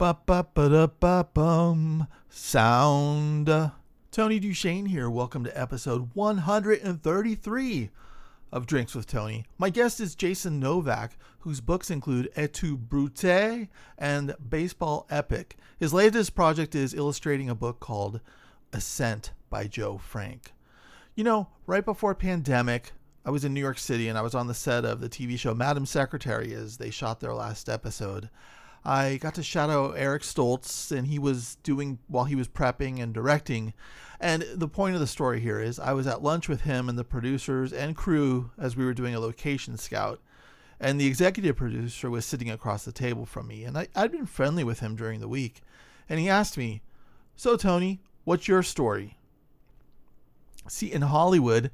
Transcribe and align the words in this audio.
ba 0.00 0.16
ba 0.24 0.46
ba 0.54 0.66
da 0.70 0.86
ba 0.86 1.28
bum 1.34 2.06
sound. 2.30 3.46
Tony 4.10 4.40
DuShane 4.40 4.88
here. 4.88 5.10
Welcome 5.10 5.44
to 5.44 5.60
episode 5.60 6.08
133 6.14 7.90
of 8.50 8.66
Drinks 8.66 8.94
with 8.94 9.06
Tony. 9.06 9.44
My 9.58 9.68
guest 9.68 10.00
is 10.00 10.14
Jason 10.14 10.58
Novak, 10.58 11.18
whose 11.40 11.60
books 11.60 11.90
include 11.90 12.30
Et 12.34 12.50
tu 12.50 12.78
Brute 12.78 13.68
and 13.98 14.34
Baseball 14.48 15.06
Epic. 15.10 15.58
His 15.78 15.92
latest 15.92 16.34
project 16.34 16.74
is 16.74 16.94
illustrating 16.94 17.50
a 17.50 17.54
book 17.54 17.78
called 17.78 18.20
Ascent 18.72 19.32
by 19.50 19.66
Joe 19.66 19.98
Frank. 19.98 20.54
You 21.14 21.24
know, 21.24 21.48
right 21.66 21.84
before 21.84 22.14
pandemic, 22.14 22.92
I 23.26 23.28
was 23.28 23.44
in 23.44 23.52
New 23.52 23.60
York 23.60 23.76
City 23.76 24.08
and 24.08 24.16
I 24.16 24.22
was 24.22 24.34
on 24.34 24.46
the 24.46 24.54
set 24.54 24.86
of 24.86 25.02
the 25.02 25.10
TV 25.10 25.38
show 25.38 25.52
Madam 25.52 25.84
Secretary 25.84 26.54
as 26.54 26.78
they 26.78 26.88
shot 26.88 27.20
their 27.20 27.34
last 27.34 27.68
episode. 27.68 28.30
I 28.84 29.18
got 29.18 29.34
to 29.34 29.42
shadow 29.42 29.92
Eric 29.92 30.22
Stoltz, 30.22 30.90
and 30.90 31.06
he 31.06 31.18
was 31.18 31.56
doing 31.62 31.98
while 32.08 32.24
he 32.24 32.34
was 32.34 32.48
prepping 32.48 33.00
and 33.00 33.12
directing. 33.12 33.74
And 34.20 34.44
the 34.54 34.68
point 34.68 34.94
of 34.94 35.00
the 35.00 35.06
story 35.06 35.40
here 35.40 35.60
is 35.60 35.78
I 35.78 35.92
was 35.92 36.06
at 36.06 36.22
lunch 36.22 36.48
with 36.48 36.62
him 36.62 36.88
and 36.88 36.98
the 36.98 37.04
producers 37.04 37.72
and 37.72 37.96
crew 37.96 38.50
as 38.58 38.76
we 38.76 38.84
were 38.84 38.94
doing 38.94 39.14
a 39.14 39.20
location 39.20 39.76
scout. 39.76 40.20
And 40.78 40.98
the 40.98 41.06
executive 41.06 41.56
producer 41.56 42.08
was 42.08 42.24
sitting 42.24 42.50
across 42.50 42.84
the 42.84 42.92
table 42.92 43.26
from 43.26 43.48
me, 43.48 43.64
and 43.64 43.76
I, 43.76 43.88
I'd 43.94 44.12
been 44.12 44.26
friendly 44.26 44.64
with 44.64 44.80
him 44.80 44.96
during 44.96 45.20
the 45.20 45.28
week. 45.28 45.60
And 46.08 46.18
he 46.18 46.28
asked 46.28 46.56
me, 46.56 46.80
So, 47.36 47.56
Tony, 47.56 48.00
what's 48.24 48.48
your 48.48 48.62
story? 48.62 49.18
See, 50.68 50.90
in 50.90 51.02
Hollywood, 51.02 51.70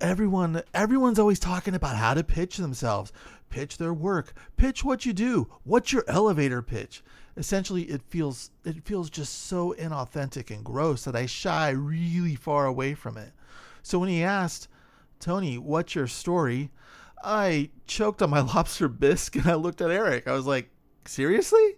everyone 0.00 0.62
everyone's 0.72 1.18
always 1.18 1.38
talking 1.38 1.74
about 1.74 1.96
how 1.96 2.14
to 2.14 2.22
pitch 2.22 2.56
themselves 2.56 3.12
pitch 3.50 3.78
their 3.78 3.94
work, 3.94 4.32
pitch 4.56 4.84
what 4.84 5.06
you 5.06 5.12
do, 5.12 5.48
what's 5.64 5.92
your 5.92 6.04
elevator 6.08 6.62
pitch. 6.62 7.02
Essentially, 7.36 7.84
it 7.84 8.02
feels 8.02 8.50
it 8.64 8.84
feels 8.84 9.10
just 9.10 9.46
so 9.46 9.74
inauthentic 9.78 10.50
and 10.50 10.64
gross 10.64 11.04
that 11.04 11.14
I 11.14 11.26
shy 11.26 11.70
really 11.70 12.34
far 12.34 12.66
away 12.66 12.94
from 12.94 13.16
it. 13.16 13.32
So 13.82 13.98
when 13.98 14.08
he 14.08 14.22
asked, 14.22 14.68
"Tony, 15.20 15.56
what's 15.56 15.94
your 15.94 16.08
story?" 16.08 16.70
I 17.22 17.70
choked 17.86 18.22
on 18.22 18.30
my 18.30 18.40
lobster 18.54 18.88
bisque 18.88 19.36
and 19.36 19.46
I 19.46 19.54
looked 19.54 19.80
at 19.80 19.90
Eric. 19.90 20.26
I 20.26 20.32
was 20.32 20.46
like, 20.46 20.70
"Seriously?" 21.04 21.76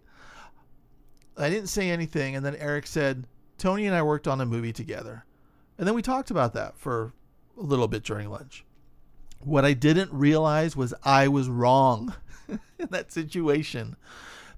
I 1.37 1.51
didn't 1.51 1.69
say 1.69 1.91
anything 1.91 2.37
and 2.37 2.45
then 2.45 2.57
Eric 2.57 2.87
said, 2.87 3.27
"Tony 3.59 3.87
and 3.87 3.95
I 3.95 4.03
worked 4.03 4.29
on 4.29 4.41
a 4.41 4.47
movie 4.47 4.73
together." 4.73 5.25
And 5.77 5.87
then 5.87 5.95
we 5.95 6.03
talked 6.03 6.31
about 6.31 6.55
that 6.55 6.79
for 6.79 7.13
a 7.59 7.63
little 7.63 7.89
bit 7.89 8.03
during 8.03 8.31
lunch. 8.31 8.65
What 9.41 9.65
I 9.65 9.73
didn't 9.73 10.13
realize 10.13 10.77
was 10.77 10.95
I 11.03 11.29
was 11.29 11.49
wrong 11.49 12.15
in 12.49 12.89
that 12.91 13.13
situation 13.13 13.97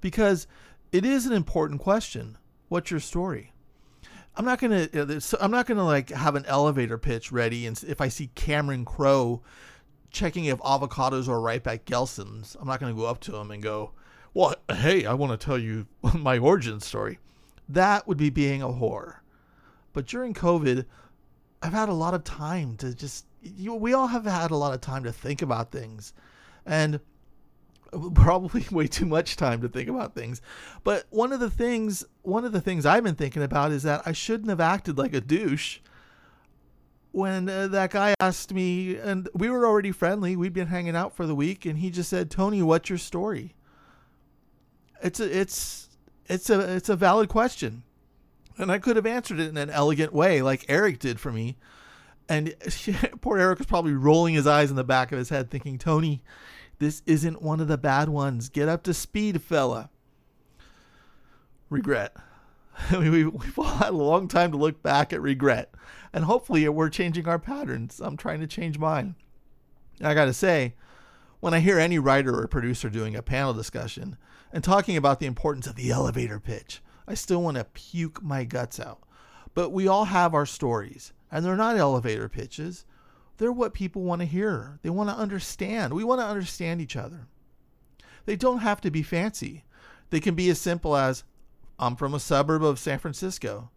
because 0.00 0.46
it 0.90 1.04
is 1.04 1.26
an 1.26 1.32
important 1.32 1.80
question. 1.80 2.36
What's 2.68 2.90
your 2.90 3.00
story? 3.00 3.52
I'm 4.36 4.44
not 4.44 4.60
gonna. 4.60 4.88
Uh, 4.94 5.20
I'm 5.40 5.50
not 5.50 5.66
gonna 5.66 5.84
like 5.84 6.10
have 6.10 6.36
an 6.36 6.46
elevator 6.46 6.98
pitch 6.98 7.30
ready, 7.30 7.66
and 7.66 7.82
if 7.86 8.00
I 8.00 8.08
see 8.08 8.30
Cameron 8.34 8.84
Crowe 8.84 9.42
checking 10.10 10.46
if 10.46 10.58
avocados 10.58 11.28
are 11.28 11.40
ripe 11.40 11.66
at 11.66 11.84
Gelson's, 11.84 12.56
I'm 12.58 12.66
not 12.66 12.80
gonna 12.80 12.94
go 12.94 13.04
up 13.04 13.20
to 13.20 13.36
him 13.36 13.50
and 13.50 13.62
go, 13.62 13.92
"Well, 14.32 14.54
hey, 14.70 15.04
I 15.04 15.14
want 15.14 15.38
to 15.38 15.44
tell 15.44 15.58
you 15.58 15.86
my 16.14 16.38
origin 16.38 16.80
story." 16.80 17.18
That 17.68 18.08
would 18.08 18.18
be 18.18 18.30
being 18.30 18.62
a 18.62 18.68
whore. 18.68 19.16
But 19.92 20.06
during 20.06 20.34
COVID, 20.34 20.86
I've 21.62 21.72
had 21.72 21.88
a 21.88 21.94
lot 21.94 22.14
of 22.14 22.24
time 22.24 22.76
to 22.78 22.94
just 22.94 23.26
you, 23.42 23.74
we 23.74 23.92
all 23.92 24.06
have 24.06 24.24
had 24.24 24.50
a 24.50 24.56
lot 24.56 24.72
of 24.72 24.80
time 24.80 25.04
to 25.04 25.12
think 25.12 25.42
about 25.42 25.70
things 25.70 26.12
and 26.64 27.00
probably 28.14 28.64
way 28.70 28.86
too 28.86 29.06
much 29.06 29.36
time 29.36 29.60
to 29.60 29.68
think 29.68 29.88
about 29.88 30.14
things. 30.14 30.40
But 30.84 31.06
one 31.10 31.32
of 31.32 31.40
the 31.40 31.50
things 31.50 32.04
one 32.22 32.44
of 32.44 32.52
the 32.52 32.60
things 32.60 32.86
i've 32.86 33.04
been 33.04 33.16
thinking 33.16 33.42
about 33.42 33.72
is 33.72 33.82
that 33.82 34.00
i 34.06 34.12
shouldn't 34.12 34.48
have 34.48 34.60
acted 34.60 34.96
like 34.96 35.12
a 35.12 35.20
douche 35.20 35.80
when 37.10 37.48
uh, 37.48 37.66
that 37.66 37.90
guy 37.90 38.14
asked 38.20 38.54
me 38.54 38.96
and 38.96 39.28
we 39.34 39.50
were 39.50 39.66
already 39.66 39.92
friendly. 39.92 40.34
We'd 40.34 40.54
been 40.54 40.68
hanging 40.68 40.96
out 40.96 41.14
for 41.14 41.26
the 41.26 41.34
week 41.34 41.66
and 41.66 41.78
he 41.78 41.90
just 41.90 42.08
said 42.08 42.30
tony 42.30 42.62
what's 42.62 42.88
your 42.88 42.98
story? 42.98 43.54
It's 45.02 45.20
a 45.20 45.40
it's 45.40 45.88
it's 46.26 46.48
a 46.48 46.76
it's 46.76 46.88
a 46.88 46.96
valid 46.96 47.28
question. 47.28 47.82
And 48.58 48.70
i 48.70 48.78
could 48.78 48.96
have 48.96 49.06
answered 49.06 49.40
it 49.40 49.48
in 49.48 49.56
an 49.56 49.70
elegant 49.70 50.12
way 50.12 50.42
like 50.42 50.64
eric 50.68 50.98
did 50.98 51.18
for 51.18 51.32
me 51.32 51.56
and 52.28 52.54
poor 53.20 53.38
Eric 53.38 53.58
was 53.58 53.66
probably 53.66 53.92
rolling 53.92 54.34
his 54.34 54.46
eyes 54.46 54.70
in 54.70 54.76
the 54.76 54.84
back 54.84 55.12
of 55.12 55.18
his 55.18 55.28
head, 55.28 55.50
thinking, 55.50 55.78
Tony, 55.78 56.22
this 56.78 57.02
isn't 57.06 57.42
one 57.42 57.60
of 57.60 57.68
the 57.68 57.78
bad 57.78 58.08
ones. 58.08 58.48
Get 58.48 58.68
up 58.68 58.82
to 58.84 58.94
speed, 58.94 59.42
fella. 59.42 59.90
Regret. 61.70 62.16
we, 62.92 63.24
we've 63.24 63.58
all 63.58 63.64
had 63.64 63.90
a 63.90 63.96
long 63.96 64.28
time 64.28 64.50
to 64.52 64.58
look 64.58 64.82
back 64.82 65.12
at 65.12 65.20
regret. 65.20 65.74
And 66.12 66.24
hopefully 66.24 66.68
we're 66.68 66.88
changing 66.90 67.28
our 67.28 67.38
patterns. 67.38 68.00
I'm 68.02 68.16
trying 68.16 68.40
to 68.40 68.46
change 68.46 68.78
mine. 68.78 69.14
I 70.02 70.14
got 70.14 70.24
to 70.26 70.32
say, 70.32 70.74
when 71.40 71.54
I 71.54 71.60
hear 71.60 71.78
any 71.78 71.98
writer 71.98 72.38
or 72.38 72.46
producer 72.46 72.90
doing 72.90 73.16
a 73.16 73.22
panel 73.22 73.54
discussion 73.54 74.16
and 74.52 74.62
talking 74.62 74.96
about 74.96 75.20
the 75.20 75.26
importance 75.26 75.66
of 75.66 75.76
the 75.76 75.90
elevator 75.90 76.40
pitch, 76.40 76.82
I 77.06 77.14
still 77.14 77.42
want 77.42 77.56
to 77.56 77.64
puke 77.64 78.22
my 78.22 78.44
guts 78.44 78.78
out. 78.78 79.02
But 79.54 79.70
we 79.70 79.86
all 79.86 80.06
have 80.06 80.34
our 80.34 80.46
stories 80.46 81.12
and 81.32 81.44
they're 81.44 81.56
not 81.56 81.76
elevator 81.76 82.28
pitches. 82.28 82.84
They're 83.38 83.50
what 83.50 83.72
people 83.72 84.02
want 84.02 84.20
to 84.20 84.26
hear. 84.26 84.78
They 84.82 84.90
want 84.90 85.08
to 85.08 85.16
understand. 85.16 85.94
We 85.94 86.04
want 86.04 86.20
to 86.20 86.26
understand 86.26 86.80
each 86.80 86.94
other. 86.94 87.26
They 88.26 88.36
don't 88.36 88.58
have 88.58 88.80
to 88.82 88.90
be 88.90 89.02
fancy. 89.02 89.64
They 90.10 90.20
can 90.20 90.34
be 90.34 90.50
as 90.50 90.60
simple 90.60 90.94
as 90.94 91.24
I'm 91.78 91.96
from 91.96 92.14
a 92.14 92.20
suburb 92.20 92.62
of 92.62 92.78
San 92.78 92.98
Francisco. 92.98 93.70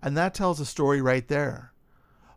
And 0.00 0.16
that 0.16 0.32
tells 0.32 0.60
a 0.60 0.64
story 0.64 1.02
right 1.02 1.26
there. 1.26 1.72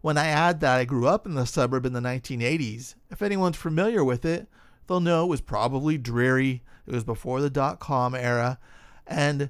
When 0.02 0.18
I 0.18 0.28
add 0.28 0.59
that 0.59 0.78
I 0.78 0.86
grew 0.86 1.08
up 1.08 1.26
in 1.26 1.36
the 1.36 1.46
suburb 1.46 1.86
in 1.86 1.94
the 1.94 2.00
1980s, 2.00 2.96
if 3.09 3.22
anyone's 3.22 3.58
familiar 3.58 4.03
with 4.03 4.26
it, 4.26 4.47
they'll 4.88 5.00
know 5.00 5.26
it 5.26 5.30
was 5.30 5.42
probably 5.42 5.97
dreary. 5.97 6.64
It 6.86 6.94
was 6.94 7.03
before 7.03 7.40
the 7.40 7.50
dot 7.50 7.80
com 7.80 8.14
era. 8.14 8.59
And 9.08 9.50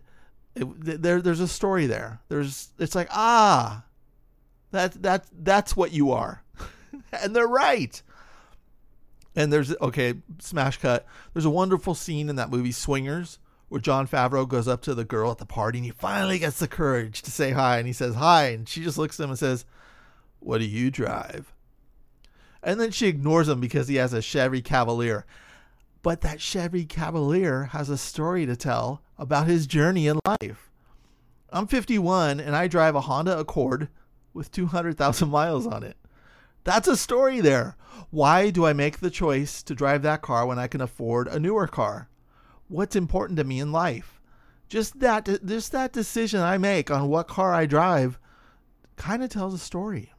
it, 0.55 1.01
there, 1.01 1.21
there's 1.21 1.39
a 1.39 1.47
story 1.47 1.87
there. 1.87 2.21
There's, 2.29 2.71
it's 2.79 2.95
like, 2.95 3.07
ah, 3.11 3.83
that 4.75 5.01
that 5.03 5.25
that's 5.31 5.75
what 5.75 5.91
you 5.91 6.11
are. 6.11 6.43
and 7.11 7.35
they're 7.35 7.47
right. 7.47 8.01
And 9.35 9.51
there's 9.51 9.75
okay, 9.77 10.15
smash 10.39 10.77
cut. 10.77 11.05
There's 11.33 11.45
a 11.45 11.49
wonderful 11.49 11.93
scene 11.95 12.29
in 12.29 12.37
that 12.37 12.49
movie 12.49 12.71
Swingers 12.71 13.39
where 13.67 13.81
Jon 13.81 14.07
Favreau 14.07 14.47
goes 14.47 14.67
up 14.67 14.81
to 14.83 14.93
the 14.93 15.03
girl 15.03 15.31
at 15.31 15.39
the 15.39 15.45
party 15.45 15.79
and 15.79 15.85
he 15.85 15.91
finally 15.91 16.39
gets 16.39 16.59
the 16.59 16.67
courage 16.67 17.21
to 17.23 17.31
say 17.31 17.51
hi 17.51 17.77
and 17.77 17.87
he 17.87 17.93
says 17.93 18.15
hi 18.15 18.47
and 18.49 18.69
she 18.69 18.83
just 18.83 18.97
looks 18.97 19.19
at 19.19 19.23
him 19.23 19.31
and 19.31 19.39
says, 19.39 19.65
"What 20.39 20.59
do 20.59 20.65
you 20.65 20.91
drive?" 20.91 21.53
And 22.63 22.79
then 22.79 22.91
she 22.91 23.07
ignores 23.07 23.47
him 23.47 23.59
because 23.59 23.87
he 23.87 23.95
has 23.95 24.13
a 24.13 24.21
Chevy 24.21 24.61
Cavalier. 24.61 25.25
But 26.01 26.21
that 26.21 26.39
Chevy 26.39 26.85
Cavalier 26.85 27.65
has 27.65 27.89
a 27.89 27.97
story 27.97 28.45
to 28.45 28.55
tell 28.55 29.01
about 29.17 29.47
his 29.47 29.67
journey 29.67 30.07
in 30.07 30.19
life. 30.25 30.71
I'm 31.49 31.67
51 31.67 32.39
and 32.39 32.55
I 32.55 32.67
drive 32.67 32.95
a 32.95 33.01
Honda 33.01 33.39
Accord 33.39 33.87
with 34.35 34.51
200,000 34.51 35.29
miles 35.29 35.65
on 35.65 35.83
it. 35.83 35.97
That's 36.63 36.87
a 36.87 36.97
story 36.97 37.41
there. 37.41 37.77
Why 38.11 38.49
do 38.49 38.65
I 38.65 38.73
make 38.73 38.99
the 38.99 39.09
choice 39.09 39.63
to 39.63 39.73
drive 39.73 40.01
that 40.01 40.21
car 40.21 40.45
when 40.45 40.59
I 40.59 40.67
can 40.67 40.81
afford 40.81 41.27
a 41.27 41.39
newer 41.39 41.67
car? 41.67 42.09
What's 42.67 42.95
important 42.95 43.37
to 43.37 43.43
me 43.43 43.59
in 43.59 43.71
life? 43.71 44.19
Just 44.67 44.99
that 44.99 45.29
just 45.45 45.71
that 45.71 45.93
decision 45.93 46.41
I 46.41 46.57
make 46.57 46.89
on 46.89 47.07
what 47.07 47.27
car 47.27 47.53
I 47.53 47.67
drive 47.67 48.19
kind 48.95 49.23
of 49.23 49.29
tells 49.29 49.53
a 49.53 49.59
story. 49.59 50.11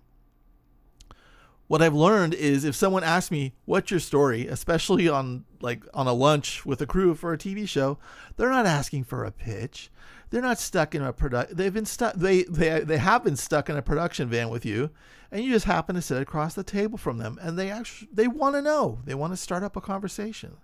What 1.66 1.82
I've 1.82 1.94
learned 1.94 2.32
is 2.34 2.64
if 2.64 2.76
someone 2.76 3.02
asks 3.02 3.32
me, 3.32 3.54
"What's 3.64 3.90
your 3.90 3.98
story?" 3.98 4.46
especially 4.46 5.08
on 5.08 5.44
like 5.60 5.82
on 5.92 6.06
a 6.06 6.12
lunch 6.12 6.64
with 6.64 6.80
a 6.80 6.86
crew 6.86 7.16
for 7.16 7.32
a 7.32 7.38
TV 7.38 7.66
show, 7.66 7.98
they're 8.36 8.50
not 8.50 8.66
asking 8.66 9.04
for 9.04 9.24
a 9.24 9.32
pitch 9.32 9.90
they're 10.30 10.42
not 10.42 10.58
stuck 10.58 10.94
in 10.94 11.02
a 11.02 11.12
product. 11.12 11.56
They've 11.56 11.72
been 11.72 11.86
stuck. 11.86 12.14
They 12.14 12.42
they 12.44 12.80
they 12.80 12.98
have 12.98 13.24
been 13.24 13.36
stuck 13.36 13.68
in 13.68 13.76
a 13.76 13.82
production 13.82 14.28
van 14.28 14.50
with 14.50 14.64
you, 14.64 14.90
and 15.30 15.44
you 15.44 15.52
just 15.52 15.66
happen 15.66 15.94
to 15.94 16.02
sit 16.02 16.20
across 16.20 16.54
the 16.54 16.64
table 16.64 16.98
from 16.98 17.18
them, 17.18 17.38
and 17.40 17.58
they 17.58 17.70
actually 17.70 18.08
they 18.12 18.28
want 18.28 18.54
to 18.56 18.62
know. 18.62 19.00
They 19.04 19.14
want 19.14 19.32
to 19.32 19.36
start 19.36 19.62
up 19.62 19.76
a 19.76 19.80
conversation. 19.80 20.56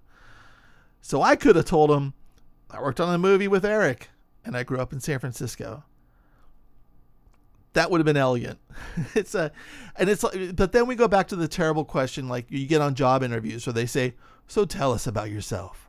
So 1.00 1.22
I 1.22 1.36
could 1.36 1.56
have 1.56 1.64
told 1.64 1.90
them, 1.90 2.14
I 2.70 2.80
worked 2.80 3.00
on 3.00 3.12
a 3.12 3.18
movie 3.18 3.48
with 3.48 3.64
Eric, 3.64 4.08
and 4.44 4.56
I 4.56 4.62
grew 4.62 4.78
up 4.78 4.92
in 4.92 5.00
San 5.00 5.18
Francisco. 5.18 5.84
That 7.74 7.90
would 7.90 7.98
have 7.98 8.06
been 8.06 8.16
elegant. 8.16 8.58
it's 9.14 9.34
a, 9.34 9.50
and 9.96 10.08
it's 10.08 10.22
like, 10.22 10.54
but 10.54 10.72
then 10.72 10.86
we 10.86 10.94
go 10.94 11.08
back 11.08 11.28
to 11.28 11.36
the 11.36 11.48
terrible 11.48 11.84
question, 11.84 12.28
like 12.28 12.46
you 12.50 12.66
get 12.66 12.80
on 12.80 12.94
job 12.94 13.22
interviews 13.22 13.66
where 13.66 13.72
they 13.72 13.86
say, 13.86 14.14
"So 14.46 14.64
tell 14.64 14.92
us 14.92 15.06
about 15.06 15.30
yourself." 15.30 15.88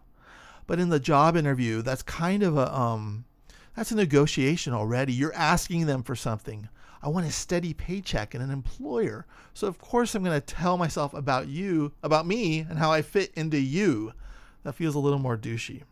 But 0.65 0.79
in 0.79 0.89
the 0.89 0.99
job 0.99 1.35
interview, 1.35 1.81
that's 1.81 2.03
kind 2.03 2.41
of 2.41 2.57
a 2.57 2.73
um 2.73 3.25
that's 3.75 3.91
a 3.91 3.95
negotiation 3.95 4.73
already. 4.73 5.13
You're 5.13 5.33
asking 5.33 5.85
them 5.85 6.03
for 6.03 6.15
something. 6.15 6.69
I 7.01 7.09
want 7.09 7.25
a 7.25 7.31
steady 7.31 7.73
paycheck 7.73 8.33
and 8.33 8.43
an 8.43 8.49
employer. 8.49 9.25
So, 9.53 9.67
of 9.67 9.77
course, 9.77 10.15
I'm 10.15 10.23
going 10.23 10.39
to 10.39 10.45
tell 10.45 10.77
myself 10.77 11.13
about 11.13 11.47
you, 11.47 11.91
about 12.01 12.25
me, 12.25 12.59
and 12.59 12.79
how 12.79 12.91
I 12.91 13.01
fit 13.01 13.33
into 13.35 13.59
you. 13.59 14.13
That 14.63 14.75
feels 14.75 14.95
a 14.95 14.99
little 14.99 15.19
more 15.19 15.37
douchey. 15.37 15.83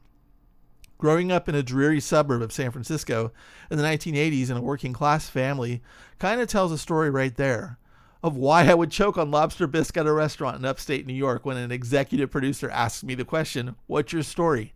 Growing 0.97 1.31
up 1.31 1.49
in 1.49 1.55
a 1.55 1.63
dreary 1.63 1.99
suburb 1.99 2.41
of 2.41 2.53
San 2.53 2.71
Francisco 2.71 3.31
in 3.69 3.77
the 3.77 3.83
1980s 3.83 4.49
in 4.49 4.57
a 4.57 4.61
working 4.61 4.93
class 4.93 5.27
family 5.27 5.81
kind 6.19 6.39
of 6.39 6.47
tells 6.47 6.71
a 6.71 6.77
story 6.77 7.09
right 7.09 7.35
there 7.35 7.77
of 8.23 8.37
why 8.37 8.67
I 8.67 8.75
would 8.75 8.91
choke 8.91 9.17
on 9.17 9.31
lobster 9.31 9.67
bisque 9.67 9.97
at 9.97 10.05
a 10.05 10.13
restaurant 10.13 10.57
in 10.57 10.65
upstate 10.65 11.07
New 11.07 11.13
York 11.13 11.43
when 11.43 11.57
an 11.57 11.71
executive 11.71 12.29
producer 12.29 12.69
asks 12.69 13.03
me 13.03 13.15
the 13.15 13.25
question, 13.25 13.75
What's 13.87 14.13
your 14.13 14.23
story? 14.23 14.73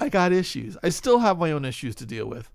I 0.00 0.08
got 0.08 0.32
issues. 0.32 0.76
I 0.82 0.90
still 0.90 1.18
have 1.18 1.38
my 1.38 1.52
own 1.52 1.64
issues 1.64 1.94
to 1.96 2.06
deal 2.06 2.26
with. 2.26 2.50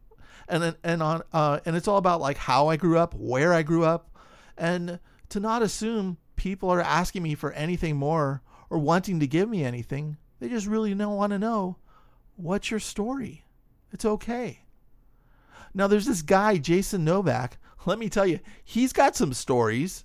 And 0.48 0.75
and 0.84 1.01
on 1.01 1.22
uh, 1.31 1.60
and 1.66 1.75
it's 1.75 1.88
all 1.88 1.98
about 1.98 2.22
like 2.22 2.38
how 2.38 2.68
I 2.68 2.75
grew 2.75 2.98
up, 2.98 3.13
where 3.13 3.54
I 3.54 3.63
grew 3.63 3.86
up, 3.86 4.10
and 4.57 5.00
to 5.30 5.40
not 5.40 5.62
assume 5.62 6.18
people 6.36 6.69
are 6.69 6.81
asking 6.81 7.24
me 7.24 7.36
for 7.36 7.54
anything 7.54 7.95
more 7.95 8.42
or 8.69 8.78
wanting 8.78 9.19
to 9.22 9.28
give 9.28 9.50
me 9.50 9.63
anything. 9.63 10.18
They 10.40 10.50
just 10.50 10.68
really 10.68 10.94
don't 10.94 11.16
want 11.16 11.31
to 11.31 11.40
know 11.40 11.78
what's 12.36 12.72
your 12.72 12.81
story. 12.81 13.46
It's 13.94 14.04
okay. 14.04 14.60
Now 15.74 15.88
there's 15.88 16.06
this 16.06 16.22
guy, 16.22 16.57
Jason 16.57 17.06
Novak. 17.06 17.57
Let 17.86 18.00
me 18.00 18.10
tell 18.10 18.25
you, 18.25 18.39
he's 18.63 18.94
got 18.94 19.16
some 19.16 19.34
stories. 19.34 20.04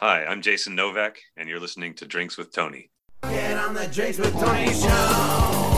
Hi, 0.00 0.24
I'm 0.24 0.42
Jason 0.42 0.74
Novak, 0.74 1.20
and 1.36 1.48
you're 1.48 1.60
listening 1.60 1.94
to 1.94 2.06
Drinks 2.06 2.36
with 2.36 2.52
Tony. 2.52 2.90
Get 3.22 3.58
on 3.58 3.74
the 3.74 3.86
Drinks 3.86 4.18
with 4.18 4.32
Tony 4.34 4.72
show. 4.72 5.69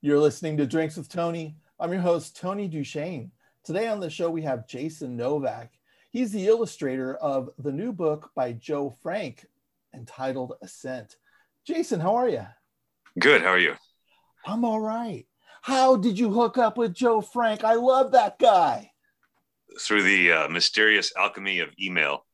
You're 0.00 0.18
listening 0.18 0.58
to 0.58 0.66
Drinks 0.66 0.96
with 0.96 1.08
Tony. 1.08 1.56
I'm 1.80 1.90
your 1.90 2.02
host, 2.02 2.36
Tony 2.36 2.68
DuShane. 2.68 3.30
Today 3.64 3.88
on 3.88 4.00
the 4.00 4.10
show, 4.10 4.28
we 4.28 4.42
have 4.42 4.68
Jason 4.68 5.16
Novak. 5.16 5.72
He's 6.10 6.30
the 6.30 6.46
illustrator 6.46 7.16
of 7.16 7.48
the 7.58 7.72
new 7.72 7.90
book 7.90 8.30
by 8.36 8.52
Joe 8.52 8.94
Frank 9.02 9.46
entitled 9.94 10.52
Ascent. 10.62 11.16
Jason, 11.66 12.00
how 12.00 12.16
are 12.16 12.28
you? 12.28 12.46
Good. 13.18 13.40
How 13.40 13.48
are 13.48 13.58
you? 13.58 13.74
I'm 14.44 14.64
all 14.64 14.80
right. 14.80 15.26
How 15.62 15.96
did 15.96 16.18
you 16.18 16.30
hook 16.30 16.58
up 16.58 16.76
with 16.76 16.92
Joe 16.92 17.22
Frank? 17.22 17.64
I 17.64 17.74
love 17.74 18.12
that 18.12 18.38
guy. 18.38 18.92
Through 19.80 20.02
the 20.02 20.32
uh, 20.32 20.48
mysterious 20.48 21.12
alchemy 21.16 21.60
of 21.60 21.70
email. 21.80 22.26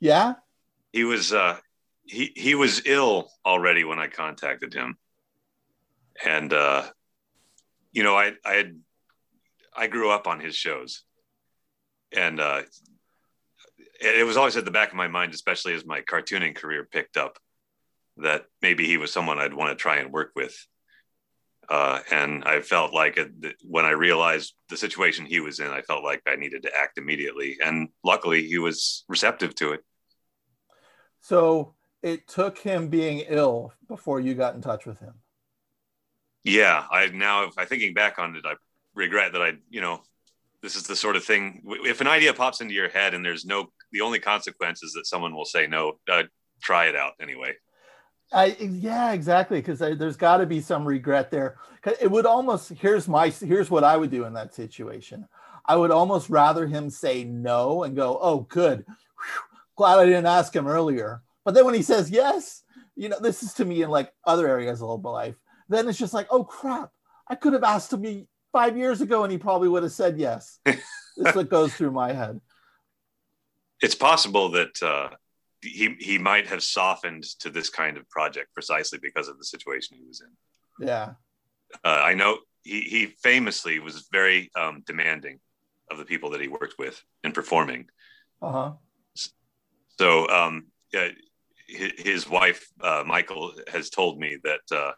Yeah. 0.00 0.36
He 0.92 1.04
was 1.04 1.34
uh, 1.34 1.58
he 2.08 2.32
he 2.34 2.54
was 2.54 2.82
ill 2.86 3.30
already 3.44 3.84
when 3.84 3.98
I 3.98 4.08
contacted 4.08 4.72
him, 4.72 4.96
and 6.24 6.52
uh, 6.52 6.84
you 7.92 8.02
know 8.02 8.16
I 8.16 8.32
I 8.44 8.54
had 8.54 8.80
I 9.76 9.86
grew 9.86 10.10
up 10.10 10.26
on 10.26 10.40
his 10.40 10.56
shows, 10.56 11.02
and 12.16 12.40
uh, 12.40 12.62
it 14.00 14.26
was 14.26 14.36
always 14.36 14.56
at 14.56 14.64
the 14.64 14.70
back 14.70 14.88
of 14.88 14.96
my 14.96 15.08
mind, 15.08 15.34
especially 15.34 15.74
as 15.74 15.84
my 15.84 16.00
cartooning 16.00 16.56
career 16.56 16.88
picked 16.90 17.16
up 17.16 17.38
that 18.16 18.46
maybe 18.62 18.86
he 18.86 18.96
was 18.96 19.12
someone 19.12 19.38
I'd 19.38 19.54
want 19.54 19.70
to 19.70 19.80
try 19.80 19.96
and 19.96 20.12
work 20.12 20.32
with. 20.34 20.56
Uh, 21.68 22.00
and 22.10 22.44
I 22.44 22.62
felt 22.62 22.94
like 22.94 23.18
it, 23.18 23.30
when 23.62 23.84
I 23.84 23.90
realized 23.90 24.54
the 24.70 24.76
situation 24.76 25.26
he 25.26 25.40
was 25.40 25.60
in, 25.60 25.68
I 25.68 25.82
felt 25.82 26.02
like 26.02 26.22
I 26.26 26.36
needed 26.36 26.62
to 26.62 26.74
act 26.74 26.96
immediately. 26.96 27.58
And 27.62 27.90
luckily, 28.02 28.46
he 28.46 28.58
was 28.58 29.04
receptive 29.06 29.54
to 29.56 29.72
it. 29.72 29.84
So 31.20 31.74
it 32.02 32.28
took 32.28 32.58
him 32.58 32.88
being 32.88 33.24
ill 33.28 33.72
before 33.88 34.20
you 34.20 34.34
got 34.34 34.54
in 34.54 34.60
touch 34.60 34.86
with 34.86 34.98
him. 35.00 35.14
Yeah, 36.44 36.84
I 36.90 37.08
now, 37.08 37.44
if 37.44 37.58
I 37.58 37.64
thinking 37.64 37.94
back 37.94 38.18
on 38.18 38.36
it, 38.36 38.44
I 38.46 38.54
regret 38.94 39.32
that 39.32 39.42
I, 39.42 39.54
you 39.68 39.80
know, 39.80 40.02
this 40.62 40.76
is 40.76 40.84
the 40.84 40.96
sort 40.96 41.16
of 41.16 41.24
thing. 41.24 41.62
If 41.84 42.00
an 42.00 42.06
idea 42.06 42.32
pops 42.32 42.60
into 42.60 42.74
your 42.74 42.88
head 42.88 43.14
and 43.14 43.24
there's 43.24 43.44
no, 43.44 43.70
the 43.92 44.00
only 44.00 44.18
consequence 44.18 44.82
is 44.82 44.92
that 44.92 45.06
someone 45.06 45.34
will 45.34 45.44
say 45.44 45.66
no. 45.66 45.98
Uh, 46.10 46.24
try 46.60 46.86
it 46.86 46.96
out 46.96 47.12
anyway. 47.20 47.54
I 48.32 48.56
yeah, 48.60 49.12
exactly. 49.12 49.58
Because 49.60 49.78
there's 49.78 50.16
got 50.16 50.38
to 50.38 50.46
be 50.46 50.60
some 50.60 50.84
regret 50.84 51.30
there. 51.30 51.56
It 52.00 52.10
would 52.10 52.26
almost 52.26 52.70
here's 52.70 53.08
my 53.08 53.28
here's 53.28 53.70
what 53.70 53.84
I 53.84 53.96
would 53.96 54.10
do 54.10 54.24
in 54.24 54.34
that 54.34 54.54
situation. 54.54 55.26
I 55.64 55.76
would 55.76 55.90
almost 55.90 56.30
rather 56.30 56.66
him 56.66 56.90
say 56.90 57.24
no 57.24 57.84
and 57.84 57.94
go, 57.94 58.18
oh, 58.20 58.40
good, 58.40 58.84
Whew. 58.86 59.58
glad 59.76 59.98
I 59.98 60.06
didn't 60.06 60.26
ask 60.26 60.54
him 60.54 60.66
earlier. 60.66 61.22
But 61.48 61.54
then 61.54 61.64
when 61.64 61.74
he 61.74 61.80
says 61.80 62.10
yes, 62.10 62.62
you 62.94 63.08
know, 63.08 63.18
this 63.18 63.42
is 63.42 63.54
to 63.54 63.64
me 63.64 63.80
in 63.80 63.88
like 63.88 64.12
other 64.26 64.46
areas 64.46 64.82
of 64.82 65.02
my 65.02 65.08
life. 65.08 65.34
Then 65.70 65.88
it's 65.88 65.96
just 65.96 66.12
like, 66.12 66.26
oh 66.28 66.44
crap, 66.44 66.90
I 67.26 67.36
could 67.36 67.54
have 67.54 67.64
asked 67.64 67.90
him 67.90 68.26
five 68.52 68.76
years 68.76 69.00
ago 69.00 69.22
and 69.22 69.32
he 69.32 69.38
probably 69.38 69.66
would 69.68 69.82
have 69.82 69.92
said 69.92 70.18
yes. 70.18 70.60
this 70.66 70.76
is 71.16 71.34
what 71.34 71.48
goes 71.48 71.72
through 71.72 71.92
my 71.92 72.12
head. 72.12 72.38
It's 73.80 73.94
possible 73.94 74.50
that 74.50 74.82
uh, 74.82 75.08
he 75.62 75.96
he 75.98 76.18
might 76.18 76.48
have 76.48 76.62
softened 76.62 77.24
to 77.40 77.48
this 77.48 77.70
kind 77.70 77.96
of 77.96 78.06
project 78.10 78.52
precisely 78.52 78.98
because 79.00 79.28
of 79.28 79.38
the 79.38 79.44
situation 79.46 79.96
he 79.96 80.04
was 80.04 80.20
in. 80.20 80.86
Yeah, 80.86 81.12
uh, 81.82 82.02
I 82.04 82.12
know 82.12 82.40
he 82.62 82.82
he 82.82 83.06
famously 83.06 83.78
was 83.78 84.06
very 84.12 84.50
um, 84.54 84.82
demanding 84.86 85.40
of 85.90 85.96
the 85.96 86.04
people 86.04 86.28
that 86.32 86.42
he 86.42 86.48
worked 86.48 86.74
with 86.78 87.02
in 87.24 87.32
performing. 87.32 87.86
Uh 88.42 88.52
huh. 88.52 88.72
So 89.98 90.28
um, 90.28 90.66
yeah, 90.92 91.08
his, 91.68 92.28
wife 92.28 92.68
uh, 92.80 93.04
Michael 93.06 93.52
has 93.70 93.90
told 93.90 94.18
me 94.18 94.38
that 94.42 94.60
uh, 94.76 94.92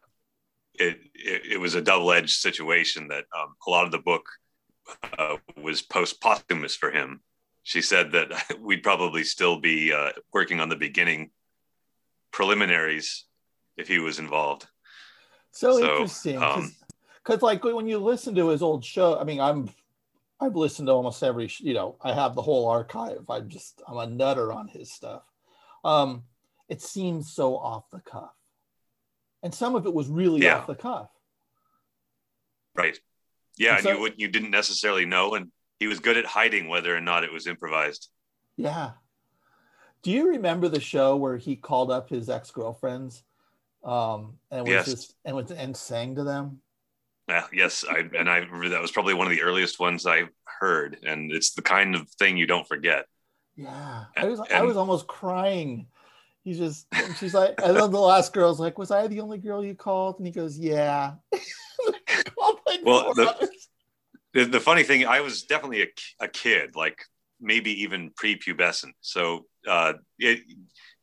it, 0.75 0.99
it, 1.14 1.43
it 1.52 1.61
was 1.61 1.75
a 1.75 1.82
double 1.82 2.12
edged 2.12 2.40
situation 2.40 3.08
that 3.08 3.25
um, 3.37 3.55
a 3.67 3.70
lot 3.70 3.84
of 3.84 3.90
the 3.90 3.99
book 3.99 4.25
uh, 5.19 5.37
was 5.61 5.82
post 5.82 6.20
posthumous 6.20 6.76
for 6.76 6.90
him 6.90 7.20
she 7.62 7.82
said 7.82 8.12
that 8.12 8.31
we'd 8.61 8.82
probably 8.82 9.25
still 9.25 9.61
be 9.61 9.93
uh, 9.93 10.11
working 10.32 10.61
on 10.61 10.69
the 10.69 10.76
beginning 10.76 11.31
preliminaries 12.32 13.26
if 13.76 13.88
he 13.88 13.99
was 13.99 14.19
involved. 14.19 14.67
So, 15.52 15.78
so 15.78 15.93
interesting, 15.93 16.34
because 16.34 17.43
um, 17.43 17.46
like 17.46 17.64
when 17.64 17.88
you 17.88 17.99
listen 17.99 18.34
to 18.37 18.49
his 18.49 18.62
old 18.62 18.84
show, 18.84 19.19
I 19.19 19.25
mean, 19.25 19.40
I'm 19.40 19.69
I've 20.40 20.56
listened 20.56 20.87
to 20.87 20.93
almost 20.93 21.22
every, 21.22 21.50
you 21.58 21.75
know, 21.75 21.96
I 22.00 22.12
have 22.12 22.34
the 22.34 22.43
whole 22.43 22.67
archive. 22.69 23.25
I'm 23.28 23.49
just 23.49 23.82
I'm 23.87 23.99
a 23.99 24.06
nutter 24.06 24.52
on 24.52 24.69
his 24.69 24.93
stuff. 24.93 25.22
Um, 25.84 26.22
it 26.70 26.81
seems 26.81 27.31
so 27.31 27.56
off 27.58 27.90
the 27.90 28.00
cuff, 28.00 28.32
and 29.43 29.55
some 29.55 29.75
of 29.75 29.84
it 29.84 29.93
was 29.93 30.08
really 30.08 30.40
yeah. 30.43 30.58
off 30.58 30.67
the 30.67 30.75
cuff. 30.75 31.11
Right. 32.75 32.99
Yeah, 33.58 33.75
and, 33.75 33.82
so, 33.82 33.90
and 33.90 34.00
you 34.00 34.12
you 34.17 34.28
didn't 34.28 34.52
necessarily 34.52 35.05
know, 35.05 35.34
and 35.34 35.50
he 35.78 35.87
was 35.87 36.00
good 36.00 36.17
at 36.17 36.25
hiding 36.25 36.69
whether 36.69 36.96
or 36.96 37.00
not 37.00 37.25
it 37.25 37.32
was 37.32 37.46
improvised. 37.46 38.08
Yeah. 38.56 38.93
Do 40.02 40.11
you 40.11 40.31
remember 40.31 40.69
the 40.69 40.81
show 40.81 41.17
where 41.17 41.37
he 41.37 41.56
called 41.56 41.90
up 41.90 42.08
his 42.08 42.31
ex 42.31 42.50
girlfriends, 42.50 43.22
um, 43.84 44.38
and 44.50 44.62
was 44.62 44.70
yes. 44.70 44.87
just 44.87 45.14
and 45.25 45.37
went 45.37 45.50
and 45.50 45.76
sang 45.76 46.14
to 46.14 46.25
them? 46.25 46.62
Yes, 47.53 47.84
I 47.89 48.08
and 48.17 48.29
I 48.29 48.41
that 48.41 48.81
was 48.81 48.91
probably 48.91 49.15
one 49.15 49.27
of 49.27 49.32
the 49.32 49.43
earliest 49.43 49.79
ones 49.79 50.06
I 50.06 50.24
heard, 50.44 50.98
and 51.05 51.32
it's 51.32 51.53
the 51.53 51.62
kind 51.62 51.94
of 51.94 52.08
thing 52.10 52.36
you 52.36 52.46
don't 52.46 52.67
forget. 52.67 53.06
Yeah, 53.56 54.05
I 54.17 54.24
was 54.24 54.41
and, 54.41 54.53
I 54.53 54.62
was 54.62 54.77
almost 54.77 55.06
crying. 55.06 55.86
He's 56.44 56.59
just 56.59 56.87
she's 57.19 57.35
like, 57.35 57.55
and 57.63 57.77
then 57.77 57.91
the 57.91 58.01
last 58.01 58.32
girl's 58.32 58.61
like, 58.61 58.79
"Was 58.79 58.91
I 58.91 59.06
the 59.06 59.20
only 59.20 59.39
girl 59.39 59.65
you 59.65 59.75
called?" 59.75 60.19
And 60.19 60.27
he 60.27 60.32
goes, 60.32 60.59
"Yeah." 60.59 61.15
well, 62.82 63.13
the, 63.15 63.51
the, 64.32 64.44
the 64.44 64.61
funny 64.61 64.82
thing, 64.82 65.06
I 65.06 65.20
was 65.20 65.43
definitely 65.43 65.82
a, 65.82 65.89
a 66.20 66.29
kid, 66.29 66.77
like 66.77 66.99
maybe 67.41 67.82
even 67.82 68.11
prepubescent. 68.11 68.93
So 69.01 69.47
uh, 69.67 69.94
it 70.19 70.41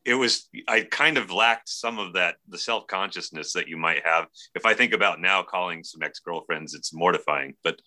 it 0.06 0.14
was 0.14 0.48
I 0.70 0.88
kind 0.90 1.18
of 1.18 1.32
lacked 1.32 1.68
some 1.68 2.00
of 2.00 2.14
that 2.14 2.36
the 2.48 2.58
self 2.58 2.88
consciousness 2.88 3.54
that 3.54 3.68
you 3.68 3.76
might 3.78 4.06
have. 4.06 4.28
If 4.56 4.66
I 4.66 4.74
think 4.74 4.94
about 4.94 5.20
now 5.20 5.44
calling 5.44 5.84
some 5.84 6.02
ex 6.02 6.20
girlfriends, 6.20 6.74
it's 6.74 6.94
mortifying. 6.94 7.56
But 7.64 7.82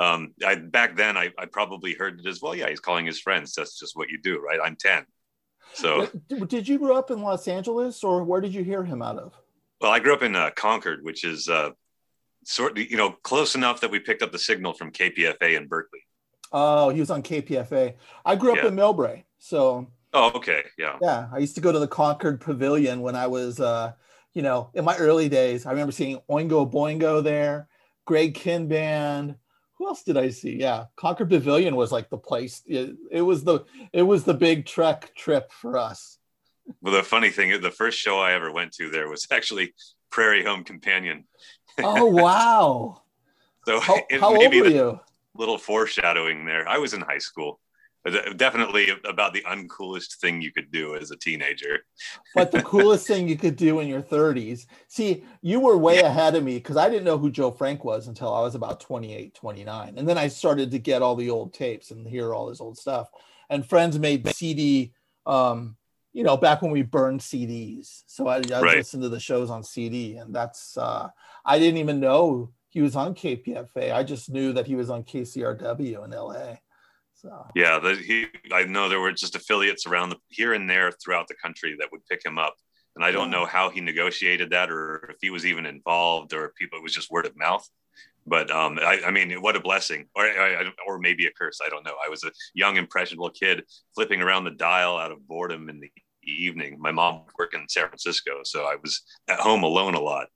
um, 0.00 0.32
I, 0.44 0.54
back 0.56 0.96
then, 0.96 1.16
I, 1.16 1.30
I 1.38 1.44
probably 1.44 1.94
heard 1.94 2.18
it 2.18 2.26
as 2.26 2.40
well. 2.40 2.54
Yeah, 2.54 2.70
he's 2.70 2.80
calling 2.80 3.06
his 3.06 3.20
friends. 3.20 3.52
That's 3.54 3.78
just 3.78 3.94
what 3.94 4.08
you 4.08 4.18
do, 4.20 4.40
right? 4.40 4.58
I'm 4.62 4.76
ten. 4.76 5.04
So 5.76 6.08
did 6.46 6.66
you 6.66 6.78
grow 6.78 6.96
up 6.96 7.10
in 7.10 7.20
Los 7.20 7.46
Angeles, 7.46 8.02
or 8.02 8.24
where 8.24 8.40
did 8.40 8.54
you 8.54 8.64
hear 8.64 8.82
him 8.82 9.02
out 9.02 9.18
of? 9.18 9.34
Well, 9.80 9.92
I 9.92 10.00
grew 10.00 10.14
up 10.14 10.22
in 10.22 10.34
uh, 10.34 10.50
Concord, 10.56 11.00
which 11.02 11.22
is 11.22 11.50
uh, 11.50 11.70
sort 12.44 12.78
of, 12.78 12.90
you 12.90 12.96
know, 12.96 13.10
close 13.10 13.54
enough 13.54 13.82
that 13.82 13.90
we 13.90 13.98
picked 13.98 14.22
up 14.22 14.32
the 14.32 14.38
signal 14.38 14.72
from 14.72 14.90
KPFA 14.90 15.54
in 15.54 15.66
Berkeley. 15.66 16.00
Oh, 16.50 16.88
he 16.88 17.00
was 17.00 17.10
on 17.10 17.22
KPFA. 17.22 17.94
I 18.24 18.36
grew 18.36 18.52
up 18.52 18.62
yeah. 18.62 18.68
in 18.68 18.74
Millbrae, 18.74 19.24
so. 19.38 19.86
Oh, 20.14 20.32
okay, 20.36 20.62
yeah. 20.78 20.96
Yeah, 21.02 21.28
I 21.30 21.38
used 21.38 21.56
to 21.56 21.60
go 21.60 21.72
to 21.72 21.78
the 21.78 21.88
Concord 21.88 22.40
Pavilion 22.40 23.02
when 23.02 23.14
I 23.14 23.26
was, 23.26 23.60
uh, 23.60 23.92
you 24.32 24.40
know, 24.40 24.70
in 24.72 24.82
my 24.82 24.96
early 24.96 25.28
days. 25.28 25.66
I 25.66 25.72
remember 25.72 25.92
seeing 25.92 26.20
Oingo 26.30 26.72
Boingo 26.72 27.22
there, 27.22 27.68
Greg 28.06 28.34
Kihn 28.34 28.66
Band. 28.66 29.36
Who 29.78 29.88
else 29.88 30.02
did 30.02 30.16
I 30.16 30.30
see? 30.30 30.56
Yeah, 30.56 30.84
Concord 30.96 31.28
Pavilion 31.28 31.76
was 31.76 31.92
like 31.92 32.08
the 32.08 32.18
place. 32.18 32.62
It, 32.66 32.96
it 33.10 33.22
was 33.22 33.44
the 33.44 33.64
it 33.92 34.02
was 34.02 34.24
the 34.24 34.34
big 34.34 34.64
trek 34.64 35.14
trip 35.14 35.52
for 35.52 35.76
us. 35.76 36.18
Well, 36.80 36.94
the 36.94 37.02
funny 37.02 37.30
thing, 37.30 37.60
the 37.60 37.70
first 37.70 37.98
show 37.98 38.18
I 38.18 38.32
ever 38.32 38.50
went 38.50 38.72
to 38.72 38.90
there 38.90 39.08
was 39.08 39.26
actually 39.30 39.74
Prairie 40.10 40.44
Home 40.44 40.64
Companion 40.64 41.24
oh 41.82 42.06
wow! 42.22 43.02
so 43.64 43.80
how, 43.80 44.00
how 44.20 44.36
old 44.36 44.54
were 44.54 44.66
you? 44.66 45.00
Little 45.34 45.58
foreshadowing 45.58 46.46
there. 46.46 46.66
I 46.68 46.78
was 46.78 46.94
in 46.94 47.02
high 47.02 47.18
school. 47.18 47.60
Definitely 48.36 48.88
about 49.04 49.32
the 49.32 49.42
uncoolest 49.42 50.16
thing 50.16 50.40
you 50.40 50.52
could 50.52 50.70
do 50.70 50.96
as 50.96 51.10
a 51.10 51.16
teenager. 51.16 51.80
but 52.34 52.50
the 52.50 52.62
coolest 52.62 53.06
thing 53.06 53.28
you 53.28 53.36
could 53.36 53.56
do 53.56 53.80
in 53.80 53.88
your 53.88 54.02
30s. 54.02 54.66
See, 54.88 55.24
you 55.42 55.60
were 55.60 55.76
way 55.76 55.96
yeah. 55.96 56.06
ahead 56.06 56.34
of 56.34 56.44
me 56.44 56.56
because 56.56 56.76
I 56.76 56.88
didn't 56.88 57.04
know 57.04 57.18
who 57.18 57.30
Joe 57.30 57.50
Frank 57.50 57.84
was 57.84 58.08
until 58.08 58.32
I 58.32 58.40
was 58.40 58.54
about 58.54 58.80
28, 58.80 59.34
29. 59.34 59.94
And 59.96 60.08
then 60.08 60.18
I 60.18 60.28
started 60.28 60.70
to 60.70 60.78
get 60.78 61.02
all 61.02 61.16
the 61.16 61.30
old 61.30 61.52
tapes 61.52 61.90
and 61.90 62.06
hear 62.06 62.34
all 62.34 62.48
his 62.48 62.60
old 62.60 62.78
stuff. 62.78 63.08
And 63.50 63.66
friends 63.66 63.98
made 63.98 64.26
CD, 64.28 64.92
um, 65.24 65.76
you 66.12 66.24
know, 66.24 66.36
back 66.36 66.62
when 66.62 66.70
we 66.70 66.82
burned 66.82 67.20
CDs. 67.20 68.02
So 68.06 68.26
I, 68.28 68.36
I 68.36 68.60
right. 68.60 68.76
listened 68.78 69.02
to 69.02 69.08
the 69.08 69.20
shows 69.20 69.50
on 69.50 69.62
CD. 69.62 70.16
And 70.16 70.34
that's, 70.34 70.76
uh, 70.76 71.08
I 71.44 71.58
didn't 71.58 71.78
even 71.78 72.00
know 72.00 72.52
he 72.68 72.82
was 72.82 72.94
on 72.94 73.14
KPFA. 73.14 73.92
I 73.92 74.02
just 74.02 74.30
knew 74.30 74.52
that 74.52 74.66
he 74.66 74.74
was 74.74 74.90
on 74.90 75.02
KCRW 75.02 76.04
in 76.04 76.10
LA. 76.10 76.56
So 77.16 77.46
yeah, 77.54 77.78
the, 77.78 77.94
he 77.94 78.26
I 78.52 78.64
know 78.64 78.88
there 78.88 79.00
were 79.00 79.12
just 79.12 79.36
affiliates 79.36 79.86
around 79.86 80.10
the, 80.10 80.16
here 80.28 80.52
and 80.52 80.68
there 80.68 80.92
throughout 80.92 81.28
the 81.28 81.34
country 81.34 81.74
that 81.78 81.88
would 81.90 82.04
pick 82.10 82.24
him 82.24 82.38
up, 82.38 82.54
and 82.94 83.04
I 83.04 83.10
don't 83.10 83.30
know 83.30 83.46
how 83.46 83.70
he 83.70 83.80
negotiated 83.80 84.50
that 84.50 84.70
or 84.70 85.08
if 85.10 85.16
he 85.22 85.30
was 85.30 85.46
even 85.46 85.64
involved 85.64 86.34
or 86.34 86.46
if 86.46 86.54
people 86.54 86.78
it 86.78 86.82
was 86.82 86.94
just 86.94 87.10
word 87.10 87.26
of 87.26 87.36
mouth. 87.36 87.66
But 88.26 88.50
um, 88.50 88.78
I, 88.82 89.00
I 89.06 89.10
mean, 89.12 89.32
what 89.40 89.56
a 89.56 89.60
blessing, 89.60 90.08
or 90.14 90.28
or 90.86 90.98
maybe 90.98 91.26
a 91.26 91.30
curse. 91.30 91.60
I 91.64 91.70
don't 91.70 91.84
know. 91.84 91.94
I 92.04 92.10
was 92.10 92.22
a 92.22 92.32
young, 92.54 92.76
impressionable 92.76 93.30
kid 93.30 93.62
flipping 93.94 94.20
around 94.20 94.44
the 94.44 94.50
dial 94.50 94.98
out 94.98 95.12
of 95.12 95.26
boredom 95.26 95.70
in 95.70 95.80
the 95.80 95.90
evening. 96.22 96.76
My 96.78 96.92
mom 96.92 97.22
worked 97.38 97.54
in 97.54 97.66
San 97.68 97.88
Francisco, 97.88 98.40
so 98.44 98.64
I 98.64 98.76
was 98.82 99.02
at 99.28 99.40
home 99.40 99.62
alone 99.62 99.94
a 99.94 100.00
lot. 100.00 100.26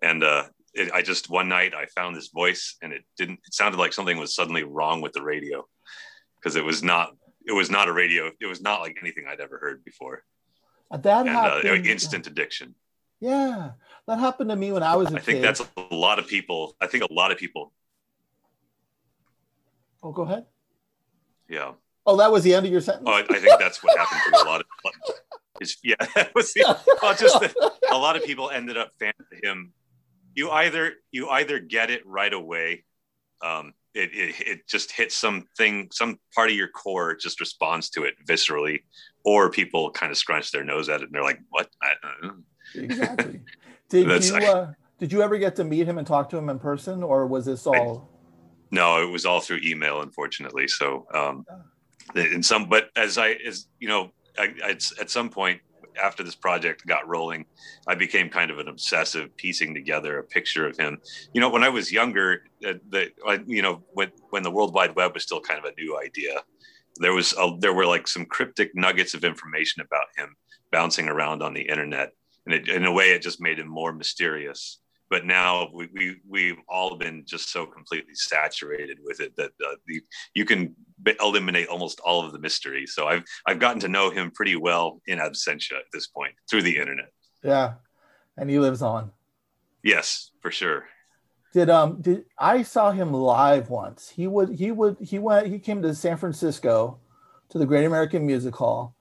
And 0.00 0.24
uh, 0.24 0.44
it, 0.72 0.90
I 0.92 1.02
just 1.02 1.28
one 1.28 1.48
night 1.48 1.74
I 1.74 1.86
found 1.86 2.16
this 2.16 2.28
voice, 2.28 2.76
and 2.80 2.94
it 2.94 3.02
didn't. 3.18 3.40
It 3.46 3.52
sounded 3.52 3.78
like 3.78 3.92
something 3.92 4.16
was 4.16 4.34
suddenly 4.34 4.62
wrong 4.62 5.02
with 5.02 5.12
the 5.12 5.22
radio 5.22 5.66
because 6.40 6.56
it 6.56 6.64
was 6.64 6.82
not 6.82 7.16
it 7.46 7.52
was 7.52 7.70
not 7.70 7.88
a 7.88 7.92
radio 7.92 8.30
it 8.40 8.46
was 8.46 8.60
not 8.60 8.80
like 8.80 8.96
anything 9.00 9.24
i'd 9.28 9.40
ever 9.40 9.58
heard 9.58 9.84
before. 9.84 10.24
Uh, 10.90 10.96
that 10.96 11.26
and, 11.26 11.36
uh, 11.36 11.60
happened, 11.60 11.86
uh, 11.86 11.90
instant 11.90 12.26
addiction. 12.26 12.74
Yeah 13.20 13.72
that 14.06 14.18
happened 14.18 14.50
to 14.50 14.56
me 14.56 14.72
when 14.72 14.82
i 14.82 14.96
was 14.96 15.08
a 15.08 15.12
i 15.12 15.14
kid. 15.16 15.24
think 15.24 15.42
that's 15.42 15.62
a 15.76 15.94
lot 15.94 16.18
of 16.18 16.26
people 16.26 16.76
i 16.80 16.86
think 16.86 17.04
a 17.04 17.12
lot 17.12 17.30
of 17.30 17.38
people 17.38 17.72
oh 20.02 20.12
go 20.12 20.22
ahead. 20.22 20.46
Yeah. 21.48 21.72
Oh 22.06 22.16
that 22.16 22.30
was 22.32 22.44
the 22.44 22.54
end 22.54 22.64
of 22.66 22.72
your 22.72 22.80
sentence? 22.80 23.04
Oh 23.06 23.12
i, 23.12 23.20
I 23.20 23.38
think 23.38 23.58
that's 23.58 23.82
what 23.82 23.96
happened 23.98 24.34
to 24.34 24.42
a 24.42 24.48
lot 24.48 24.60
of 24.60 24.66
is 25.60 25.76
yeah 25.84 25.96
that 26.14 26.34
was 26.34 26.52
the, 26.54 26.78
well, 27.02 27.14
just 27.14 27.38
that 27.40 27.54
a 27.90 27.98
lot 27.98 28.16
of 28.16 28.24
people 28.24 28.50
ended 28.50 28.76
up 28.76 28.90
fanning 28.98 29.14
him. 29.42 29.72
You 30.34 30.50
either 30.50 30.94
you 31.10 31.28
either 31.28 31.58
get 31.58 31.90
it 31.90 32.06
right 32.06 32.32
away 32.32 32.84
um, 33.42 33.74
it, 33.94 34.10
it, 34.12 34.34
it 34.46 34.68
just 34.68 34.92
hits 34.92 35.16
something 35.16 35.88
some 35.92 36.18
part 36.34 36.50
of 36.50 36.56
your 36.56 36.68
core 36.68 37.14
just 37.14 37.40
responds 37.40 37.90
to 37.90 38.04
it 38.04 38.14
viscerally 38.26 38.82
or 39.24 39.50
people 39.50 39.90
kind 39.90 40.12
of 40.12 40.18
scrunch 40.18 40.52
their 40.52 40.64
nose 40.64 40.88
at 40.88 41.00
it 41.00 41.04
and 41.04 41.12
they're 41.12 41.22
like 41.22 41.40
what? 41.50 41.68
Exactly. 42.74 43.40
Did 43.88 44.24
you 44.24 44.36
uh, 44.36 44.72
did 45.00 45.10
you 45.10 45.20
ever 45.22 45.36
get 45.36 45.56
to 45.56 45.64
meet 45.64 45.88
him 45.88 45.98
and 45.98 46.06
talk 46.06 46.28
to 46.28 46.36
him 46.36 46.48
in 46.48 46.60
person 46.60 47.02
or 47.02 47.26
was 47.26 47.46
this 47.46 47.66
all 47.66 48.08
I, 48.08 48.14
no 48.70 49.02
it 49.02 49.10
was 49.10 49.26
all 49.26 49.40
through 49.40 49.60
email 49.64 50.02
unfortunately. 50.02 50.68
So 50.68 51.06
um 51.12 51.44
in 52.14 52.42
some 52.42 52.68
but 52.68 52.90
as 52.94 53.18
i 53.18 53.30
as 53.30 53.66
you 53.80 53.88
know 53.88 54.12
I, 54.38 54.54
I, 54.64 54.70
at 55.00 55.10
some 55.10 55.28
point 55.28 55.60
after 56.02 56.22
this 56.22 56.34
project 56.34 56.86
got 56.86 57.08
rolling, 57.08 57.44
I 57.86 57.94
became 57.94 58.28
kind 58.28 58.50
of 58.50 58.58
an 58.58 58.68
obsessive 58.68 59.36
piecing 59.36 59.74
together 59.74 60.18
a 60.18 60.24
picture 60.24 60.66
of 60.66 60.76
him. 60.76 60.98
You 61.32 61.40
know, 61.40 61.48
when 61.48 61.64
I 61.64 61.68
was 61.68 61.92
younger, 61.92 62.42
uh, 62.66 62.74
the 62.88 63.10
you 63.46 63.62
know 63.62 63.82
when 63.92 64.10
when 64.30 64.42
the 64.42 64.50
World 64.50 64.74
Wide 64.74 64.94
Web 64.96 65.14
was 65.14 65.22
still 65.22 65.40
kind 65.40 65.58
of 65.58 65.64
a 65.64 65.80
new 65.80 65.98
idea, 65.98 66.42
there 66.96 67.12
was 67.12 67.34
a, 67.38 67.56
there 67.58 67.74
were 67.74 67.86
like 67.86 68.08
some 68.08 68.24
cryptic 68.24 68.74
nuggets 68.74 69.14
of 69.14 69.24
information 69.24 69.82
about 69.82 70.06
him 70.16 70.36
bouncing 70.72 71.08
around 71.08 71.42
on 71.42 71.54
the 71.54 71.62
internet, 71.62 72.12
and 72.46 72.54
it, 72.54 72.68
in 72.68 72.84
a 72.86 72.92
way, 72.92 73.10
it 73.10 73.22
just 73.22 73.40
made 73.40 73.58
him 73.58 73.68
more 73.68 73.92
mysterious 73.92 74.80
but 75.10 75.26
now 75.26 75.68
we, 75.74 75.88
we 75.92 76.16
we've 76.26 76.60
all 76.68 76.96
been 76.96 77.24
just 77.26 77.50
so 77.50 77.66
completely 77.66 78.14
saturated 78.14 78.98
with 79.02 79.20
it 79.20 79.34
that 79.36 79.50
uh, 79.66 79.74
the, 79.86 80.00
you 80.34 80.44
can 80.44 80.74
eliminate 81.20 81.68
almost 81.68 82.00
all 82.00 82.24
of 82.24 82.32
the 82.32 82.38
mystery. 82.38 82.86
So 82.86 83.06
i've 83.06 83.24
i've 83.46 83.58
gotten 83.58 83.80
to 83.80 83.88
know 83.88 84.10
him 84.10 84.30
pretty 84.30 84.56
well 84.56 85.00
in 85.06 85.18
absentia 85.18 85.72
at 85.72 85.90
this 85.92 86.06
point 86.06 86.34
through 86.48 86.62
the 86.62 86.78
internet. 86.78 87.12
Yeah. 87.42 87.74
And 88.36 88.50
he 88.50 88.58
lives 88.58 88.82
on. 88.82 89.10
Yes 89.82 90.30
for 90.40 90.50
sure. 90.50 90.84
Did 91.52 91.70
um 91.70 92.00
did 92.00 92.24
i 92.38 92.62
saw 92.62 92.92
him 92.92 93.12
live 93.12 93.70
once. 93.70 94.10
He 94.10 94.26
would 94.26 94.50
he 94.50 94.72
would 94.72 94.96
he 95.00 95.18
went 95.18 95.46
he 95.46 95.58
came 95.58 95.82
to 95.82 95.94
san 95.94 96.16
francisco 96.16 96.98
to 97.50 97.58
the 97.58 97.66
great 97.66 97.84
american 97.84 98.26
music 98.26 98.54
hall 98.54 98.94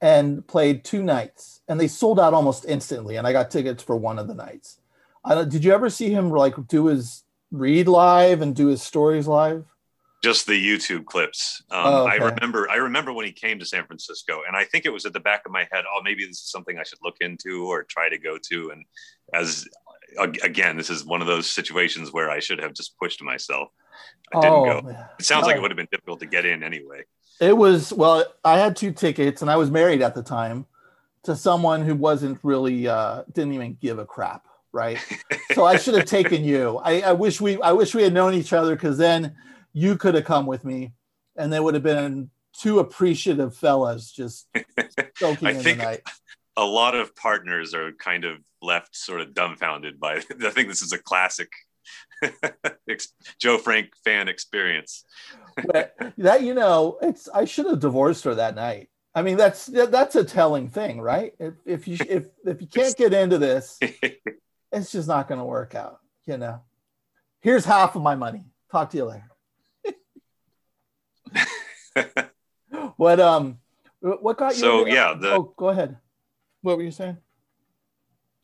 and 0.00 0.46
played 0.46 0.84
two 0.84 1.02
nights. 1.02 1.60
And 1.68 1.80
they 1.80 1.88
sold 1.88 2.20
out 2.20 2.34
almost 2.34 2.64
instantly 2.66 3.16
and 3.16 3.26
i 3.26 3.32
got 3.32 3.50
tickets 3.50 3.82
for 3.82 3.96
one 3.96 4.18
of 4.18 4.28
the 4.28 4.34
nights. 4.34 4.80
I 5.24 5.34
don't, 5.34 5.50
did 5.50 5.64
you 5.64 5.72
ever 5.72 5.88
see 5.88 6.10
him 6.10 6.30
like 6.30 6.54
do 6.68 6.86
his 6.86 7.24
read 7.50 7.88
live 7.88 8.42
and 8.42 8.54
do 8.54 8.66
his 8.66 8.82
stories 8.82 9.26
live? 9.26 9.64
Just 10.24 10.46
the 10.46 10.54
YouTube 10.54 11.04
clips. 11.04 11.62
Um, 11.70 11.82
oh, 11.84 12.06
okay. 12.06 12.12
I 12.12 12.14
remember. 12.16 12.70
I 12.70 12.76
remember 12.76 13.12
when 13.12 13.26
he 13.26 13.32
came 13.32 13.58
to 13.58 13.66
San 13.66 13.84
Francisco, 13.84 14.40
and 14.48 14.56
I 14.56 14.64
think 14.64 14.86
it 14.86 14.90
was 14.90 15.04
at 15.04 15.12
the 15.12 15.20
back 15.20 15.42
of 15.44 15.52
my 15.52 15.68
head. 15.70 15.84
Oh, 15.86 16.00
maybe 16.02 16.24
this 16.24 16.38
is 16.38 16.50
something 16.50 16.78
I 16.78 16.82
should 16.82 17.00
look 17.02 17.16
into 17.20 17.66
or 17.66 17.82
try 17.82 18.08
to 18.08 18.16
go 18.16 18.38
to. 18.48 18.70
And 18.70 18.86
as 19.34 19.68
again, 20.42 20.78
this 20.78 20.88
is 20.88 21.04
one 21.04 21.20
of 21.20 21.26
those 21.26 21.50
situations 21.50 22.10
where 22.10 22.30
I 22.30 22.38
should 22.38 22.58
have 22.58 22.72
just 22.72 22.98
pushed 22.98 23.22
myself. 23.22 23.68
I 24.34 24.40
didn't 24.40 24.56
oh, 24.56 24.80
go. 24.80 24.96
It 25.18 25.26
sounds 25.26 25.44
like 25.44 25.56
it 25.56 25.60
would 25.60 25.70
have 25.70 25.76
been 25.76 25.88
difficult 25.92 26.20
to 26.20 26.26
get 26.26 26.46
in 26.46 26.62
anyway. 26.62 27.04
It 27.38 27.54
was 27.54 27.92
well. 27.92 28.24
I 28.42 28.56
had 28.56 28.76
two 28.76 28.92
tickets, 28.92 29.42
and 29.42 29.50
I 29.50 29.56
was 29.56 29.70
married 29.70 30.00
at 30.00 30.14
the 30.14 30.22
time 30.22 30.64
to 31.24 31.36
someone 31.36 31.84
who 31.84 31.94
wasn't 31.94 32.38
really 32.42 32.88
uh, 32.88 33.24
didn't 33.30 33.52
even 33.52 33.76
give 33.78 33.98
a 33.98 34.06
crap 34.06 34.46
right? 34.72 34.98
so 35.52 35.64
I 35.64 35.76
should 35.76 35.94
have 35.94 36.04
taken 36.04 36.42
you. 36.42 36.80
I, 36.82 37.00
I, 37.02 37.12
wish 37.12 37.40
we 37.40 37.62
I 37.62 37.70
wish 37.70 37.94
we 37.94 38.02
had 38.02 38.12
known 38.12 38.34
each 38.34 38.52
other 38.52 38.74
because 38.74 38.98
then 38.98 39.32
you 39.74 39.98
could 39.98 40.14
have 40.14 40.24
come 40.24 40.46
with 40.46 40.64
me, 40.64 40.94
and 41.36 41.52
they 41.52 41.60
would 41.60 41.74
have 41.74 41.82
been 41.82 42.30
two 42.58 42.78
appreciative 42.78 43.54
fellas 43.54 44.10
just 44.10 44.48
soaking 45.16 45.48
in 45.48 45.62
the 45.62 45.74
night. 45.74 46.00
A 46.56 46.64
lot 46.64 46.94
of 46.94 47.14
partners 47.16 47.74
are 47.74 47.92
kind 47.92 48.24
of 48.24 48.38
left 48.62 48.96
sort 48.96 49.20
of 49.20 49.34
dumbfounded 49.34 50.00
by. 50.00 50.14
I 50.44 50.50
think 50.50 50.68
this 50.68 50.80
is 50.80 50.92
a 50.92 50.98
classic 50.98 51.50
Joe 53.40 53.58
Frank 53.58 53.90
fan 54.04 54.28
experience. 54.28 55.04
that 56.16 56.42
you 56.42 56.54
know, 56.54 56.98
it's 57.02 57.28
I 57.28 57.44
should 57.44 57.66
have 57.66 57.80
divorced 57.80 58.24
her 58.24 58.36
that 58.36 58.54
night. 58.54 58.88
I 59.16 59.22
mean, 59.22 59.36
that's 59.36 59.66
that's 59.66 60.14
a 60.14 60.24
telling 60.24 60.70
thing, 60.70 61.00
right? 61.00 61.34
If, 61.38 61.54
if 61.66 61.88
you 61.88 61.96
if 62.08 62.26
if 62.44 62.60
you 62.60 62.68
can't 62.68 62.96
get 62.96 63.12
into 63.12 63.38
this, 63.38 63.78
it's 63.80 64.92
just 64.92 65.08
not 65.08 65.28
going 65.28 65.40
to 65.40 65.44
work 65.44 65.74
out. 65.74 65.98
You 66.26 66.36
know, 66.36 66.62
here's 67.40 67.64
half 67.64 67.96
of 67.96 68.02
my 68.02 68.14
money. 68.14 68.44
Talk 68.70 68.90
to 68.90 68.96
you 68.96 69.04
later. 69.06 69.33
what 72.96 73.20
um, 73.20 73.58
what 74.00 74.36
got 74.36 74.54
you? 74.54 74.60
So 74.60 74.86
yeah, 74.86 75.14
the, 75.18 75.34
oh, 75.34 75.54
go 75.56 75.68
ahead. 75.68 75.96
What 76.62 76.76
were 76.76 76.82
you 76.82 76.90
saying? 76.90 77.18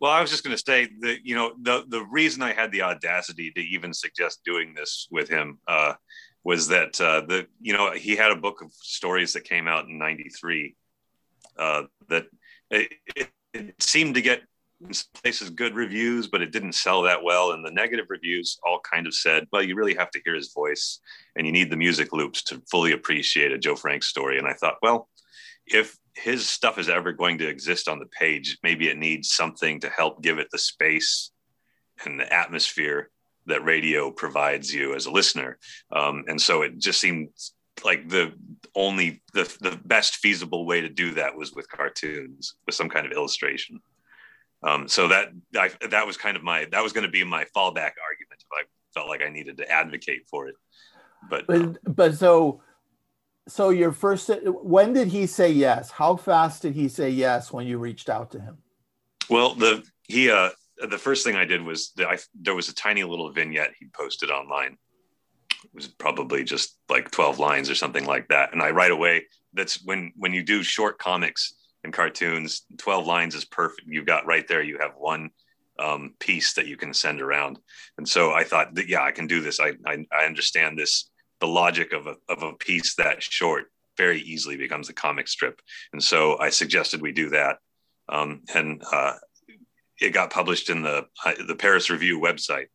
Well, 0.00 0.11
I 0.11 0.21
was 0.23 0.30
just 0.30 0.45
going 0.45 0.57
to 0.57 0.62
say 0.62 0.88
that 1.00 1.19
you 1.25 1.35
know 1.35 1.52
the 1.61 1.85
the 1.88 2.02
reason 2.02 2.42
I 2.42 2.52
had 2.52 2.73
the 2.73 2.83
audacity 2.83 3.50
to 3.52 3.61
even 3.61 3.92
suggest 3.92 4.40
doing 4.45 4.75
this 4.75 5.09
with 5.11 5.28
him 5.28 5.59
uh, 5.69 5.95
was 6.45 6.69
that 6.69 7.00
uh, 7.00 7.23
the 7.26 7.47
you 7.61 7.73
know 7.73 7.92
he 7.92 8.16
had 8.16 8.30
a 8.30 8.37
book 8.37 8.62
of 8.62 8.73
stories 8.73 9.35
that 9.35 9.45
came 9.45 9.69
out 9.69 9.87
in 9.87 9.99
'93 9.99 10.75
uh, 11.59 11.83
that 12.09 12.26
it, 12.71 12.92
it, 13.14 13.28
it 13.52 13.83
seemed 13.83 14.14
to 14.14 14.23
get 14.23 14.42
in 14.87 14.93
some 14.95 15.07
places 15.23 15.51
good 15.51 15.75
reviews, 15.75 16.27
but 16.27 16.43
it 16.43 16.53
didn't 16.53 16.75
sell 16.75 17.03
that 17.03 17.23
well. 17.23 17.53
And 17.53 17.65
the 17.65 17.71
negative 17.71 18.07
reviews 18.09 18.59
all 18.67 18.81
kind 18.81 19.07
of 19.07 19.15
said, 19.15 19.47
well, 19.53 19.63
you 19.63 19.75
really 19.75 19.95
have 19.95 20.11
to 20.13 20.21
hear 20.25 20.35
his 20.35 20.53
voice 20.53 21.01
and 21.37 21.47
you 21.47 21.53
need 21.53 21.71
the 21.71 21.77
music 21.77 22.13
loops 22.13 22.43
to 22.45 22.63
fully 22.71 22.93
appreciate 22.93 23.53
a 23.53 23.59
Joe 23.59 23.77
Frank 23.77 24.03
story. 24.03 24.39
And 24.39 24.47
I 24.47 24.55
thought, 24.55 24.77
well, 24.83 25.09
if 25.67 25.99
his 26.15 26.49
stuff 26.49 26.79
is 26.79 26.89
ever 26.89 27.13
going 27.13 27.39
to 27.39 27.49
exist 27.49 27.89
on 27.89 27.99
the 27.99 28.07
page, 28.07 28.59
maybe 28.63 28.89
it 28.89 28.99
needs 28.99 29.31
something 29.31 29.81
to 29.81 29.91
help 29.91 30.23
give 30.23 30.39
it 30.39 30.49
the 30.51 30.59
space 30.59 31.31
and 32.05 32.19
the 32.19 32.33
atmosphere 32.33 33.11
that 33.47 33.65
radio 33.65 34.11
provides 34.11 34.73
you 34.73 34.95
as 34.95 35.07
a 35.07 35.11
listener. 35.11 35.59
Um, 35.93 36.25
and 36.29 36.41
so 36.41 36.63
it 36.63 36.79
just 36.79 37.01
seemed 37.01 37.29
like 37.85 38.09
the 38.09 38.33
only 38.75 39.23
the, 39.33 39.45
the 39.61 39.79
best 39.85 40.17
feasible 40.17 40.67
way 40.67 40.81
to 40.81 40.89
do 40.89 41.13
that 41.13 41.37
was 41.37 41.53
with 41.53 41.69
cartoons 41.69 42.55
with 42.67 42.75
some 42.75 42.89
kind 42.89 43.07
of 43.07 43.13
illustration 43.13 43.81
um, 44.62 44.88
so 44.88 45.09
that 45.09 45.29
I, 45.57 45.71
that 45.88 46.07
was 46.07 46.17
kind 46.17 46.37
of 46.37 46.43
my 46.43 46.67
that 46.73 46.83
was 46.83 46.93
going 46.93 47.07
to 47.07 47.11
be 47.11 47.25
my 47.25 47.45
fallback 47.57 47.93
argument 48.02 48.40
if 48.40 48.49
I 48.52 48.62
felt 48.95 49.09
like 49.09 49.23
I 49.23 49.31
needed 49.31 49.57
to 49.59 49.71
advocate 49.71 50.26
for 50.29 50.49
it. 50.49 50.55
But 51.29 51.47
but, 51.47 51.57
um, 51.57 51.79
but 51.85 52.14
so 52.14 52.62
so 53.49 53.71
your 53.71 53.93
first 53.93 54.31
when 54.45 54.93
did 54.93 55.09
he 55.09 55.26
say 55.26 55.50
yes? 55.50 55.90
How 55.90 56.17
fast 56.17 56.62
did 56.62 56.75
he 56.75 56.88
say 56.88 57.11
yes 57.11 57.52
when 57.52 57.67
you 57.67 57.79
reached 57.79 58.09
out 58.09 58.31
to 58.33 58.40
him? 58.40 58.59
Well, 59.29 59.55
the 59.55 59.85
he 60.09 60.31
uh 60.31 60.50
the 60.88 60.99
first 60.99 61.25
thing 61.25 61.37
I 61.37 61.45
did 61.45 61.62
was 61.62 61.93
I 61.99 62.19
there 62.35 62.55
was 62.55 62.69
a 62.69 62.75
tiny 62.75 63.05
little 63.05 63.31
vignette 63.33 63.73
he 63.79 63.87
posted 63.87 64.31
online 64.31 64.76
it 65.64 65.71
was 65.75 65.88
probably 65.88 66.45
just 66.45 66.79
like 66.88 67.11
12 67.11 67.38
lines 67.38 67.71
or 67.71 67.75
something 67.75 68.07
like 68.07 68.29
that. 68.29 68.52
And 68.52 68.62
I 68.62 68.71
right 68.71 68.90
away, 68.90 69.26
that's 69.52 69.85
when 69.85 70.12
when 70.17 70.33
you 70.33 70.43
do 70.43 70.62
short 70.62 70.99
comics 70.99 71.55
and 71.85 71.93
cartoons, 71.93 72.63
12 72.79 73.07
lines 73.07 73.35
is 73.35 73.45
perfect. 73.45 73.89
You've 73.89 74.07
got 74.07 74.27
right 74.27 74.47
there, 74.47 74.63
you 74.63 74.79
have 74.79 74.93
one 74.97 75.31
um, 75.79 76.15
piece 76.19 76.53
that 76.55 76.67
you 76.67 76.77
can 76.77 76.93
send 76.93 77.21
around. 77.21 77.59
And 77.97 78.09
so 78.09 78.33
I 78.33 78.45
thought 78.45 78.75
that, 78.75 78.89
yeah, 78.89 79.03
I 79.03 79.13
can 79.13 79.27
do 79.27 79.41
this. 79.41 79.61
I, 79.61 79.73
I, 79.87 80.05
I 80.13 80.27
understand 80.27 80.79
this, 80.79 81.11
the 81.41 81.47
logic 81.47 81.93
of 81.93 82.07
a, 82.07 82.17
of 82.29 82.43
a 82.43 82.53
piece 82.53 82.95
that 82.97 83.23
short 83.23 83.73
very 83.97 84.21
easily 84.21 84.57
becomes 84.57 84.89
a 84.89 84.95
comic 84.95 85.27
strip. 85.29 85.61
And 85.93 86.03
so 86.03 86.39
I 86.39 86.51
suggested 86.51 87.01
we 87.01 87.13
do 87.13 87.31
that. 87.31 87.59
Um, 88.09 88.43
and 88.55 88.83
uh, 88.93 89.15
it 90.01 90.11
got 90.11 90.31
published 90.31 90.71
in 90.71 90.83
the, 90.83 91.07
uh, 91.25 91.33
the 91.47 91.57
Paris 91.57 91.91
Review 91.91 92.21
website. 92.21 92.67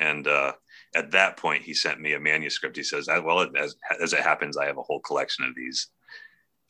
And 0.00 0.26
uh, 0.26 0.52
at 0.94 1.12
that 1.12 1.36
point, 1.36 1.62
he 1.62 1.74
sent 1.74 2.00
me 2.00 2.14
a 2.14 2.20
manuscript. 2.20 2.76
He 2.76 2.82
says, 2.82 3.08
well, 3.08 3.46
as, 3.56 3.76
as 4.00 4.12
it 4.12 4.20
happens, 4.20 4.56
I 4.56 4.66
have 4.66 4.78
a 4.78 4.82
whole 4.82 5.00
collection 5.00 5.44
of 5.44 5.54
these. 5.54 5.88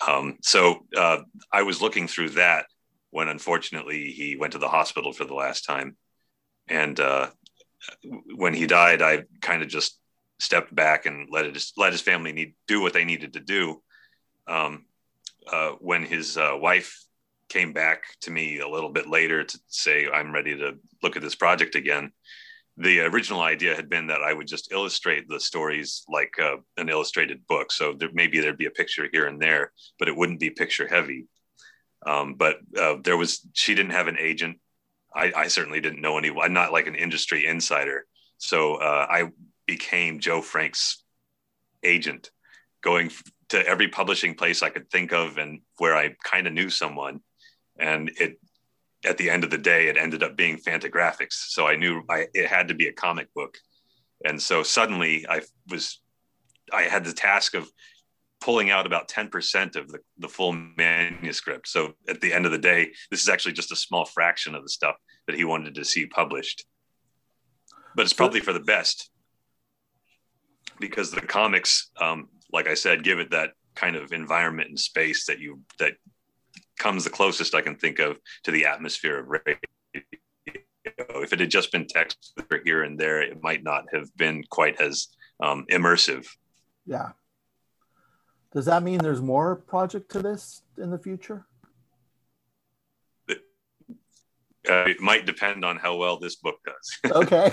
Um, 0.07 0.39
so 0.43 0.87
uh, 0.97 1.19
I 1.53 1.63
was 1.63 1.81
looking 1.81 2.09
through 2.09 2.31
that 2.31 2.67
when 3.11 3.29
unfortunately 3.29 4.11
he 4.11 4.37
went 4.37 4.53
to 4.53 4.59
the 4.59 4.69
hospital 4.69 5.13
for 5.13 5.25
the 5.25 5.35
last 5.35 5.65
time. 5.65 5.97
And 6.69 6.99
uh, 6.99 7.31
when 8.35 8.55
he 8.55 8.67
died, 8.67 9.03
I 9.03 9.25
kind 9.41 9.63
of 9.63 9.69
just 9.69 9.99
stepped 10.41 10.75
back 10.75 11.07
and 11.07 11.29
let 11.31 11.47
it 11.47 11.65
let 11.77 11.93
his 11.93 12.01
family 12.01 12.33
need 12.33 12.55
do 12.67 12.81
what 12.81 12.93
they 12.93 13.05
needed 13.05 13.35
to 13.35 13.41
do. 13.41 13.83
Um, 14.47 14.87
uh, 15.51 15.73
when 15.81 16.05
his 16.05 16.37
uh, 16.37 16.57
wife 16.57 17.05
came 17.49 17.73
back 17.73 18.05
to 18.23 18.31
me 18.31 18.59
a 18.59 18.69
little 18.69 18.91
bit 18.91 19.09
later 19.09 19.45
to 19.45 19.59
say 19.69 20.09
I'm 20.09 20.33
ready 20.33 20.57
to 20.57 20.79
look 21.03 21.17
at 21.17 21.23
this 21.23 21.35
project 21.35 21.75
again, 21.75 22.11
the 22.77 23.01
original 23.01 23.41
idea 23.41 23.77
had 23.77 23.89
been 23.89 24.09
that 24.09 24.23
I 24.23 24.33
would 24.33 24.49
just 24.49 24.73
illustrate 24.73 25.29
the 25.29 25.39
stories 25.39 26.05
like 26.09 26.35
uh, 26.43 26.57
an 26.77 26.89
illustrated 26.89 27.47
book. 27.47 27.71
So 27.71 27.93
there, 27.93 28.09
maybe 28.13 28.41
there'd 28.41 28.59
be 28.59 28.67
a 28.67 28.71
picture 28.71 29.09
here 29.13 29.27
and 29.27 29.41
there, 29.41 29.73
but 29.99 30.09
it 30.09 30.17
wouldn't 30.17 30.41
be 30.41 30.51
picture 30.51 30.89
heavy. 30.89 31.27
Um, 32.05 32.35
but 32.35 32.57
uh, 32.79 32.97
there 33.03 33.17
was, 33.17 33.47
she 33.53 33.75
didn't 33.75 33.93
have 33.93 34.09
an 34.09 34.19
agent. 34.19 34.59
I, 35.15 35.33
I, 35.35 35.47
certainly 35.47 35.81
didn't 35.81 36.03
know 36.03 36.19
anyone. 36.19 36.45
I'm 36.45 36.53
not 36.53 36.73
like 36.73 36.87
an 36.87 36.97
industry 36.97 37.47
insider. 37.47 38.05
So 38.39 38.75
uh, 38.75 39.07
I 39.09 39.31
became 39.67 40.21
Joe 40.21 40.43
Frank's 40.43 41.03
agent, 41.83 42.31
going 42.83 43.11
to 43.51 43.67
every 43.67 43.89
publishing 43.89 44.35
place 44.35 44.63
I 44.63 44.71
could 44.71 44.91
think 44.91 45.13
of 45.13 45.39
and 45.39 45.61
where 45.79 45.97
I 45.97 46.15
kind 46.25 46.47
of 46.47 46.53
knew 46.53 46.69
someone. 46.69 47.21
And 47.79 48.11
it, 48.19 48.39
at 49.05 49.19
the 49.19 49.31
end 49.31 49.45
of 49.45 49.51
the 49.51 49.59
day, 49.59 49.89
it 49.89 49.97
ended 49.97 50.23
up 50.23 50.37
being 50.37 50.59
Fantagraphics. 50.59 51.35
So 51.49 51.67
I 51.67 51.77
knew 51.77 52.03
I, 52.09 52.27
it 52.35 52.47
had 52.47 52.69
to 52.69 52.75
be 52.75 52.89
a 52.89 52.93
comic 52.93 53.33
book. 53.35 53.57
And 54.25 54.41
so 54.41 54.63
suddenly 54.63 55.27
I 55.29 55.43
was, 55.69 56.01
I 56.73 56.83
had 56.83 57.05
the 57.05 57.13
task 57.13 57.55
of 57.55 57.71
pulling 58.41 58.71
out 58.71 58.87
about 58.87 59.09
10% 59.09 59.77
of 59.77 59.89
the, 59.89 59.99
the 60.19 60.29
full 60.29 60.53
manuscript. 60.53 61.69
So 61.69 61.95
at 62.09 62.21
the 62.21 62.33
end 62.33 62.47
of 62.47 62.53
the 62.53 62.59
day, 62.59 62.93
this 63.11 63.23
is 63.23 63.29
actually 63.29 63.53
just 63.53 63.73
a 63.73 63.77
small 63.77 64.05
fraction 64.05 64.55
of 64.55 64.63
the 64.63 64.69
stuff 64.69 64.97
that 65.27 65.37
he 65.37 65.45
wanted 65.45 65.75
to 65.77 65.85
see 65.85 66.07
published. 66.07 66.65
But 67.97 68.03
it's 68.03 68.13
probably 68.13 68.41
for 68.41 68.53
the 68.53 68.61
best 68.61 69.11
because 70.81 71.11
the 71.11 71.21
comics, 71.21 71.91
um, 72.01 72.29
like 72.53 72.69
I 72.69 72.75
said, 72.75 73.05
give 73.05 73.19
it 73.19 73.31
that 73.31 73.51
kind 73.75 73.97
of 73.97 74.13
environment 74.13 74.69
and 74.69 74.79
space 74.79 75.27
that 75.27 75.39
you 75.39 75.61
that 75.79 75.95
comes 76.79 77.05
the 77.05 77.11
closest 77.11 77.55
I 77.55 77.61
can 77.61 77.77
think 77.77 77.99
of 77.99 78.19
to 78.45 78.51
the 78.51 78.67
atmosphere 78.67 79.19
of 79.19 79.29
radio. 79.29 79.57
If 80.85 81.33
it 81.33 81.41
had 81.41 81.51
just 81.51 81.73
been 81.73 81.87
text 81.87 82.35
here 82.65 82.83
and 82.83 82.99
there, 82.99 83.23
it 83.23 83.43
might 83.43 83.63
not 83.63 83.85
have 83.93 84.15
been 84.17 84.45
quite 84.51 84.81
as 84.81 85.09
um, 85.41 85.65
immersive. 85.71 86.27
Yeah. 86.87 87.11
Does 88.53 88.67
that 88.67 88.83
mean 88.83 88.99
there's 88.99 89.23
more 89.23 89.57
project 89.57 90.11
to 90.13 90.21
this 90.21 90.63
in 90.79 90.91
the 90.91 90.99
future? 90.99 91.47
It, 93.29 93.41
uh, 94.69 94.85
it 94.87 95.01
might 95.01 95.27
depend 95.27 95.65
on 95.65 95.77
how 95.77 95.97
well 95.97 96.19
this 96.19 96.37
book 96.37 96.57
does. 96.65 97.13
okay. 97.13 97.53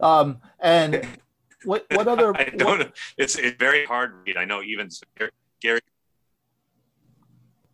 um, 0.00 0.38
and 0.60 1.06
what 1.64 1.84
what 1.92 2.08
other? 2.08 2.34
I 2.38 2.44
don't. 2.44 2.78
What, 2.78 2.96
it's 3.18 3.36
it's 3.36 3.58
very 3.58 3.84
hard 3.84 4.12
to 4.12 4.16
read. 4.26 4.36
I 4.38 4.46
know 4.46 4.62
even 4.62 4.88
Gary. 5.60 5.80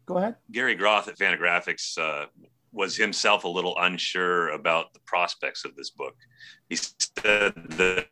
Go 0.06 0.16
ahead. 0.16 0.36
Gary 0.50 0.74
Groth 0.74 1.08
at 1.08 1.18
Fantagraphics 1.18 1.98
uh, 1.98 2.26
was 2.72 2.96
himself 2.96 3.44
a 3.44 3.48
little 3.48 3.76
unsure 3.78 4.50
about 4.50 4.92
the 4.94 5.00
prospects 5.00 5.64
of 5.64 5.76
this 5.76 5.90
book. 5.90 6.16
He 6.68 6.76
said 6.76 7.54
that 7.54 8.08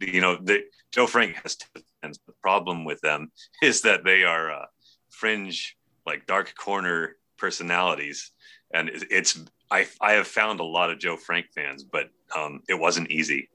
you 0.00 0.20
know 0.20 0.36
the, 0.36 0.64
Joe 0.92 1.06
Frank 1.06 1.36
has 1.42 1.58
fans. 2.02 2.18
The 2.26 2.34
problem 2.40 2.84
with 2.84 3.00
them 3.00 3.30
is 3.62 3.82
that 3.82 4.04
they 4.04 4.24
are 4.24 4.52
uh, 4.52 4.66
fringe, 5.10 5.76
like 6.06 6.26
dark 6.26 6.54
corner 6.56 7.16
personalities, 7.36 8.30
and 8.72 8.90
it's 8.92 9.40
I 9.70 9.86
I 10.00 10.12
have 10.12 10.28
found 10.28 10.60
a 10.60 10.64
lot 10.64 10.90
of 10.90 10.98
Joe 10.98 11.16
Frank 11.16 11.46
fans, 11.54 11.84
but 11.84 12.08
um, 12.36 12.60
it 12.68 12.78
wasn't 12.78 13.10
easy. 13.10 13.50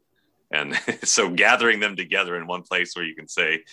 And 0.51 0.75
so 1.03 1.29
gathering 1.29 1.79
them 1.79 1.95
together 1.95 2.35
in 2.35 2.47
one 2.47 2.63
place 2.63 2.95
where 2.95 3.05
you 3.05 3.15
can 3.15 3.27
say, 3.27 3.63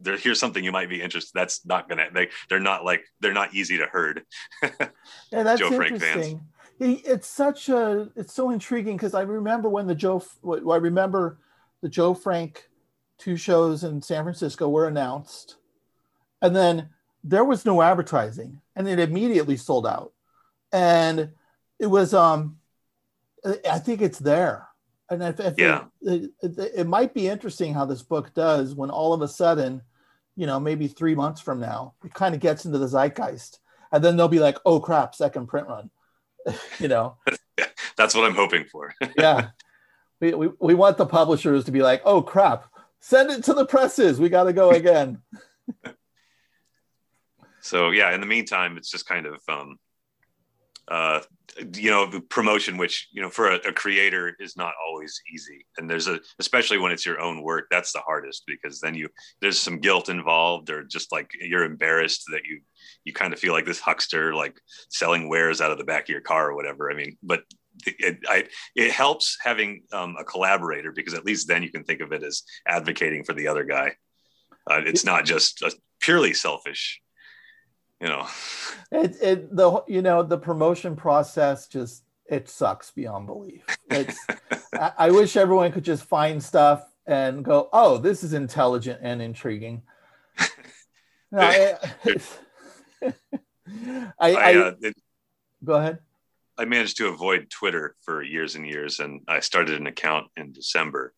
there, 0.00 0.16
here's 0.16 0.40
something 0.40 0.64
you 0.64 0.72
might 0.72 0.88
be 0.88 1.00
interested. 1.00 1.32
That's 1.34 1.64
not 1.64 1.88
gonna. 1.88 2.06
They 2.12 2.28
they're 2.48 2.60
not 2.60 2.84
like 2.84 3.04
they're 3.20 3.32
not 3.32 3.54
easy 3.54 3.78
to 3.78 3.86
herd. 3.86 4.22
yeah, 4.62 5.42
that's 5.42 5.60
Joe 5.60 5.70
Frank 5.70 6.00
fans. 6.00 6.36
It's 6.78 7.28
such 7.28 7.68
a 7.68 8.08
it's 8.16 8.34
so 8.34 8.50
intriguing 8.50 8.96
because 8.96 9.14
I 9.14 9.22
remember 9.22 9.68
when 9.68 9.86
the 9.86 9.94
Joe 9.94 10.22
I 10.44 10.76
remember 10.76 11.38
the 11.82 11.88
Joe 11.88 12.14
Frank 12.14 12.68
two 13.18 13.36
shows 13.36 13.84
in 13.84 14.00
San 14.00 14.24
Francisco 14.24 14.68
were 14.68 14.88
announced, 14.88 15.56
and 16.40 16.56
then 16.56 16.88
there 17.22 17.44
was 17.44 17.66
no 17.66 17.82
advertising, 17.82 18.62
and 18.74 18.88
it 18.88 18.98
immediately 18.98 19.58
sold 19.58 19.86
out, 19.86 20.12
and 20.72 21.30
it 21.78 21.86
was 21.86 22.14
um, 22.14 22.56
I 23.68 23.78
think 23.78 24.00
it's 24.00 24.18
there, 24.18 24.68
and 25.10 25.22
if, 25.22 25.38
if 25.38 25.58
yeah, 25.58 25.84
it, 26.00 26.30
it, 26.40 26.58
it, 26.58 26.72
it 26.76 26.86
might 26.86 27.12
be 27.12 27.28
interesting 27.28 27.74
how 27.74 27.84
this 27.84 28.02
book 28.02 28.32
does 28.32 28.74
when 28.74 28.90
all 28.90 29.12
of 29.12 29.20
a 29.20 29.28
sudden, 29.28 29.82
you 30.40 30.46
know, 30.46 30.58
maybe 30.58 30.88
three 30.88 31.14
months 31.14 31.38
from 31.42 31.60
now, 31.60 31.92
it 32.02 32.14
kind 32.14 32.34
of 32.34 32.40
gets 32.40 32.64
into 32.64 32.78
the 32.78 32.88
zeitgeist, 32.88 33.58
and 33.92 34.02
then 34.02 34.16
they'll 34.16 34.26
be 34.26 34.38
like, 34.38 34.56
oh 34.64 34.80
crap, 34.80 35.14
second 35.14 35.48
print 35.48 35.68
run, 35.68 35.90
you 36.78 36.88
know. 36.88 37.18
That's 37.98 38.14
what 38.14 38.24
I'm 38.24 38.34
hoping 38.34 38.64
for. 38.64 38.94
yeah. 39.18 39.48
We, 40.18 40.32
we, 40.32 40.48
we 40.58 40.72
want 40.72 40.96
the 40.96 41.04
publishers 41.04 41.64
to 41.64 41.72
be 41.72 41.82
like, 41.82 42.00
oh 42.06 42.22
crap, 42.22 42.64
send 43.00 43.30
it 43.30 43.44
to 43.44 43.52
the 43.52 43.66
presses. 43.66 44.18
We 44.18 44.30
got 44.30 44.44
to 44.44 44.54
go 44.54 44.70
again. 44.70 45.20
so 47.60 47.90
yeah, 47.90 48.14
in 48.14 48.22
the 48.22 48.26
meantime, 48.26 48.78
it's 48.78 48.90
just 48.90 49.06
kind 49.06 49.26
of 49.26 49.42
um, 49.46 49.78
uh, 50.90 51.20
you 51.74 51.90
know 51.90 52.20
promotion 52.28 52.76
which 52.76 53.08
you 53.12 53.22
know 53.22 53.30
for 53.30 53.50
a, 53.50 53.56
a, 53.68 53.72
creator 53.72 54.34
is 54.40 54.56
not 54.56 54.74
always 54.84 55.20
easy. 55.32 55.64
And 55.78 55.88
there's 55.88 56.08
a 56.08 56.20
especially 56.38 56.78
when 56.78 56.92
it's 56.92 57.06
your 57.06 57.20
own 57.20 57.42
work 57.42 57.66
that's 57.70 57.92
the 57.92 58.00
hardest 58.00 58.44
because 58.46 58.80
then 58.80 58.94
you 58.94 59.08
there's 59.40 59.58
some 59.58 59.78
guilt 59.78 60.08
involved 60.08 60.70
or 60.70 60.84
just 60.84 61.12
like 61.12 61.30
you're 61.40 61.64
embarrassed 61.64 62.24
that 62.32 62.44
you 62.44 62.60
you 63.04 63.12
kind 63.12 63.32
of 63.32 63.38
feel 63.38 63.52
like 63.52 63.66
this 63.66 63.80
huckster 63.80 64.34
like 64.34 64.60
selling 64.90 65.28
wares 65.28 65.60
out 65.60 65.70
of 65.70 65.78
the 65.78 65.84
back 65.84 66.04
of 66.04 66.08
your 66.08 66.20
car 66.20 66.50
or 66.50 66.56
whatever. 66.56 66.90
I 66.90 66.94
mean 66.94 67.16
but 67.22 67.42
it, 67.86 68.18
I, 68.28 68.48
it 68.74 68.90
helps 68.90 69.38
having 69.42 69.84
um, 69.92 70.16
a 70.18 70.24
collaborator 70.24 70.92
because 70.92 71.14
at 71.14 71.24
least 71.24 71.48
then 71.48 71.62
you 71.62 71.70
can 71.70 71.84
think 71.84 72.00
of 72.00 72.12
it 72.12 72.22
as 72.22 72.42
advocating 72.66 73.24
for 73.24 73.32
the 73.32 73.48
other 73.48 73.64
guy. 73.64 73.94
Uh, 74.68 74.82
it's 74.84 75.04
not 75.04 75.24
just 75.24 75.62
a 75.62 75.72
purely 76.00 76.34
selfish, 76.34 77.00
you 78.00 78.08
know. 78.08 78.26
It, 78.90 79.16
it 79.22 79.56
the 79.56 79.84
you 79.86 80.02
know 80.02 80.22
the 80.22 80.38
promotion 80.38 80.96
process 80.96 81.66
just 81.66 82.04
it 82.26 82.48
sucks 82.48 82.90
beyond 82.90 83.26
belief. 83.26 83.64
It's 83.90 84.18
I, 84.72 84.92
I 84.98 85.10
wish 85.10 85.36
everyone 85.36 85.72
could 85.72 85.84
just 85.84 86.04
find 86.04 86.42
stuff 86.42 86.84
and 87.06 87.44
go, 87.44 87.68
oh, 87.72 87.98
this 87.98 88.22
is 88.22 88.32
intelligent 88.32 89.00
and 89.02 89.20
intriguing. 89.20 89.82
No, 91.32 91.42
I, 91.42 91.84
I, 94.18 94.32
I 94.32 94.54
uh, 94.56 94.72
it, 94.80 94.96
go 95.62 95.74
ahead. 95.74 96.00
I 96.58 96.64
managed 96.64 96.96
to 96.96 97.06
avoid 97.06 97.48
Twitter 97.50 97.94
for 98.02 98.20
years 98.20 98.56
and 98.56 98.66
years, 98.66 98.98
and 98.98 99.20
I 99.28 99.38
started 99.38 99.80
an 99.80 99.86
account 99.86 100.26
in 100.36 100.50
December. 100.50 101.14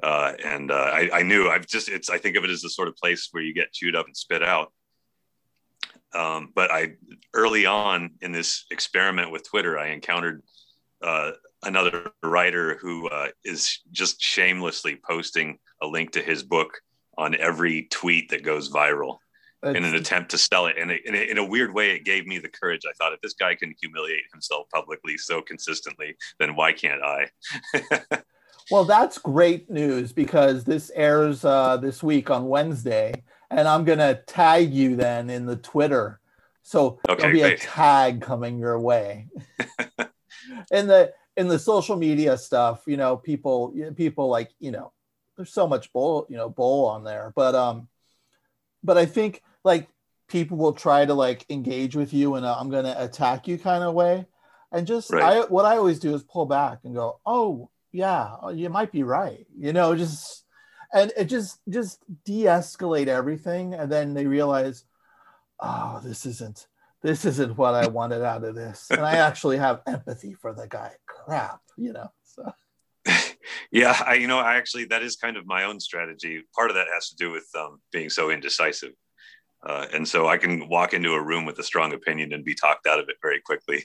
Uh, 0.00 0.34
and 0.44 0.70
uh, 0.70 0.74
I, 0.74 1.10
I, 1.12 1.22
knew 1.22 1.48
I've 1.48 1.66
just 1.66 1.88
it's 1.88 2.08
I 2.08 2.18
think 2.18 2.36
of 2.36 2.44
it 2.44 2.50
as 2.50 2.62
the 2.62 2.70
sort 2.70 2.86
of 2.86 2.96
place 2.96 3.28
where 3.32 3.42
you 3.42 3.52
get 3.52 3.72
chewed 3.72 3.96
up 3.96 4.06
and 4.06 4.16
spit 4.16 4.44
out. 4.44 4.72
Um, 6.14 6.52
but 6.54 6.70
I 6.70 6.94
early 7.34 7.66
on 7.66 8.12
in 8.20 8.32
this 8.32 8.64
experiment 8.70 9.30
with 9.30 9.48
Twitter, 9.48 9.78
I 9.78 9.88
encountered 9.88 10.42
uh, 11.02 11.32
another 11.62 12.10
writer 12.22 12.76
who 12.76 13.08
uh, 13.08 13.28
is 13.44 13.80
just 13.92 14.20
shamelessly 14.20 14.98
posting 15.06 15.58
a 15.82 15.86
link 15.86 16.12
to 16.12 16.22
his 16.22 16.42
book 16.42 16.80
on 17.18 17.34
every 17.36 17.88
tweet 17.90 18.30
that 18.30 18.44
goes 18.44 18.70
viral 18.70 19.18
in 19.64 19.84
an 19.84 19.94
attempt 19.94 20.30
to 20.30 20.38
sell 20.38 20.66
it. 20.66 20.76
And 20.78 20.92
in 20.92 21.14
a, 21.14 21.30
in 21.30 21.38
a 21.38 21.44
weird 21.44 21.74
way, 21.74 21.90
it 21.90 22.04
gave 22.04 22.26
me 22.26 22.38
the 22.38 22.48
courage. 22.48 22.82
I 22.88 22.92
thought, 22.92 23.12
if 23.12 23.20
this 23.20 23.34
guy 23.34 23.54
can 23.54 23.74
humiliate 23.80 24.22
himself 24.32 24.66
publicly 24.72 25.18
so 25.18 25.42
consistently, 25.42 26.14
then 26.38 26.54
why 26.54 26.72
can't 26.72 27.02
I? 27.02 27.28
Well, 28.70 28.84
that's 28.84 29.18
great 29.18 29.70
news 29.70 30.12
because 30.12 30.64
this 30.64 30.90
airs 30.94 31.44
uh, 31.44 31.76
this 31.76 32.02
week 32.02 32.30
on 32.30 32.48
Wednesday, 32.48 33.22
and 33.50 33.68
I'm 33.68 33.84
gonna 33.84 34.20
tag 34.26 34.72
you 34.72 34.96
then 34.96 35.30
in 35.30 35.46
the 35.46 35.56
Twitter. 35.56 36.20
So 36.62 36.98
Okay, 37.08 37.22
there'll 37.22 37.32
be 37.32 37.40
great. 37.40 37.62
a 37.62 37.66
tag 37.66 38.20
coming 38.20 38.58
your 38.58 38.78
way. 38.78 39.28
in 40.70 40.86
the 40.86 41.12
in 41.36 41.48
the 41.48 41.58
social 41.58 41.96
media 41.96 42.36
stuff, 42.38 42.82
you 42.86 42.96
know, 42.96 43.16
people 43.16 43.74
people 43.96 44.28
like 44.28 44.50
you 44.58 44.70
know, 44.70 44.92
there's 45.36 45.52
so 45.52 45.66
much 45.68 45.92
bull 45.92 46.26
you 46.28 46.36
know 46.36 46.48
bull 46.48 46.86
on 46.86 47.04
there, 47.04 47.32
but 47.36 47.54
um, 47.54 47.88
but 48.82 48.96
I 48.98 49.06
think 49.06 49.42
like 49.64 49.88
people 50.28 50.56
will 50.56 50.72
try 50.72 51.04
to 51.04 51.14
like 51.14 51.44
engage 51.50 51.94
with 51.94 52.12
you 52.12 52.36
in 52.36 52.44
a 52.44 52.52
I'm 52.52 52.70
gonna 52.70 52.94
attack 52.98 53.46
you 53.46 53.58
kind 53.58 53.84
of 53.84 53.94
way, 53.94 54.26
and 54.72 54.86
just 54.86 55.12
Right. 55.12 55.22
I 55.22 55.40
what 55.46 55.64
I 55.64 55.76
always 55.76 55.98
do 55.98 56.14
is 56.14 56.22
pull 56.22 56.46
back 56.46 56.80
and 56.84 56.94
go, 56.94 57.20
oh 57.26 57.70
yeah, 57.92 58.50
you 58.52 58.68
might 58.68 58.92
be 58.92 59.02
right, 59.04 59.46
you 59.56 59.72
know, 59.72 59.94
just 59.94 60.44
and 60.92 61.12
it 61.16 61.24
just 61.24 61.60
just 61.68 62.00
de-escalate 62.24 63.08
everything, 63.08 63.74
and 63.74 63.90
then 63.90 64.14
they 64.14 64.26
realize, 64.26 64.84
oh, 65.60 66.00
this 66.04 66.26
isn't 66.26 66.66
this 67.02 67.24
isn't 67.24 67.56
what 67.56 67.74
I 67.74 67.86
wanted 67.86 68.22
out 68.22 68.44
of 68.44 68.54
this, 68.54 68.86
and 68.90 69.00
I 69.00 69.16
actually 69.16 69.58
have 69.58 69.82
empathy 69.86 70.34
for 70.34 70.52
the 70.52 70.66
guy. 70.66 70.92
Crap, 71.06 71.60
you 71.76 71.92
know. 71.92 72.10
So 72.24 72.52
Yeah, 73.70 74.00
I 74.06 74.14
you 74.14 74.26
know 74.26 74.38
I 74.38 74.56
actually 74.56 74.86
that 74.86 75.02
is 75.02 75.16
kind 75.16 75.36
of 75.36 75.46
my 75.46 75.64
own 75.64 75.80
strategy. 75.80 76.42
Part 76.54 76.70
of 76.70 76.76
that 76.76 76.86
has 76.92 77.10
to 77.10 77.16
do 77.16 77.30
with 77.30 77.48
um, 77.56 77.80
being 77.92 78.10
so 78.10 78.30
indecisive, 78.30 78.92
uh, 79.64 79.86
and 79.92 80.06
so 80.06 80.28
I 80.28 80.36
can 80.38 80.68
walk 80.68 80.94
into 80.94 81.12
a 81.12 81.22
room 81.22 81.44
with 81.44 81.58
a 81.58 81.62
strong 81.62 81.92
opinion 81.92 82.32
and 82.32 82.44
be 82.44 82.54
talked 82.54 82.86
out 82.86 82.98
of 82.98 83.08
it 83.08 83.16
very 83.20 83.40
quickly. 83.40 83.84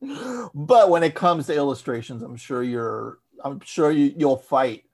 but 0.54 0.90
when 0.90 1.02
it 1.02 1.14
comes 1.14 1.46
to 1.46 1.54
illustrations, 1.54 2.22
I'm 2.22 2.36
sure 2.36 2.62
you're 2.62 3.18
I'm 3.42 3.60
sure 3.64 3.90
you 3.90 4.12
you'll 4.16 4.36
fight. 4.36 4.84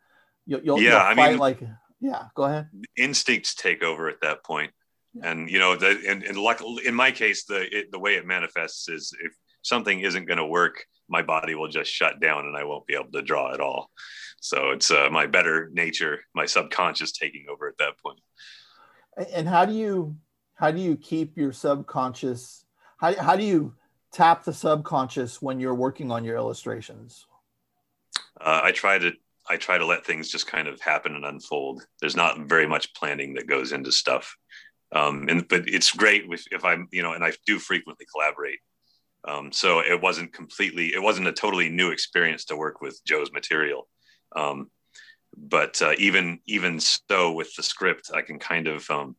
You'll, 0.46 0.60
you'll, 0.62 0.80
Yeah, 0.80 0.90
you'll 0.90 0.98
I 0.98 1.14
fight 1.14 1.30
mean- 1.30 1.38
like 1.38 1.62
yeah. 2.00 2.24
Go 2.34 2.44
ahead. 2.44 2.68
Instincts 2.96 3.54
take 3.54 3.82
over 3.82 4.08
at 4.08 4.20
that 4.22 4.42
point, 4.44 4.70
Yeah. 5.14 5.30
and 5.30 5.50
you 5.50 5.58
know, 5.58 5.76
the, 5.76 6.00
and, 6.08 6.22
and 6.22 6.38
luck, 6.38 6.62
in 6.84 6.94
my 6.94 7.10
case, 7.10 7.44
the 7.44 7.60
it, 7.76 7.92
the 7.92 7.98
way 7.98 8.14
it 8.14 8.26
manifests 8.26 8.88
is 8.88 9.12
if 9.22 9.32
something 9.62 10.00
isn't 10.00 10.24
going 10.24 10.38
to 10.38 10.46
work, 10.46 10.84
my 11.08 11.20
body 11.22 11.54
will 11.54 11.68
just 11.68 11.90
shut 11.92 12.18
down 12.20 12.46
and 12.46 12.56
I 12.56 12.64
won't 12.64 12.86
be 12.86 12.94
able 12.94 13.12
to 13.12 13.20
draw 13.22 13.52
at 13.52 13.60
all. 13.60 13.90
So 14.40 14.70
it's 14.70 14.90
uh, 14.90 15.08
my 15.12 15.26
better 15.26 15.68
nature, 15.74 16.20
my 16.34 16.46
subconscious 16.46 17.12
taking 17.12 17.44
over 17.50 17.68
at 17.68 17.76
that 17.78 17.98
point. 18.02 18.20
And- 19.18 19.26
And 19.34 19.48
how 19.48 19.66
do 19.66 19.74
you 19.74 20.16
how 20.54 20.70
do 20.70 20.80
you 20.80 20.96
keep 20.96 21.36
your 21.36 21.52
subconscious? 21.52 22.64
How 22.98 23.14
how 23.20 23.36
do 23.36 23.44
you 23.44 23.74
tap 24.12 24.44
the 24.44 24.52
subconscious 24.54 25.42
when 25.42 25.60
you're 25.60 25.74
working 25.74 26.10
on 26.10 26.24
your 26.24 26.36
illustrations? 26.36 27.26
Uh, 28.40 28.60
I 28.64 28.72
try 28.72 28.98
to 28.98 29.12
I 29.48 29.56
try 29.56 29.78
to 29.78 29.86
let 29.86 30.06
things 30.06 30.30
just 30.30 30.46
kind 30.46 30.68
of 30.68 30.80
happen 30.80 31.14
and 31.14 31.24
unfold. 31.24 31.82
There's 32.00 32.16
not 32.16 32.38
very 32.48 32.66
much 32.66 32.94
planning 32.94 33.34
that 33.34 33.48
goes 33.48 33.72
into 33.72 33.90
stuff, 33.90 34.36
um, 34.92 35.28
and 35.28 35.46
but 35.48 35.68
it's 35.68 35.92
great 35.92 36.24
if, 36.30 36.44
if 36.50 36.64
I'm 36.64 36.88
you 36.92 37.02
know, 37.02 37.12
and 37.12 37.24
I 37.24 37.32
do 37.46 37.58
frequently 37.58 38.06
collaborate. 38.12 38.60
Um, 39.26 39.52
so 39.52 39.80
it 39.80 40.00
wasn't 40.00 40.32
completely, 40.32 40.94
it 40.94 41.02
wasn't 41.02 41.28
a 41.28 41.32
totally 41.32 41.68
new 41.68 41.90
experience 41.90 42.46
to 42.46 42.56
work 42.56 42.80
with 42.80 42.98
Joe's 43.04 43.32
material. 43.32 43.86
Um, 44.34 44.70
but 45.36 45.80
uh, 45.82 45.92
even 45.98 46.40
even 46.46 46.80
so, 46.80 47.32
with 47.32 47.54
the 47.56 47.62
script, 47.62 48.10
I 48.14 48.22
can 48.22 48.38
kind 48.38 48.66
of 48.66 48.88
um, 48.90 49.16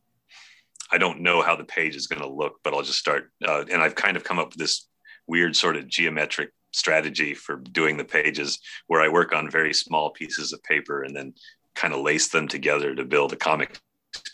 I 0.91 0.97
don't 0.97 1.21
know 1.21 1.41
how 1.41 1.55
the 1.55 1.63
page 1.63 1.95
is 1.95 2.07
going 2.07 2.21
to 2.21 2.27
look, 2.27 2.59
but 2.63 2.73
I'll 2.73 2.81
just 2.81 2.99
start. 2.99 3.31
Uh, 3.45 3.63
and 3.71 3.81
I've 3.81 3.95
kind 3.95 4.17
of 4.17 4.23
come 4.23 4.39
up 4.39 4.49
with 4.49 4.57
this 4.57 4.87
weird 5.27 5.55
sort 5.55 5.77
of 5.77 5.87
geometric 5.87 6.51
strategy 6.71 7.33
for 7.33 7.57
doing 7.57 7.97
the 7.97 8.05
pages 8.05 8.59
where 8.87 9.01
I 9.01 9.09
work 9.09 9.33
on 9.33 9.49
very 9.49 9.73
small 9.73 10.09
pieces 10.09 10.53
of 10.53 10.63
paper 10.63 11.03
and 11.03 11.15
then 11.15 11.33
kind 11.75 11.93
of 11.93 12.01
lace 12.01 12.29
them 12.29 12.47
together 12.47 12.95
to 12.95 13.05
build 13.05 13.33
a 13.33 13.37
comic 13.37 13.79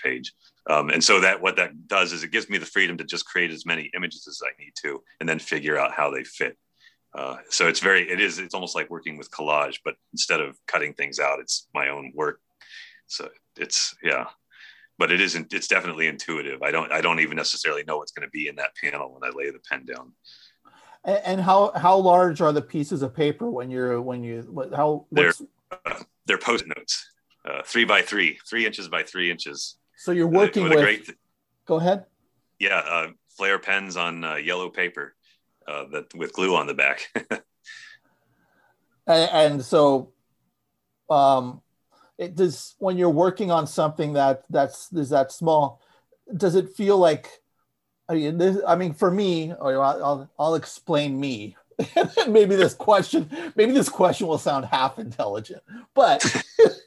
page. 0.03 0.33
Um, 0.69 0.89
and 0.89 1.03
so 1.03 1.21
that 1.21 1.41
what 1.41 1.55
that 1.55 1.87
does 1.87 2.11
is 2.11 2.23
it 2.23 2.31
gives 2.31 2.49
me 2.49 2.57
the 2.57 2.65
freedom 2.65 2.97
to 2.97 3.03
just 3.03 3.25
create 3.25 3.51
as 3.51 3.65
many 3.65 3.89
images 3.95 4.27
as 4.27 4.41
I 4.43 4.51
need 4.61 4.73
to, 4.83 5.01
and 5.19 5.29
then 5.29 5.39
figure 5.39 5.77
out 5.77 5.93
how 5.93 6.11
they 6.11 6.23
fit. 6.23 6.57
Uh, 7.17 7.37
so 7.49 7.67
it's 7.67 7.79
very, 7.79 8.09
it 8.09 8.19
is, 8.19 8.37
it's 8.37 8.53
almost 8.53 8.75
like 8.75 8.89
working 8.89 9.17
with 9.17 9.31
collage, 9.31 9.79
but 9.85 9.95
instead 10.11 10.41
of 10.41 10.57
cutting 10.67 10.93
things 10.93 11.19
out, 11.19 11.39
it's 11.39 11.67
my 11.73 11.89
own 11.89 12.11
work. 12.13 12.41
So 13.07 13.29
it's, 13.55 13.95
yeah, 14.03 14.25
but 14.97 15.11
it 15.11 15.21
isn't, 15.21 15.53
it's 15.53 15.67
definitely 15.67 16.07
intuitive. 16.07 16.61
I 16.61 16.71
don't, 16.71 16.91
I 16.91 17.01
don't 17.01 17.21
even 17.21 17.37
necessarily 17.37 17.83
know 17.85 17.97
what's 17.97 18.11
going 18.11 18.27
to 18.27 18.31
be 18.31 18.47
in 18.47 18.57
that 18.57 18.75
panel 18.75 19.13
when 19.13 19.23
I 19.23 19.33
lay 19.33 19.49
the 19.49 19.59
pen 19.69 19.85
down. 19.85 20.11
And, 21.07 21.21
and 21.25 21.41
how 21.41 21.71
how 21.73 21.97
large 21.97 22.41
are 22.41 22.51
the 22.53 22.61
pieces 22.61 23.01
of 23.01 23.15
paper 23.15 23.49
when 23.49 23.71
you're 23.71 23.99
when 24.01 24.23
you 24.23 24.41
what- 24.51 24.73
how 24.73 25.05
They're- 25.11 25.33
what's, 25.83 26.05
They're 26.25 26.37
post 26.37 26.65
notes, 26.67 27.09
uh, 27.49 27.61
three 27.65 27.85
by 27.85 28.01
three, 28.01 28.37
three 28.49 28.65
inches 28.65 28.89
by 28.89 29.03
three 29.03 29.31
inches. 29.31 29.77
so 29.95 30.11
you're 30.11 30.27
Uh, 30.27 30.41
working 30.41 30.63
with 30.63 30.73
with, 30.73 30.81
great, 30.81 31.09
go 31.65 31.75
ahead. 31.77 32.05
yeah, 32.59 32.79
uh, 32.79 33.07
flare 33.37 33.57
pens 33.59 33.95
on 33.97 34.23
uh, 34.25 34.35
yellow 34.35 34.69
paper 34.69 35.15
uh, 35.67 35.85
that 35.93 36.13
with 36.15 36.33
glue 36.33 36.53
on 36.55 36.67
the 36.67 36.73
back. 36.73 37.09
and, 39.07 39.29
and 39.31 39.63
so 39.65 40.11
um 41.09 41.61
it 42.17 42.35
does 42.35 42.75
when 42.79 42.97
you're 42.97 43.09
working 43.25 43.49
on 43.51 43.65
something 43.65 44.13
that 44.13 44.43
that's 44.49 44.91
is 44.91 45.09
that 45.09 45.31
small 45.31 45.81
does 46.35 46.55
it 46.55 46.75
feel 46.75 46.97
like 46.97 47.29
i 48.09 48.13
mean 48.15 48.37
this 48.37 48.57
i 48.67 48.75
mean 48.75 48.93
for 48.93 49.11
me 49.11 49.53
oh, 49.59 49.69
or 49.69 49.83
i'll 49.83 50.03
i'll, 50.03 50.29
I'll 50.39 50.55
explain 50.55 51.19
me. 51.19 51.55
Maybe 52.27 52.55
this 52.55 52.73
question 52.73 53.29
maybe 53.55 53.71
this 53.71 53.89
question 53.89 54.25
will 54.25 54.39
sound 54.39 54.65
half 54.65 54.97
intelligent 54.97 55.61
but 55.93 56.23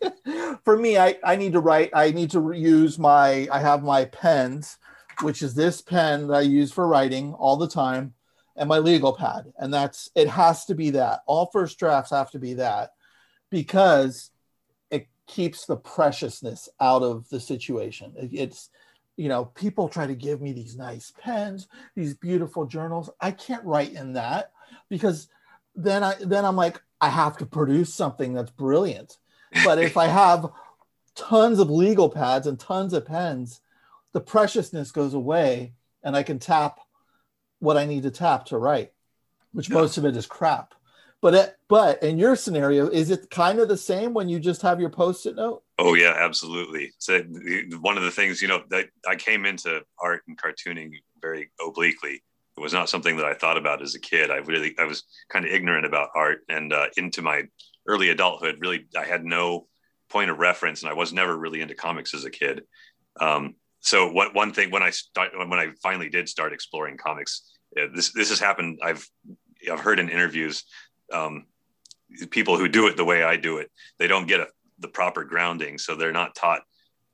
for 0.64 0.76
me 0.76 0.98
I, 0.98 1.16
I 1.22 1.36
need 1.36 1.52
to 1.52 1.60
write 1.60 1.90
i 1.94 2.10
need 2.10 2.32
to 2.32 2.50
use 2.52 2.98
my 2.98 3.46
i 3.52 3.60
have 3.60 3.84
my 3.84 4.06
pens 4.06 4.78
which 5.22 5.42
is 5.42 5.54
this 5.54 5.80
pen 5.80 6.26
that 6.26 6.34
i 6.34 6.40
use 6.40 6.72
for 6.72 6.88
writing 6.88 7.34
all 7.34 7.56
the 7.56 7.68
time 7.68 8.14
and 8.56 8.68
my 8.68 8.78
legal 8.78 9.12
pad 9.12 9.52
and 9.58 9.72
that's 9.72 10.10
it 10.14 10.28
has 10.28 10.64
to 10.66 10.74
be 10.74 10.90
that. 10.90 11.20
All 11.26 11.46
first 11.46 11.78
drafts 11.78 12.10
have 12.10 12.30
to 12.32 12.38
be 12.38 12.54
that 12.54 12.90
because 13.50 14.30
it 14.90 15.08
keeps 15.26 15.64
the 15.66 15.76
preciousness 15.76 16.68
out 16.78 17.02
of 17.02 17.28
the 17.30 17.40
situation. 17.40 18.12
It- 18.16 18.34
it's 18.34 18.70
you 19.20 19.28
know 19.28 19.44
people 19.44 19.86
try 19.86 20.06
to 20.06 20.14
give 20.14 20.40
me 20.40 20.50
these 20.52 20.78
nice 20.78 21.12
pens 21.20 21.68
these 21.94 22.14
beautiful 22.14 22.64
journals. 22.64 23.10
I 23.20 23.32
can't 23.32 23.62
write 23.66 23.92
in 23.92 24.14
that 24.14 24.52
because 24.88 25.28
then 25.76 26.02
i 26.02 26.14
then 26.24 26.46
i'm 26.46 26.56
like 26.56 26.80
i 27.02 27.10
have 27.10 27.36
to 27.36 27.46
produce 27.46 27.94
something 27.94 28.32
that's 28.32 28.50
brilliant. 28.50 29.18
But 29.62 29.78
if 29.78 29.98
i 29.98 30.06
have 30.22 30.46
tons 31.14 31.58
of 31.58 31.68
legal 31.68 32.08
pads 32.08 32.46
and 32.46 32.58
tons 32.58 32.94
of 32.94 33.04
pens 33.04 33.60
the 34.12 34.22
preciousness 34.22 34.90
goes 34.90 35.12
away 35.12 35.74
and 36.02 36.16
i 36.16 36.22
can 36.22 36.38
tap 36.38 36.80
what 37.58 37.76
i 37.76 37.84
need 37.84 38.04
to 38.04 38.10
tap 38.10 38.46
to 38.46 38.56
write 38.56 38.92
which 39.52 39.68
most 39.68 39.98
of 39.98 40.06
it 40.06 40.16
is 40.16 40.26
crap 40.26 40.74
but 41.22 41.34
it, 41.34 41.56
but 41.68 42.02
in 42.02 42.18
your 42.18 42.36
scenario 42.36 42.88
is 42.88 43.10
it 43.10 43.30
kind 43.30 43.58
of 43.58 43.68
the 43.68 43.76
same 43.76 44.14
when 44.14 44.28
you 44.28 44.40
just 44.40 44.62
have 44.62 44.80
your 44.80 44.90
post-it 44.90 45.36
note 45.36 45.62
Oh 45.82 45.94
yeah, 45.94 46.14
absolutely. 46.14 46.92
So 46.98 47.22
one 47.80 47.96
of 47.96 48.02
the 48.02 48.10
things, 48.10 48.42
you 48.42 48.48
know, 48.48 48.62
that 48.68 48.88
I 49.08 49.16
came 49.16 49.46
into 49.46 49.80
art 49.98 50.22
and 50.28 50.36
cartooning 50.36 50.90
very 51.22 51.50
obliquely. 51.58 52.22
It 52.56 52.60
was 52.60 52.74
not 52.74 52.90
something 52.90 53.16
that 53.16 53.24
I 53.24 53.32
thought 53.32 53.56
about 53.56 53.80
as 53.80 53.94
a 53.94 54.00
kid. 54.00 54.30
I 54.30 54.36
really, 54.36 54.74
I 54.78 54.84
was 54.84 55.04
kind 55.30 55.46
of 55.46 55.50
ignorant 55.50 55.86
about 55.86 56.10
art, 56.14 56.40
and 56.50 56.74
uh, 56.74 56.88
into 56.98 57.22
my 57.22 57.44
early 57.88 58.10
adulthood, 58.10 58.58
really, 58.60 58.88
I 58.94 59.06
had 59.06 59.24
no 59.24 59.68
point 60.10 60.30
of 60.30 60.38
reference, 60.38 60.82
and 60.82 60.90
I 60.90 60.94
was 60.94 61.14
never 61.14 61.34
really 61.38 61.62
into 61.62 61.74
comics 61.74 62.12
as 62.12 62.26
a 62.26 62.30
kid. 62.30 62.64
Um, 63.18 63.54
so 63.80 64.12
what 64.12 64.34
one 64.34 64.52
thing 64.52 64.70
when 64.70 64.82
I 64.82 64.90
start 64.90 65.30
when 65.34 65.58
I 65.58 65.68
finally 65.82 66.10
did 66.10 66.28
start 66.28 66.52
exploring 66.52 66.98
comics, 66.98 67.50
uh, 67.80 67.86
this 67.94 68.12
this 68.12 68.28
has 68.28 68.38
happened. 68.38 68.80
I've 68.82 69.08
I've 69.72 69.80
heard 69.80 69.98
in 69.98 70.10
interviews. 70.10 70.64
Um, 71.12 71.46
people 72.30 72.56
who 72.56 72.68
do 72.68 72.86
it 72.86 72.96
the 72.96 73.04
way 73.04 73.22
I 73.22 73.36
do 73.36 73.58
it, 73.58 73.70
they 73.98 74.06
don't 74.06 74.26
get 74.26 74.40
a 74.40 74.48
the 74.80 74.88
proper 74.88 75.24
grounding. 75.24 75.78
So 75.78 75.94
they're 75.94 76.12
not 76.12 76.34
taught 76.34 76.62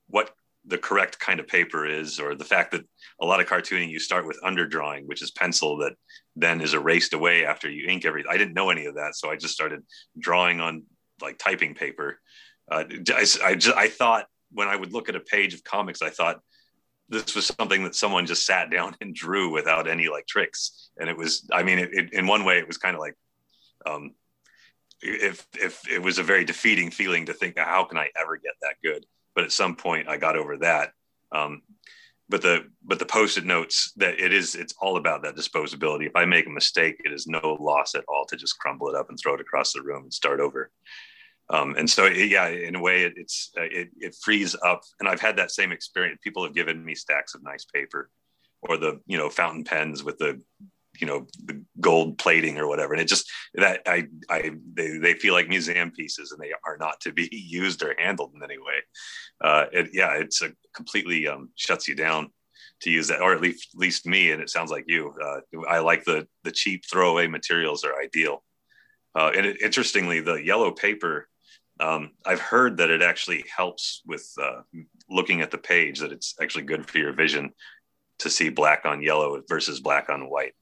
what 0.09 0.31
the 0.65 0.79
correct 0.79 1.19
kind 1.19 1.39
of 1.39 1.47
paper 1.47 1.87
is 1.87 2.19
or 2.19 2.35
the 2.35 2.45
fact 2.45 2.73
that 2.73 2.85
a 3.21 3.27
lot 3.27 3.41
of 3.41 3.47
cartooning 3.47 3.89
you 3.89 4.01
start 4.01 4.27
with 4.27 4.41
underdrawing 4.43 5.07
which 5.07 5.23
is 5.23 5.31
pencil 5.31 5.77
that 5.77 5.93
then 6.35 6.61
is 6.61 6.75
erased 6.75 7.13
away 7.13 7.45
after 7.47 7.71
you 7.71 7.89
ink 7.89 8.05
everything. 8.05 8.31
I 8.31 8.37
didn't 8.37 8.55
know 8.55 8.71
any 8.71 8.87
of 8.87 8.97
that. 8.97 9.15
So 9.15 9.31
i 9.31 9.37
just 9.37 9.55
started 9.55 9.83
drawing 10.19 10.61
on 10.61 10.83
like 11.23 11.39
typing 11.39 11.75
paper. 11.75 12.21
Uh, 12.71 12.85
I, 13.11 13.27
I, 13.45 13.55
just, 13.55 13.77
I 13.77 13.89
thought 13.89 14.27
when 14.53 14.69
i 14.69 14.75
would 14.75 14.93
look 14.93 15.09
at 15.09 15.17
a 15.17 15.21
page 15.21 15.55
of 15.55 15.63
comics 15.65 16.03
i 16.03 16.11
thought 16.11 16.41
this 17.09 17.35
was 17.37 17.47
something 17.47 17.85
that 17.85 17.95
someone 17.95 18.27
just 18.27 18.45
sat 18.45 18.71
down 18.71 18.97
and 19.01 19.15
drew 19.15 19.53
without 19.53 19.89
any 19.89 20.09
like 20.09 20.27
tricks. 20.27 20.91
And 20.99 21.09
it 21.09 21.17
was 21.17 21.49
i 21.53 21.63
mean 21.63 21.79
it, 21.79 21.91
it, 21.93 22.13
in 22.13 22.27
one 22.27 22.45
way 22.45 22.59
it 22.59 22.67
was 22.67 22.77
kind 22.77 22.95
of 22.95 23.01
like 23.01 23.15
um, 23.87 24.15
if 25.03 25.47
if 25.55 25.87
it 25.89 26.03
was 26.03 26.19
a 26.19 26.23
very 26.23 26.45
defeating 26.45 26.91
feeling 26.91 27.27
to 27.27 27.35
think 27.35 27.59
how 27.59 27.85
can 27.85 27.99
I 27.99 28.09
ever 28.21 28.37
get 28.37 28.55
that 28.63 28.77
good 28.83 29.07
but 29.35 29.45
at 29.45 29.53
some 29.53 29.77
point 29.77 30.09
I 30.09 30.17
got 30.17 30.37
over 30.37 30.57
that 30.59 30.93
um, 31.33 31.63
but 32.29 32.43
the 32.43 32.65
but 32.83 32.99
the 32.99 33.07
post-it 33.07 33.45
notes 33.45 33.93
that 33.97 34.19
it 34.19 34.33
is 34.33 34.55
it's 34.55 34.75
all 34.81 34.97
about 34.97 35.23
that 35.23 35.37
disposability. 35.37 36.07
If 36.07 36.17
I 36.17 36.25
make 36.25 36.47
a 36.47 36.51
mistake, 36.51 37.01
it 37.05 37.13
is 37.13 37.27
no 37.27 37.57
loss 37.61 37.95
at 37.95 38.05
all 38.09 38.27
to 38.27 38.37
just 38.37 38.59
crumble 38.59 38.89
it 38.89 38.97
up 38.97 39.11
and 39.11 39.19
throw 39.19 39.35
it 39.35 39.41
across 39.41 39.73
the 39.73 39.83
room 39.83 40.05
and 40.05 40.13
start 40.13 40.41
over. 40.41 40.71
Um, 41.49 41.77
and 41.77 41.89
so 41.89 42.07
yeah, 42.07 42.49
in 42.49 42.75
a 42.75 42.81
way, 42.81 43.05
it, 43.05 43.15
it's 43.17 43.53
it, 43.57 43.91
it 43.99 44.17
frees 44.21 44.57
up. 44.65 44.83
And 44.99 45.09
I've 45.09 45.21
had 45.21 45.37
that 45.37 45.53
same 45.53 45.71
experience. 45.71 46.19
People 46.23 46.45
have 46.45 46.55
given 46.55 46.85
me 46.85 46.95
stacks 46.97 47.35
of 47.35 47.45
nice 47.45 47.65
paper, 47.65 48.11
or 48.63 48.77
the 48.77 49.01
you 49.07 49.19
know 49.19 49.31
fountain 49.31 49.63
pens 49.63 50.03
with 50.03 50.19
the 50.19 50.41
you 51.01 51.07
know 51.07 51.27
the 51.45 51.63
gold 51.81 52.19
plating 52.19 52.59
or 52.59 52.67
whatever. 52.67 52.93
And 52.93 53.03
it 53.03 53.09
just 53.09 53.31
that 53.55 53.83
i 53.87 54.07
i 54.29 54.51
they, 54.75 54.99
they 54.99 55.15
feel 55.15 55.35
like 55.35 55.49
museum 55.49 55.91
pieces 55.91 56.33
and 56.33 56.41
they 56.41 56.53
are 56.67 56.77
not 56.79 57.01
to 57.01 57.13
be 57.13 57.29
used 57.33 57.83
or 57.83 57.95
handled 57.99 58.33
in 58.35 58.43
any 58.43 58.59
way. 58.59 58.81
Uh 59.43 59.67
it, 59.73 59.91
yeah 59.93 60.15
it's 60.15 60.43
a 60.43 60.53
completely 60.75 61.27
um 61.27 61.51
shuts 61.57 61.89
you 61.89 61.95
down 61.95 62.31
to 62.83 62.91
use 62.91 63.09
that 63.09 63.21
or 63.21 63.33
at 63.33 63.41
least 63.41 63.71
at 63.75 63.79
least 63.79 64.07
me 64.07 64.31
and 64.33 64.43
it 64.43 64.51
sounds 64.51 64.71
like 64.71 64.85
you. 64.87 65.15
Uh 65.23 65.41
i 65.69 65.79
like 65.79 66.05
the 66.05 66.27
the 66.45 66.53
cheap 66.53 66.85
throwaway 66.91 67.27
materials 67.27 67.85
are 67.85 68.01
ideal. 68.01 68.43
Uh 69.15 69.31
and 69.37 69.47
it, 69.47 69.61
interestingly 69.63 70.21
the 70.21 70.35
yellow 70.35 70.71
paper 70.71 71.29
um, 71.79 72.13
I've 72.25 72.41
heard 72.41 72.79
that 72.79 72.91
it 72.91 73.03
actually 73.03 73.45
helps 73.55 74.03
with 74.07 74.33
uh, 74.43 74.63
looking 75.11 75.43
at 75.43 75.51
the 75.51 75.59
page, 75.59 76.01
that 76.01 76.13
it's 76.13 76.35
actually 76.41 76.65
good 76.65 76.89
for 76.89 76.99
your 76.99 77.13
vision 77.13 77.53
to 78.21 78.31
see 78.31 78.49
black 78.49 78.83
on 78.85 79.03
yellow 79.03 79.43
versus 79.49 79.81
black 79.81 80.09
on 80.09 80.31
white. 80.31 80.55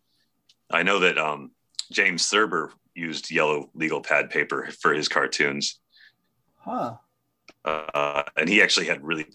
I 0.74 0.82
know 0.82 0.98
that 1.00 1.18
um, 1.18 1.52
James 1.92 2.28
Thurber 2.28 2.72
used 2.94 3.30
yellow 3.30 3.70
legal 3.74 4.00
pad 4.00 4.30
paper 4.30 4.68
for 4.80 4.92
his 4.92 5.08
cartoons. 5.08 5.80
Huh. 6.58 6.96
Uh, 7.64 8.22
and 8.36 8.48
he 8.48 8.62
actually 8.62 8.86
had 8.86 9.02
really. 9.02 9.26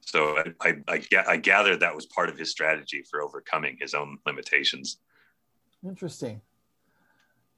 So 0.00 0.38
I, 0.38 0.68
I, 0.68 0.74
I, 0.88 1.02
I 1.28 1.36
gathered 1.36 1.80
that 1.80 1.94
was 1.94 2.06
part 2.06 2.28
of 2.28 2.38
his 2.38 2.50
strategy 2.50 3.02
for 3.10 3.22
overcoming 3.22 3.76
his 3.80 3.92
own 3.92 4.18
limitations. 4.24 4.98
Interesting. 5.84 6.40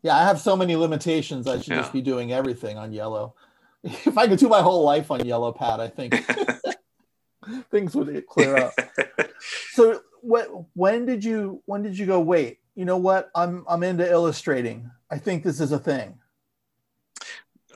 Yeah, 0.03 0.17
I 0.17 0.23
have 0.23 0.41
so 0.41 0.57
many 0.57 0.77
limitations. 0.77 1.47
I 1.47 1.57
should 1.57 1.69
yeah. 1.69 1.81
just 1.81 1.93
be 1.93 2.01
doing 2.01 2.33
everything 2.33 2.79
on 2.79 2.93
yellow. 2.93 3.35
If 3.83 4.17
I 4.17 4.27
could 4.27 4.39
do 4.39 4.49
my 4.49 4.61
whole 4.61 4.83
life 4.83 5.11
on 5.11 5.25
yellow 5.25 5.53
pad, 5.53 5.81
I 5.81 5.89
think 5.89 6.15
things 7.71 7.95
would 7.95 8.27
clear 8.27 8.57
up. 8.57 8.75
so, 9.73 10.01
what? 10.21 10.49
When 10.75 11.07
did 11.07 11.25
you? 11.25 11.63
When 11.67 11.83
did 11.83 11.99
you 11.99 12.07
go? 12.07 12.21
Wait, 12.21 12.61
you 12.79 12.85
know 12.85 12.97
what? 12.97 13.29
I'm 13.35 13.65
I'm 13.69 13.83
into 13.83 14.09
illustrating. 14.09 14.89
I 15.11 15.19
think 15.19 15.43
this 15.43 15.61
is 15.61 15.73
a 15.73 15.81
thing. 15.81 16.17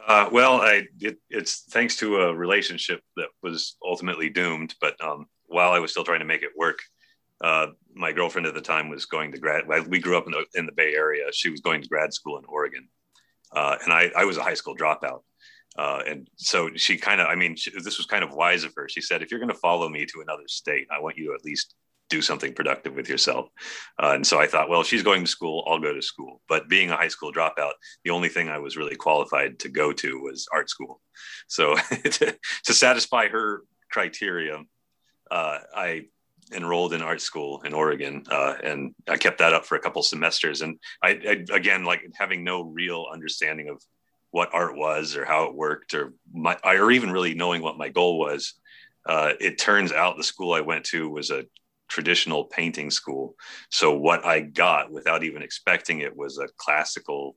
Uh, 0.07 0.29
well, 0.31 0.61
I 0.61 0.85
it, 1.01 1.19
it's 1.29 1.65
thanks 1.71 1.97
to 1.97 2.19
a 2.19 2.35
relationship 2.35 3.03
that 3.17 3.27
was 3.43 3.77
ultimately 3.85 4.31
doomed. 4.31 4.77
But 4.81 4.95
um, 5.05 5.27
while 5.47 5.73
I 5.73 5.81
was 5.81 5.91
still 5.91 6.05
trying 6.05 6.21
to 6.21 6.25
make 6.25 6.45
it 6.45 6.53
work, 6.57 6.79
uh, 7.41 7.67
my 7.93 8.13
girlfriend 8.13 8.47
at 8.47 8.55
the 8.55 8.61
time 8.61 8.91
was 8.91 9.05
going 9.07 9.33
to 9.33 9.39
grad. 9.39 9.65
We 9.89 9.99
grew 9.99 10.17
up 10.17 10.27
in 10.27 10.33
the, 10.33 10.45
in 10.55 10.67
the 10.67 10.73
Bay 10.73 10.95
Area. 10.95 11.25
She 11.33 11.51
was 11.51 11.61
going 11.61 11.83
to 11.83 11.89
grad 11.89 12.15
school 12.15 12.39
in 12.39 12.45
Oregon, 12.45 12.87
uh, 13.51 13.79
and 13.83 13.93
I, 13.93 14.13
I 14.17 14.25
was 14.25 14.37
a 14.37 14.43
high 14.45 14.55
school 14.55 14.77
dropout. 14.77 15.23
Uh, 15.77 16.03
and 16.07 16.31
so 16.37 16.71
she 16.77 16.97
kind 16.97 17.21
of, 17.21 17.27
I 17.27 17.35
mean, 17.35 17.57
she, 17.57 17.73
this 17.73 17.99
was 17.99 18.07
kind 18.07 18.23
of 18.23 18.31
wise 18.35 18.63
of 18.63 18.73
her. 18.77 18.89
She 18.89 19.01
said, 19.01 19.21
if 19.21 19.33
you're 19.33 19.41
going 19.41 19.49
to 19.49 19.59
follow 19.59 19.89
me 19.89 20.07
to 20.07 20.21
another 20.21 20.47
state, 20.47 20.87
I 20.93 21.01
want 21.01 21.17
you 21.17 21.29
to 21.29 21.35
at 21.35 21.45
least 21.45 21.75
do 22.13 22.21
something 22.21 22.53
productive 22.53 22.95
with 22.95 23.09
yourself. 23.09 23.49
Uh, 24.01 24.13
and 24.15 24.27
so 24.27 24.39
I 24.39 24.47
thought, 24.47 24.69
well, 24.69 24.83
she's 24.83 25.03
going 25.03 25.25
to 25.25 25.31
school, 25.31 25.65
I'll 25.67 25.81
go 25.81 25.95
to 25.95 26.03
school. 26.03 26.43
But 26.47 26.69
being 26.69 26.91
a 26.91 26.97
high 26.97 27.09
school 27.09 27.33
dropout, 27.33 27.73
the 28.05 28.11
only 28.11 28.29
thing 28.29 28.51
I 28.51 28.59
was 28.59 28.77
really 28.77 28.97
qualified 28.97 29.59
to 29.61 29.71
go 29.71 29.93
to 29.95 30.21
was 30.21 30.47
art 30.53 30.69
school. 30.69 31.01
So 31.49 31.77
to, 32.05 32.37
to, 32.65 32.75
satisfy 32.75 33.29
her 33.29 33.63
criteria, 33.91 34.59
uh, 35.31 35.59
I 35.75 36.07
enrolled 36.53 36.93
in 36.93 37.01
art 37.01 37.23
school 37.23 37.63
in 37.63 37.73
Oregon, 37.73 38.25
uh, 38.31 38.57
and 38.63 38.95
I 39.09 39.17
kept 39.17 39.39
that 39.39 39.55
up 39.55 39.65
for 39.65 39.77
a 39.77 39.81
couple 39.81 40.03
semesters. 40.03 40.61
And 40.61 40.79
I, 41.03 41.09
I, 41.27 41.57
again, 41.57 41.85
like 41.85 42.03
having 42.15 42.45
no 42.45 42.63
real 42.63 43.07
understanding 43.11 43.71
of 43.71 43.83
what 44.33 44.51
art 44.53 44.77
was 44.77 45.17
or 45.17 45.25
how 45.25 45.45
it 45.45 45.55
worked, 45.55 45.95
or 45.95 46.13
my, 46.31 46.59
or 46.63 46.91
even 46.91 47.11
really 47.11 47.33
knowing 47.33 47.63
what 47.63 47.79
my 47.79 47.89
goal 47.89 48.19
was. 48.19 48.53
Uh, 49.05 49.33
it 49.41 49.59
turns 49.59 49.93
out 49.93 50.17
the 50.17 50.23
school 50.23 50.53
I 50.53 50.61
went 50.61 50.85
to 50.87 51.09
was 51.09 51.31
a 51.31 51.45
traditional 51.93 52.45
painting 52.45 52.91
school. 52.91 53.35
So 53.71 53.95
what 53.95 54.25
I 54.25 54.41
got 54.41 54.91
without 54.91 55.23
even 55.23 55.43
expecting 55.43 56.01
it 56.01 56.17
was 56.17 56.39
a 56.39 56.49
classical 56.57 57.37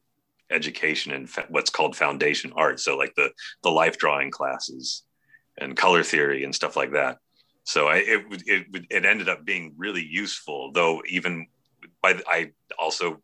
education 0.50 1.12
in 1.12 1.28
fa- 1.28 1.48
what's 1.50 1.70
called 1.70 1.96
foundation 1.96 2.54
art. 2.56 2.80
So 2.80 2.96
like 2.96 3.13
the 3.15 3.32
the 3.63 3.70
life 3.82 3.98
drawing 3.98 4.32
classes 4.32 5.04
and 5.58 5.76
color 5.76 6.04
theory 6.04 6.46
and 6.46 6.56
stuff 6.56 6.78
like 6.78 6.94
that. 6.94 7.18
So 7.63 7.88
I, 7.88 7.98
it, 7.98 8.22
it, 8.46 8.86
it 8.89 9.06
ended 9.06 9.28
up 9.28 9.44
being 9.44 9.74
really 9.78 10.06
useful, 10.06 10.72
though 10.72 11.02
even 11.10 11.48
by 12.02 12.13
the, 12.13 12.24
I 12.28 12.52
also 12.78 13.22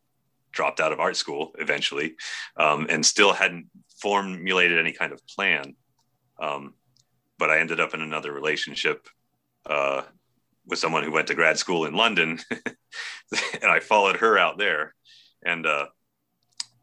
dropped 0.50 0.80
out 0.80 0.92
of 0.92 1.00
art 1.00 1.16
school 1.16 1.52
eventually 1.58 2.16
um, 2.56 2.86
and 2.90 3.06
still 3.06 3.32
hadn't 3.32 3.66
formulated 4.02 4.78
any 4.78 4.92
kind 4.92 5.12
of 5.12 5.26
plan. 5.28 5.76
Um, 6.40 6.74
but 7.38 7.50
I 7.50 7.60
ended 7.60 7.80
up 7.80 7.94
in 7.94 8.02
another 8.02 8.32
relationship 8.32 9.08
uh, 9.64 10.02
with 10.66 10.78
someone 10.78 11.02
who 11.02 11.12
went 11.12 11.28
to 11.28 11.34
grad 11.34 11.58
school 11.58 11.84
in 11.86 11.94
London, 11.94 12.38
and 12.50 13.64
I 13.64 13.80
followed 13.80 14.16
her 14.16 14.38
out 14.38 14.58
there, 14.58 14.94
and 15.44 15.66
uh, 15.66 15.86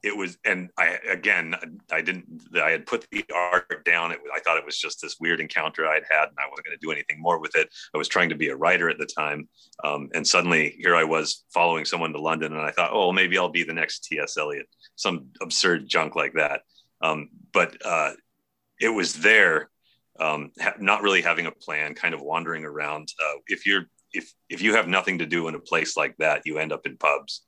it 0.01 0.15
was 0.15 0.37
and 0.45 0.69
I 0.77 0.97
again 1.09 1.55
I 1.91 2.01
didn't 2.01 2.25
I 2.55 2.71
had 2.71 2.85
put 2.85 3.05
the 3.11 3.25
art 3.33 3.83
down. 3.83 4.11
It, 4.11 4.19
I 4.33 4.39
thought 4.39 4.57
it 4.57 4.65
was 4.65 4.77
just 4.77 5.01
this 5.01 5.17
weird 5.19 5.39
encounter 5.39 5.87
I'd 5.87 6.03
had, 6.09 6.29
and 6.29 6.37
I 6.39 6.49
wasn't 6.49 6.67
going 6.67 6.77
to 6.77 6.85
do 6.85 6.91
anything 6.91 7.21
more 7.21 7.39
with 7.39 7.55
it. 7.55 7.69
I 7.93 7.97
was 7.97 8.07
trying 8.07 8.29
to 8.29 8.35
be 8.35 8.49
a 8.49 8.55
writer 8.55 8.89
at 8.89 8.97
the 8.97 9.05
time, 9.05 9.49
um, 9.83 10.09
and 10.13 10.25
suddenly 10.25 10.75
here 10.79 10.95
I 10.95 11.03
was 11.03 11.43
following 11.53 11.85
someone 11.85 12.13
to 12.13 12.21
London, 12.21 12.53
and 12.53 12.61
I 12.61 12.71
thought, 12.71 12.91
oh, 12.93 12.99
well, 12.99 13.13
maybe 13.13 13.37
I'll 13.37 13.49
be 13.49 13.63
the 13.63 13.73
next 13.73 14.05
T.S. 14.05 14.37
Eliot, 14.37 14.67
some 14.95 15.27
absurd 15.41 15.87
junk 15.87 16.15
like 16.15 16.33
that. 16.33 16.61
Um, 17.01 17.29
but 17.51 17.75
uh, 17.85 18.11
it 18.79 18.89
was 18.89 19.13
there 19.15 19.69
um, 20.19 20.51
ha- 20.59 20.75
not 20.79 21.01
really 21.01 21.21
having 21.21 21.45
a 21.45 21.51
plan, 21.51 21.95
kind 21.95 22.13
of 22.13 22.21
wandering 22.21 22.65
around. 22.65 23.11
Uh, 23.23 23.39
if 23.47 23.65
you're 23.65 23.85
if 24.13 24.33
if 24.49 24.61
you 24.61 24.75
have 24.75 24.87
nothing 24.87 25.19
to 25.19 25.25
do 25.25 25.47
in 25.47 25.55
a 25.55 25.59
place 25.59 25.95
like 25.95 26.15
that, 26.17 26.41
you 26.45 26.57
end 26.57 26.71
up 26.71 26.85
in 26.85 26.97
pubs. 26.97 27.45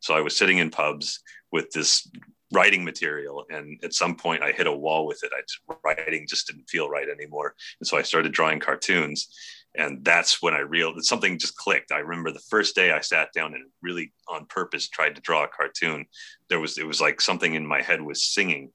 So 0.00 0.14
I 0.14 0.20
was 0.20 0.36
sitting 0.36 0.58
in 0.58 0.70
pubs 0.70 1.20
with 1.50 1.70
this 1.70 2.08
writing 2.52 2.84
material, 2.84 3.44
and 3.50 3.78
at 3.82 3.94
some 3.94 4.14
point 4.14 4.42
I 4.42 4.52
hit 4.52 4.66
a 4.66 4.72
wall 4.72 5.06
with 5.06 5.22
it. 5.22 5.32
I 5.34 5.40
just, 5.40 5.60
writing 5.84 6.26
just 6.28 6.46
didn't 6.46 6.68
feel 6.68 6.88
right 6.88 7.08
anymore, 7.08 7.54
and 7.80 7.86
so 7.86 7.96
I 7.96 8.02
started 8.02 8.32
drawing 8.32 8.60
cartoons. 8.60 9.28
And 9.74 10.04
that's 10.04 10.42
when 10.42 10.52
I 10.52 10.58
realized 10.58 11.06
something 11.06 11.38
just 11.38 11.56
clicked. 11.56 11.92
I 11.92 12.00
remember 12.00 12.30
the 12.30 12.44
first 12.50 12.74
day 12.74 12.92
I 12.92 13.00
sat 13.00 13.32
down 13.34 13.54
and 13.54 13.64
really 13.80 14.12
on 14.28 14.44
purpose 14.44 14.86
tried 14.90 15.14
to 15.14 15.22
draw 15.22 15.44
a 15.44 15.48
cartoon. 15.48 16.04
There 16.50 16.60
was 16.60 16.76
it 16.76 16.86
was 16.86 17.00
like 17.00 17.22
something 17.22 17.54
in 17.54 17.66
my 17.66 17.80
head 17.80 18.02
was 18.02 18.22
singing, 18.22 18.70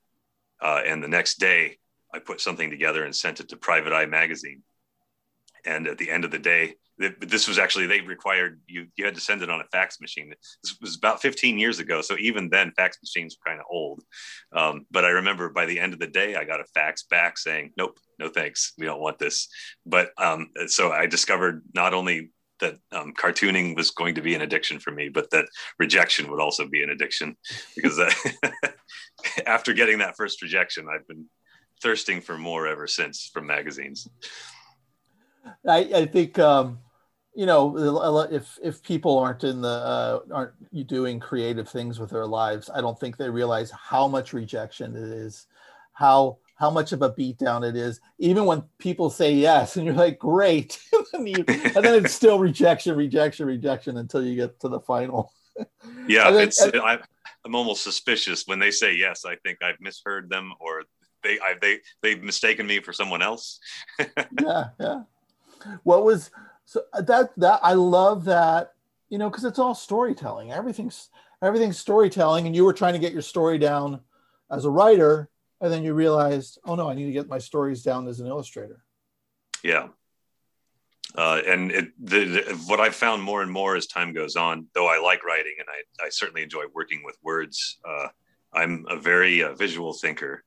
uh, 0.59 0.81
and 0.85 1.03
the 1.03 1.07
next 1.07 1.39
day 1.39 1.77
I 2.13 2.19
put 2.19 2.41
something 2.41 2.69
together 2.69 3.03
and 3.03 3.15
sent 3.15 3.39
it 3.39 3.49
to 3.49 3.57
Private 3.57 3.93
Eye 3.93 4.05
magazine. 4.05 4.63
And 5.65 5.87
at 5.87 5.97
the 5.97 6.09
end 6.09 6.23
of 6.23 6.31
the 6.31 6.39
day, 6.39 6.75
this 6.97 7.47
was 7.47 7.59
actually 7.59 7.85
they 7.85 8.01
required 8.01 8.59
you 8.67 8.87
you 8.95 9.05
had 9.05 9.13
to 9.13 9.21
send 9.21 9.43
it 9.43 9.49
on 9.49 9.61
a 9.61 9.67
fax 9.71 10.01
machine. 10.01 10.33
This 10.63 10.77
was 10.81 10.95
about 10.95 11.21
15 11.21 11.59
years 11.59 11.79
ago, 11.79 12.01
so 12.01 12.15
even 12.17 12.49
then 12.49 12.71
fax 12.75 12.97
machines 13.03 13.37
were 13.37 13.51
kind 13.51 13.59
of 13.59 13.67
old. 13.69 14.01
Um, 14.51 14.85
but 14.89 15.05
I 15.05 15.09
remember 15.09 15.49
by 15.49 15.65
the 15.65 15.79
end 15.79 15.93
of 15.93 15.99
the 15.99 16.07
day, 16.07 16.35
I 16.35 16.43
got 16.43 16.59
a 16.59 16.65
fax 16.73 17.03
back 17.03 17.37
saying, 17.37 17.73
"Nope, 17.77 17.99
no 18.17 18.29
thanks, 18.29 18.73
we 18.79 18.85
don't 18.85 19.01
want 19.01 19.19
this." 19.19 19.47
But 19.85 20.09
um, 20.17 20.49
so 20.67 20.91
I 20.91 21.05
discovered 21.05 21.61
not 21.75 21.93
only 21.93 22.31
that 22.59 22.77
um, 22.91 23.13
cartooning 23.13 23.75
was 23.75 23.91
going 23.91 24.15
to 24.15 24.21
be 24.21 24.33
an 24.33 24.41
addiction 24.41 24.79
for 24.79 24.89
me, 24.89 25.09
but 25.09 25.29
that 25.29 25.45
rejection 25.77 26.31
would 26.31 26.39
also 26.39 26.67
be 26.67 26.81
an 26.81 26.89
addiction 26.89 27.37
because 27.75 27.99
uh, 27.99 28.11
after 29.45 29.73
getting 29.73 29.99
that 29.99 30.17
first 30.17 30.41
rejection, 30.41 30.87
I've 30.91 31.07
been 31.07 31.25
thirsting 31.81 32.21
for 32.21 32.37
more 32.37 32.67
ever 32.67 32.87
since 32.87 33.29
from 33.31 33.47
magazines. 33.47 34.07
I, 35.67 35.77
I 35.95 36.05
think 36.05 36.37
um, 36.39 36.79
you 37.35 37.45
know 37.45 38.27
if 38.31 38.57
if 38.63 38.83
people 38.83 39.17
aren't 39.19 39.43
in 39.43 39.61
the 39.61 39.67
uh, 39.67 40.19
aren't 40.33 40.87
doing 40.87 41.19
creative 41.19 41.69
things 41.69 41.99
with 41.99 42.09
their 42.09 42.25
lives, 42.25 42.69
I 42.73 42.81
don't 42.81 42.99
think 42.99 43.17
they 43.17 43.29
realize 43.29 43.71
how 43.71 44.07
much 44.07 44.33
rejection 44.33 44.95
it 44.95 45.03
is, 45.03 45.47
how 45.93 46.37
how 46.55 46.71
much 46.71 46.91
of 46.91 47.01
a 47.03 47.11
beatdown 47.11 47.67
it 47.67 47.75
is. 47.75 48.01
Even 48.17 48.45
when 48.45 48.63
people 48.79 49.09
say 49.09 49.31
yes, 49.31 49.77
and 49.77 49.85
you're 49.85 49.95
like, 49.95 50.19
great, 50.19 50.79
and, 51.13 51.29
you, 51.29 51.43
and 51.47 51.85
then 51.85 52.03
it's 52.03 52.13
still 52.13 52.39
rejection, 52.39 52.95
rejection, 52.95 53.45
rejection 53.45 53.97
until 53.97 54.25
you 54.25 54.35
get 54.35 54.59
to 54.59 54.67
the 54.67 54.79
final. 54.79 55.31
Yeah, 56.07 56.31
then, 56.31 56.47
it's. 56.47 56.61
I, 56.61 56.99
I'm 57.45 57.55
almost 57.55 57.83
suspicious 57.83 58.45
when 58.45 58.59
they 58.59 58.71
say 58.71 58.95
yes. 58.95 59.25
I 59.25 59.35
think 59.37 59.63
I've 59.63 59.79
misheard 59.79 60.29
them, 60.29 60.51
or 60.59 60.83
they 61.23 61.39
I, 61.39 61.55
they 61.61 61.79
they've 62.01 62.21
mistaken 62.21 62.67
me 62.67 62.79
for 62.79 62.93
someone 62.93 63.21
else. 63.21 63.59
yeah, 64.41 64.65
yeah. 64.79 65.01
What 65.83 66.03
was 66.03 66.31
so 66.65 66.81
uh, 66.93 67.01
that 67.01 67.31
that 67.37 67.59
I 67.63 67.73
love 67.73 68.25
that 68.25 68.73
you 69.09 69.17
know 69.17 69.29
because 69.29 69.45
it's 69.45 69.59
all 69.59 69.75
storytelling. 69.75 70.51
Everything's 70.51 71.09
everything's 71.41 71.77
storytelling, 71.77 72.45
and 72.47 72.55
you 72.55 72.65
were 72.65 72.73
trying 72.73 72.93
to 72.93 72.99
get 72.99 73.13
your 73.13 73.21
story 73.21 73.57
down 73.57 74.01
as 74.51 74.65
a 74.65 74.69
writer, 74.69 75.29
and 75.61 75.71
then 75.71 75.83
you 75.83 75.93
realized, 75.93 76.59
oh 76.65 76.75
no, 76.75 76.89
I 76.89 76.93
need 76.93 77.05
to 77.05 77.11
get 77.11 77.27
my 77.27 77.39
stories 77.39 77.83
down 77.83 78.07
as 78.07 78.19
an 78.19 78.27
illustrator. 78.27 78.83
Yeah, 79.63 79.89
uh, 81.15 81.41
and 81.47 81.71
it, 81.71 81.91
the, 81.99 82.25
the, 82.25 82.63
what 82.67 82.79
I've 82.79 82.95
found 82.95 83.23
more 83.23 83.41
and 83.41 83.51
more 83.51 83.75
as 83.75 83.87
time 83.87 84.13
goes 84.13 84.35
on, 84.35 84.67
though 84.73 84.87
I 84.87 84.99
like 84.99 85.23
writing 85.23 85.55
and 85.59 85.67
I, 85.69 86.05
I 86.05 86.09
certainly 86.09 86.43
enjoy 86.43 86.65
working 86.73 87.01
with 87.03 87.17
words, 87.23 87.79
uh, 87.87 88.07
I'm 88.53 88.85
a 88.89 88.97
very 88.97 89.43
uh, 89.43 89.53
visual 89.53 89.93
thinker. 89.93 90.43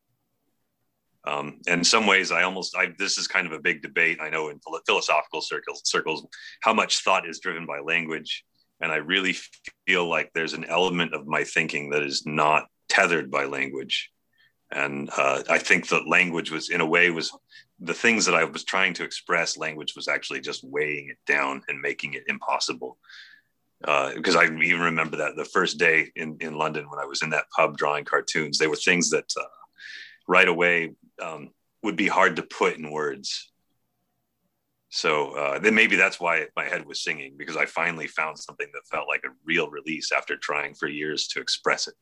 Um, 1.26 1.59
and 1.66 1.80
in 1.80 1.85
some 1.85 2.06
ways, 2.06 2.33
I 2.33 2.42
almost 2.42 2.74
I, 2.76 2.88
this 2.98 3.18
is 3.18 3.28
kind 3.28 3.46
of 3.46 3.52
a 3.52 3.59
big 3.59 3.83
debate. 3.83 4.18
I 4.20 4.30
know 4.30 4.48
in 4.48 4.61
philosophical 4.87 5.42
circles, 5.42 5.83
circles, 5.85 6.26
how 6.62 6.72
much 6.72 7.02
thought 7.02 7.28
is 7.28 7.40
driven 7.40 7.66
by 7.66 7.80
language, 7.80 8.44
and 8.80 8.90
I 8.90 8.96
really 8.96 9.37
feel 9.87 10.09
like 10.09 10.30
there's 10.33 10.54
an 10.54 10.64
element 10.64 11.14
of 11.14 11.26
my 11.26 11.44
thinking 11.44 11.90
that 11.90 12.02
is 12.02 12.24
not 12.24 12.66
tethered 12.88 13.30
by 13.30 13.44
language. 13.44 14.11
And 14.72 15.11
uh, 15.16 15.42
I 15.48 15.59
think 15.59 15.88
that 15.88 16.09
language 16.09 16.50
was, 16.50 16.70
in 16.70 16.80
a 16.80 16.87
way, 16.87 17.11
was 17.11 17.37
the 17.80 17.94
things 17.94 18.24
that 18.26 18.35
I 18.35 18.44
was 18.44 18.64
trying 18.64 18.94
to 18.94 19.04
express. 19.04 19.56
Language 19.56 19.94
was 19.96 20.09
actually 20.09 20.40
just 20.40 20.64
weighing 20.64 21.09
it 21.09 21.18
down 21.26 21.62
and 21.68 21.80
making 21.80 22.14
it 22.14 22.24
impossible. 22.28 22.96
Because 23.80 24.37
uh, 24.37 24.40
I 24.40 24.44
even 24.44 24.80
remember 24.80 25.16
that 25.16 25.37
the 25.37 25.44
first 25.44 25.78
day 25.78 26.11
in, 26.14 26.37
in 26.40 26.54
London 26.54 26.88
when 26.88 27.00
I 27.00 27.06
was 27.06 27.22
in 27.22 27.30
that 27.30 27.50
pub 27.56 27.76
drawing 27.76 28.04
cartoons, 28.04 28.59
they 28.59 28.66
were 28.66 28.76
things 28.76 29.11
that 29.11 29.24
uh, 29.38 29.44
right 30.28 30.48
away 30.48 30.92
um, 31.20 31.50
would 31.83 31.96
be 31.96 32.09
hard 32.09 32.37
to 32.37 32.42
put 32.42 32.76
in 32.76 32.90
words. 32.90 33.50
So 34.90 35.37
uh, 35.37 35.59
then 35.61 35.74
maybe 35.74 35.96
that's 35.96 36.18
why 36.18 36.46
my 36.56 36.64
head 36.64 36.85
was 36.85 37.02
singing 37.02 37.35
because 37.38 37.56
I 37.56 37.66
finally 37.66 38.09
found 38.09 38.38
something 38.38 38.66
that 38.72 38.87
felt 38.90 39.09
like 39.09 39.22
a 39.24 39.33
real 39.44 39.70
release 39.70 40.11
after 40.11 40.37
trying 40.37 40.74
for 40.74 40.88
years 40.88 41.28
to 41.28 41.40
express 41.40 41.87
it 41.87 41.94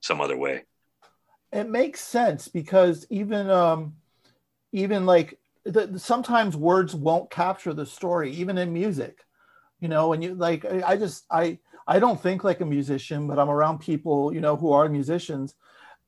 some 0.00 0.20
other 0.20 0.36
way. 0.36 0.64
It 1.52 1.68
makes 1.68 2.00
sense 2.00 2.48
because 2.48 3.06
even 3.10 3.48
um, 3.48 3.94
even 4.72 5.06
like 5.06 5.38
the, 5.64 5.98
sometimes 5.98 6.56
words 6.56 6.94
won't 6.94 7.30
capture 7.30 7.72
the 7.72 7.86
story, 7.86 8.32
even 8.32 8.58
in 8.58 8.72
music. 8.72 9.24
You 9.80 9.88
know, 9.88 10.08
when 10.08 10.22
you 10.22 10.34
like, 10.34 10.64
I 10.64 10.96
just 10.96 11.24
I 11.30 11.58
I 11.86 11.98
don't 11.98 12.20
think 12.20 12.42
like 12.42 12.60
a 12.60 12.66
musician, 12.66 13.26
but 13.28 13.38
I'm 13.38 13.50
around 13.50 13.78
people 13.78 14.32
you 14.34 14.40
know 14.40 14.56
who 14.56 14.72
are 14.72 14.88
musicians, 14.88 15.54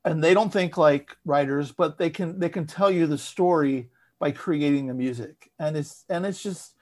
and 0.05 0.23
they 0.23 0.35
don't 0.35 0.53
think 0.53 0.77
like 0.77 1.17
writers, 1.25 1.73
but 1.73 1.99
they 1.99 2.11
can 2.11 2.39
they 2.39 2.49
can 2.49 2.67
tell 2.67 2.91
you 2.91 3.07
the 3.07 3.19
story 3.19 3.91
by 4.19 4.31
creating 4.31 4.87
the 4.87 4.95
music, 4.95 5.51
and 5.59 5.77
it's 5.77 6.05
and 6.09 6.27
it's 6.27 6.43
just 6.43 6.75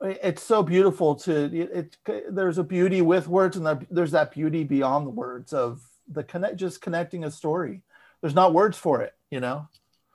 it's 0.00 0.42
so 0.42 0.62
beautiful 0.62 1.14
to 1.14 1.44
it, 1.44 1.96
it 2.04 2.24
there's 2.34 2.58
a 2.58 2.64
beauty 2.64 3.02
with 3.02 3.28
words 3.28 3.56
and 3.56 3.86
there's 3.90 4.10
that 4.10 4.32
beauty 4.32 4.64
beyond 4.64 5.06
the 5.06 5.10
words 5.10 5.52
of 5.52 5.80
the 6.08 6.24
connect 6.24 6.56
just 6.56 6.80
connecting 6.80 7.24
a 7.24 7.30
story. 7.30 7.82
There's 8.20 8.34
not 8.34 8.52
words 8.52 8.76
for 8.76 9.02
it 9.02 9.14
you 9.32 9.40
know? 9.40 9.66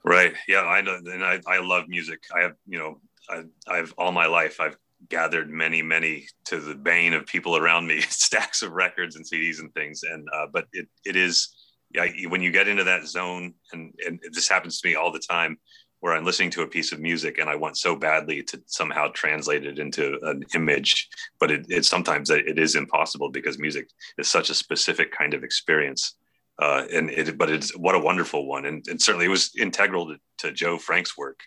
Right. 0.04 0.32
Yeah 0.46 0.62
i 0.62 0.80
know. 0.80 0.94
And 0.94 1.24
i, 1.24 1.40
I 1.46 1.58
love 1.58 1.88
music. 1.88 2.22
I 2.34 2.42
have 2.42 2.54
you 2.66 2.78
know 2.78 3.00
I, 3.28 3.44
i've 3.68 3.92
all 3.98 4.12
my 4.12 4.26
life 4.26 4.60
i've 4.60 4.78
gathered 5.08 5.50
many 5.50 5.82
many 5.82 6.26
to 6.46 6.58
the 6.60 6.74
bane 6.74 7.12
of 7.12 7.26
people 7.26 7.56
around 7.56 7.86
me 7.86 8.00
stacks 8.08 8.62
of 8.62 8.72
records 8.72 9.16
and 9.16 9.26
cds 9.26 9.60
and 9.60 9.74
things. 9.74 10.02
And 10.04 10.26
uh, 10.32 10.46
but 10.50 10.66
it, 10.72 10.88
it 11.04 11.16
is 11.16 11.57
yeah, 11.94 12.06
when 12.28 12.42
you 12.42 12.50
get 12.50 12.68
into 12.68 12.84
that 12.84 13.06
zone, 13.06 13.54
and, 13.72 13.94
and 14.06 14.20
this 14.32 14.48
happens 14.48 14.80
to 14.80 14.88
me 14.88 14.94
all 14.94 15.10
the 15.10 15.18
time, 15.18 15.58
where 16.00 16.14
I'm 16.14 16.24
listening 16.24 16.50
to 16.50 16.62
a 16.62 16.68
piece 16.68 16.92
of 16.92 17.00
music 17.00 17.38
and 17.38 17.50
I 17.50 17.56
want 17.56 17.76
so 17.76 17.96
badly 17.96 18.42
to 18.44 18.62
somehow 18.66 19.08
translate 19.08 19.66
it 19.66 19.78
into 19.78 20.18
an 20.22 20.44
image, 20.54 21.08
but 21.40 21.50
it, 21.50 21.66
it 21.68 21.84
sometimes 21.84 22.30
it 22.30 22.58
is 22.58 22.76
impossible 22.76 23.30
because 23.30 23.58
music 23.58 23.88
is 24.16 24.28
such 24.28 24.50
a 24.50 24.54
specific 24.54 25.10
kind 25.10 25.34
of 25.34 25.42
experience. 25.42 26.14
Uh, 26.60 26.84
and 26.92 27.10
it, 27.10 27.38
but 27.38 27.50
it's 27.50 27.76
what 27.76 27.94
a 27.94 28.00
wonderful 28.00 28.46
one, 28.46 28.66
and, 28.66 28.84
and 28.88 29.00
certainly 29.00 29.26
it 29.26 29.30
was 29.30 29.52
integral 29.56 30.06
to, 30.06 30.16
to 30.38 30.52
Joe 30.52 30.76
Frank's 30.76 31.16
work. 31.16 31.40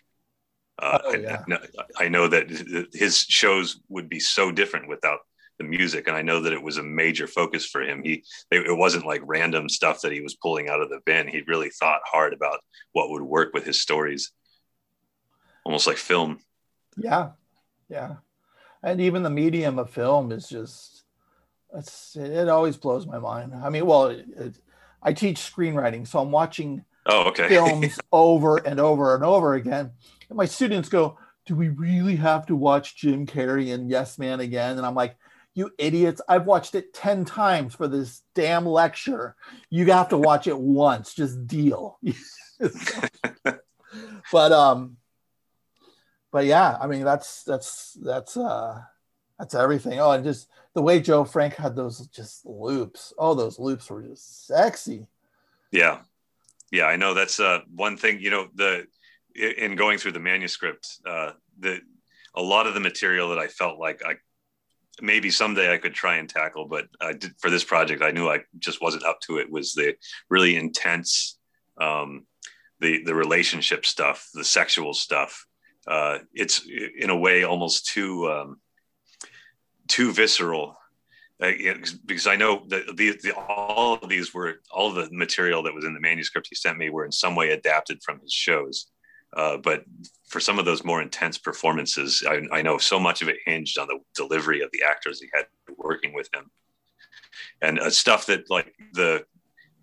Uh, 0.78 0.98
oh, 1.04 1.14
yeah. 1.14 1.42
I, 1.50 2.04
I, 2.04 2.08
know 2.08 2.28
that 2.28 2.88
his 2.94 3.18
shows 3.18 3.80
would 3.90 4.08
be 4.08 4.18
so 4.18 4.50
different 4.50 4.88
without 4.88 5.20
the 5.62 5.68
music 5.68 6.08
and 6.08 6.16
i 6.16 6.22
know 6.22 6.40
that 6.40 6.52
it 6.52 6.62
was 6.62 6.78
a 6.78 6.82
major 6.82 7.26
focus 7.26 7.66
for 7.66 7.82
him. 7.82 8.02
He 8.02 8.24
it 8.50 8.76
wasn't 8.76 9.06
like 9.06 9.22
random 9.24 9.68
stuff 9.68 10.00
that 10.02 10.12
he 10.12 10.20
was 10.20 10.34
pulling 10.34 10.68
out 10.68 10.80
of 10.80 10.90
the 10.90 11.00
bin. 11.04 11.28
He 11.28 11.42
really 11.46 11.70
thought 11.70 12.00
hard 12.04 12.32
about 12.32 12.60
what 12.92 13.10
would 13.10 13.22
work 13.22 13.52
with 13.52 13.64
his 13.64 13.80
stories. 13.80 14.32
Almost 15.64 15.86
like 15.86 15.96
film. 15.96 16.40
Yeah. 16.96 17.30
Yeah. 17.88 18.16
And 18.82 19.00
even 19.00 19.22
the 19.22 19.30
medium 19.30 19.78
of 19.78 19.90
film 19.90 20.32
is 20.32 20.48
just 20.48 21.04
it's 21.74 22.16
it 22.16 22.48
always 22.48 22.76
blows 22.76 23.06
my 23.06 23.18
mind. 23.18 23.52
I 23.54 23.70
mean 23.70 23.86
well 23.86 24.06
it, 24.06 24.26
it, 24.36 24.54
i 25.02 25.12
teach 25.12 25.38
screenwriting 25.38 26.06
so 26.06 26.20
i'm 26.20 26.30
watching 26.30 26.84
oh 27.06 27.24
okay. 27.24 27.48
films 27.48 27.98
over 28.12 28.58
and 28.58 28.78
over 28.80 29.14
and 29.14 29.24
over 29.24 29.54
again. 29.54 29.92
And 30.28 30.36
my 30.36 30.46
students 30.46 30.88
go 30.88 31.18
do 31.44 31.56
we 31.56 31.68
really 31.68 32.16
have 32.16 32.46
to 32.46 32.56
watch 32.56 32.96
Jim 32.96 33.26
Carrey 33.26 33.74
and 33.74 33.90
Yes 33.90 34.18
Man 34.18 34.40
again? 34.40 34.76
And 34.76 34.86
I'm 34.86 34.94
like, 34.94 35.16
you 35.54 35.70
idiots. 35.78 36.20
I've 36.28 36.46
watched 36.46 36.74
it 36.74 36.94
10 36.94 37.24
times 37.24 37.74
for 37.74 37.88
this 37.88 38.22
damn 38.34 38.66
lecture. 38.66 39.36
You 39.70 39.90
have 39.92 40.08
to 40.10 40.18
watch 40.18 40.46
it 40.46 40.58
once, 40.58 41.14
just 41.14 41.46
deal. 41.46 41.98
but 44.32 44.52
um 44.52 44.96
but 46.30 46.46
yeah, 46.46 46.78
I 46.80 46.86
mean 46.86 47.04
that's 47.04 47.44
that's 47.44 47.98
that's 48.02 48.36
uh 48.36 48.80
that's 49.38 49.54
everything. 49.54 50.00
Oh, 50.00 50.12
and 50.12 50.24
just 50.24 50.48
the 50.74 50.82
way 50.82 51.00
Joe 51.00 51.24
Frank 51.24 51.54
had 51.54 51.76
those 51.76 52.06
just 52.06 52.46
loops. 52.46 53.12
Oh, 53.18 53.34
those 53.34 53.58
loops 53.58 53.90
were 53.90 54.02
just 54.02 54.46
sexy. 54.46 55.06
Yeah. 55.70 56.00
Yeah, 56.70 56.86
I 56.86 56.96
know 56.96 57.12
that's 57.12 57.38
uh 57.38 57.60
one 57.74 57.98
thing, 57.98 58.20
you 58.20 58.30
know, 58.30 58.48
the 58.54 58.86
in 59.34 59.76
going 59.76 59.98
through 59.98 60.12
the 60.12 60.20
manuscript, 60.20 60.98
uh 61.06 61.32
the 61.58 61.80
a 62.34 62.42
lot 62.42 62.66
of 62.66 62.72
the 62.72 62.80
material 62.80 63.28
that 63.28 63.38
I 63.38 63.48
felt 63.48 63.78
like 63.78 64.02
I 64.06 64.14
maybe 65.02 65.30
someday 65.30 65.74
I 65.74 65.78
could 65.78 65.92
try 65.92 66.16
and 66.16 66.28
tackle, 66.28 66.66
but 66.66 66.86
did, 67.18 67.32
for 67.38 67.50
this 67.50 67.64
project, 67.64 68.02
I 68.02 68.12
knew 68.12 68.28
I 68.28 68.40
just 68.58 68.80
wasn't 68.80 69.04
up 69.04 69.20
to 69.22 69.38
it. 69.38 69.50
Was 69.50 69.74
the 69.74 69.96
really 70.30 70.56
intense, 70.56 71.38
um, 71.78 72.26
the 72.80 73.02
the 73.04 73.14
relationship 73.14 73.84
stuff, 73.84 74.28
the 74.32 74.44
sexual 74.44 74.94
stuff. 74.94 75.44
Uh, 75.86 76.18
it's 76.32 76.64
in 76.98 77.10
a 77.10 77.16
way 77.16 77.42
almost 77.42 77.86
too 77.86 78.30
um, 78.30 78.60
too 79.88 80.12
visceral. 80.12 80.76
Uh, 81.42 81.50
because 82.06 82.28
I 82.28 82.36
know 82.36 82.62
that 82.68 82.96
the, 82.96 83.18
the, 83.20 83.32
all 83.34 83.94
of 83.94 84.08
these 84.08 84.32
were 84.32 84.60
all 84.70 84.92
the 84.92 85.08
material 85.10 85.64
that 85.64 85.74
was 85.74 85.84
in 85.84 85.92
the 85.92 85.98
manuscript 85.98 86.46
he 86.48 86.54
sent 86.54 86.78
me 86.78 86.88
were 86.88 87.04
in 87.04 87.10
some 87.10 87.34
way 87.34 87.50
adapted 87.50 88.00
from 88.04 88.20
his 88.20 88.32
shows. 88.32 88.86
Uh, 89.36 89.56
but 89.56 89.84
for 90.28 90.40
some 90.40 90.58
of 90.58 90.64
those 90.64 90.84
more 90.84 91.00
intense 91.00 91.38
performances, 91.38 92.22
I, 92.28 92.42
I, 92.52 92.62
know 92.62 92.76
so 92.76 93.00
much 93.00 93.22
of 93.22 93.28
it 93.28 93.38
hinged 93.46 93.78
on 93.78 93.86
the 93.86 93.98
delivery 94.14 94.60
of 94.60 94.70
the 94.72 94.82
actors 94.82 95.20
he 95.20 95.28
had 95.32 95.46
working 95.78 96.12
with 96.12 96.28
him, 96.34 96.50
and 97.62 97.78
uh, 97.78 97.90
stuff 97.90 98.26
that 98.26 98.50
like 98.50 98.74
the, 98.92 99.24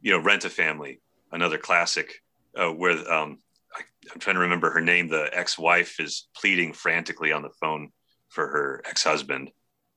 you 0.01 0.11
know, 0.11 0.19
Rent 0.19 0.45
a 0.45 0.49
Family, 0.49 1.01
another 1.31 1.57
classic, 1.57 2.21
uh, 2.55 2.69
where 2.69 2.91
um, 3.11 3.39
I, 3.75 3.81
I'm 4.13 4.19
trying 4.19 4.35
to 4.35 4.41
remember 4.41 4.69
her 4.69 4.81
name. 4.81 5.07
The 5.07 5.29
ex-wife 5.33 5.99
is 5.99 6.27
pleading 6.35 6.73
frantically 6.73 7.31
on 7.31 7.41
the 7.41 7.51
phone 7.59 7.89
for 8.29 8.47
her 8.47 8.83
ex-husband, 8.85 9.51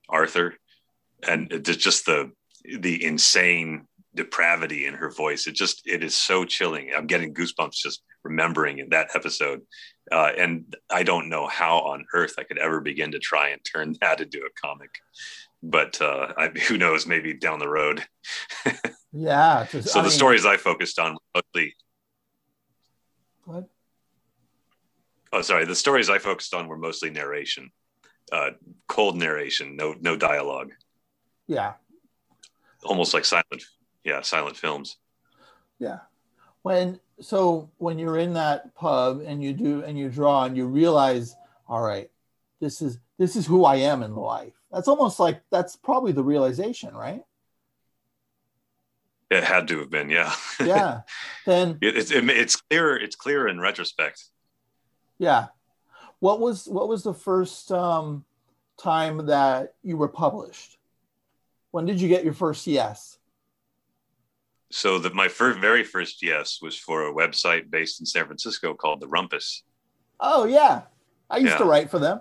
Arthur, 0.08 0.54
and 1.28 1.62
just 1.62 2.06
the 2.06 2.32
the 2.64 3.04
insane 3.04 3.86
depravity 4.14 4.86
in 4.86 4.94
her 4.94 5.10
voice. 5.10 5.46
It 5.46 5.54
just 5.54 5.82
it 5.86 6.02
is 6.02 6.16
so 6.16 6.44
chilling. 6.44 6.90
I'm 6.96 7.06
getting 7.06 7.34
goosebumps 7.34 7.74
just 7.74 8.02
remembering 8.24 8.88
that 8.90 9.10
episode. 9.14 9.62
Uh, 10.10 10.30
and 10.36 10.76
I 10.90 11.02
don't 11.02 11.28
know 11.28 11.46
how 11.46 11.78
on 11.78 12.06
earth 12.14 12.34
I 12.38 12.44
could 12.44 12.58
ever 12.58 12.80
begin 12.80 13.12
to 13.12 13.18
try 13.18 13.50
and 13.50 13.60
turn 13.64 13.96
that 14.00 14.20
into 14.20 14.38
a 14.38 14.60
comic. 14.60 14.90
But 15.62 16.00
uh, 16.00 16.32
I, 16.36 16.48
who 16.48 16.76
knows? 16.76 17.06
Maybe 17.06 17.34
down 17.34 17.58
the 17.58 17.68
road. 17.68 18.04
yeah. 19.12 19.66
Just, 19.70 19.88
so 19.88 20.00
I 20.00 20.02
the 20.02 20.08
mean, 20.08 20.16
stories 20.16 20.44
I 20.44 20.56
focused 20.56 20.98
on 20.98 21.16
mostly. 21.34 21.74
What? 23.44 23.68
Oh, 25.32 25.42
sorry. 25.42 25.64
The 25.64 25.76
stories 25.76 26.10
I 26.10 26.18
focused 26.18 26.52
on 26.52 26.66
were 26.68 26.76
mostly 26.76 27.10
narration, 27.10 27.70
uh, 28.32 28.50
cold 28.88 29.16
narration, 29.16 29.76
no 29.76 29.94
no 30.00 30.16
dialogue. 30.16 30.72
Yeah. 31.46 31.74
Almost 32.84 33.14
like 33.14 33.24
silent, 33.24 33.64
yeah, 34.04 34.20
silent 34.22 34.56
films. 34.56 34.96
Yeah. 35.78 35.98
When 36.62 37.00
so 37.20 37.70
when 37.78 37.98
you're 37.98 38.18
in 38.18 38.34
that 38.34 38.74
pub 38.74 39.22
and 39.24 39.42
you 39.42 39.52
do 39.52 39.82
and 39.82 39.98
you 39.98 40.08
draw 40.08 40.44
and 40.44 40.56
you 40.56 40.66
realize 40.66 41.36
all 41.68 41.80
right 41.80 42.10
this 42.60 42.82
is 42.82 42.98
this 43.18 43.36
is 43.36 43.46
who 43.46 43.64
i 43.64 43.76
am 43.76 44.02
in 44.02 44.14
life. 44.14 44.54
That's 44.70 44.88
almost 44.88 45.20
like 45.20 45.42
that's 45.50 45.76
probably 45.76 46.12
the 46.12 46.24
realization 46.24 46.94
right? 46.94 47.22
It 49.30 49.44
had 49.44 49.66
to 49.68 49.78
have 49.80 49.90
been 49.90 50.10
yeah. 50.10 50.34
Yeah. 50.60 51.00
Then 51.46 51.78
it, 51.80 51.96
it's 51.96 52.10
it, 52.10 52.28
it's 52.30 52.56
clear 52.56 52.96
it's 52.96 53.16
clear 53.16 53.48
in 53.48 53.60
retrospect. 53.60 54.24
Yeah. 55.18 55.48
What 56.20 56.40
was 56.40 56.66
what 56.66 56.88
was 56.88 57.02
the 57.02 57.14
first 57.14 57.72
um 57.72 58.24
time 58.78 59.26
that 59.26 59.74
you 59.82 59.96
were 59.96 60.08
published? 60.08 60.78
When 61.72 61.86
did 61.86 62.00
you 62.00 62.08
get 62.08 62.24
your 62.24 62.34
first 62.34 62.66
yes 62.66 63.18
so 64.72 64.98
that 64.98 65.14
my 65.14 65.28
first, 65.28 65.58
very 65.58 65.84
first 65.84 66.22
yes 66.22 66.58
was 66.62 66.76
for 66.76 67.08
a 67.08 67.14
website 67.14 67.70
based 67.70 68.00
in 68.00 68.06
San 68.06 68.24
Francisco 68.24 68.74
called 68.74 69.00
the 69.00 69.06
Rumpus. 69.06 69.62
Oh 70.18 70.44
yeah, 70.44 70.82
I 71.28 71.38
used 71.38 71.52
yeah. 71.52 71.58
to 71.58 71.64
write 71.64 71.90
for 71.90 71.98
them. 71.98 72.20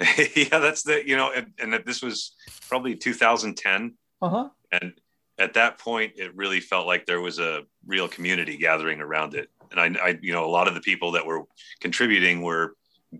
yeah, 0.34 0.58
that's 0.58 0.82
the 0.82 1.06
you 1.06 1.16
know, 1.16 1.30
and, 1.32 1.52
and 1.58 1.72
that 1.72 1.86
this 1.86 2.02
was 2.02 2.34
probably 2.68 2.96
2010, 2.96 3.94
Uh 4.20 4.28
huh. 4.28 4.48
and 4.72 4.92
at 5.38 5.54
that 5.54 5.78
point, 5.78 6.12
it 6.16 6.34
really 6.34 6.60
felt 6.60 6.86
like 6.86 7.06
there 7.06 7.20
was 7.20 7.38
a 7.38 7.62
real 7.86 8.08
community 8.08 8.56
gathering 8.56 9.00
around 9.00 9.34
it. 9.34 9.48
And 9.70 9.80
I, 9.80 10.06
I, 10.08 10.18
you 10.22 10.32
know, 10.32 10.44
a 10.44 10.50
lot 10.50 10.68
of 10.68 10.74
the 10.74 10.80
people 10.80 11.12
that 11.12 11.26
were 11.26 11.42
contributing 11.80 12.42
were 12.42 12.76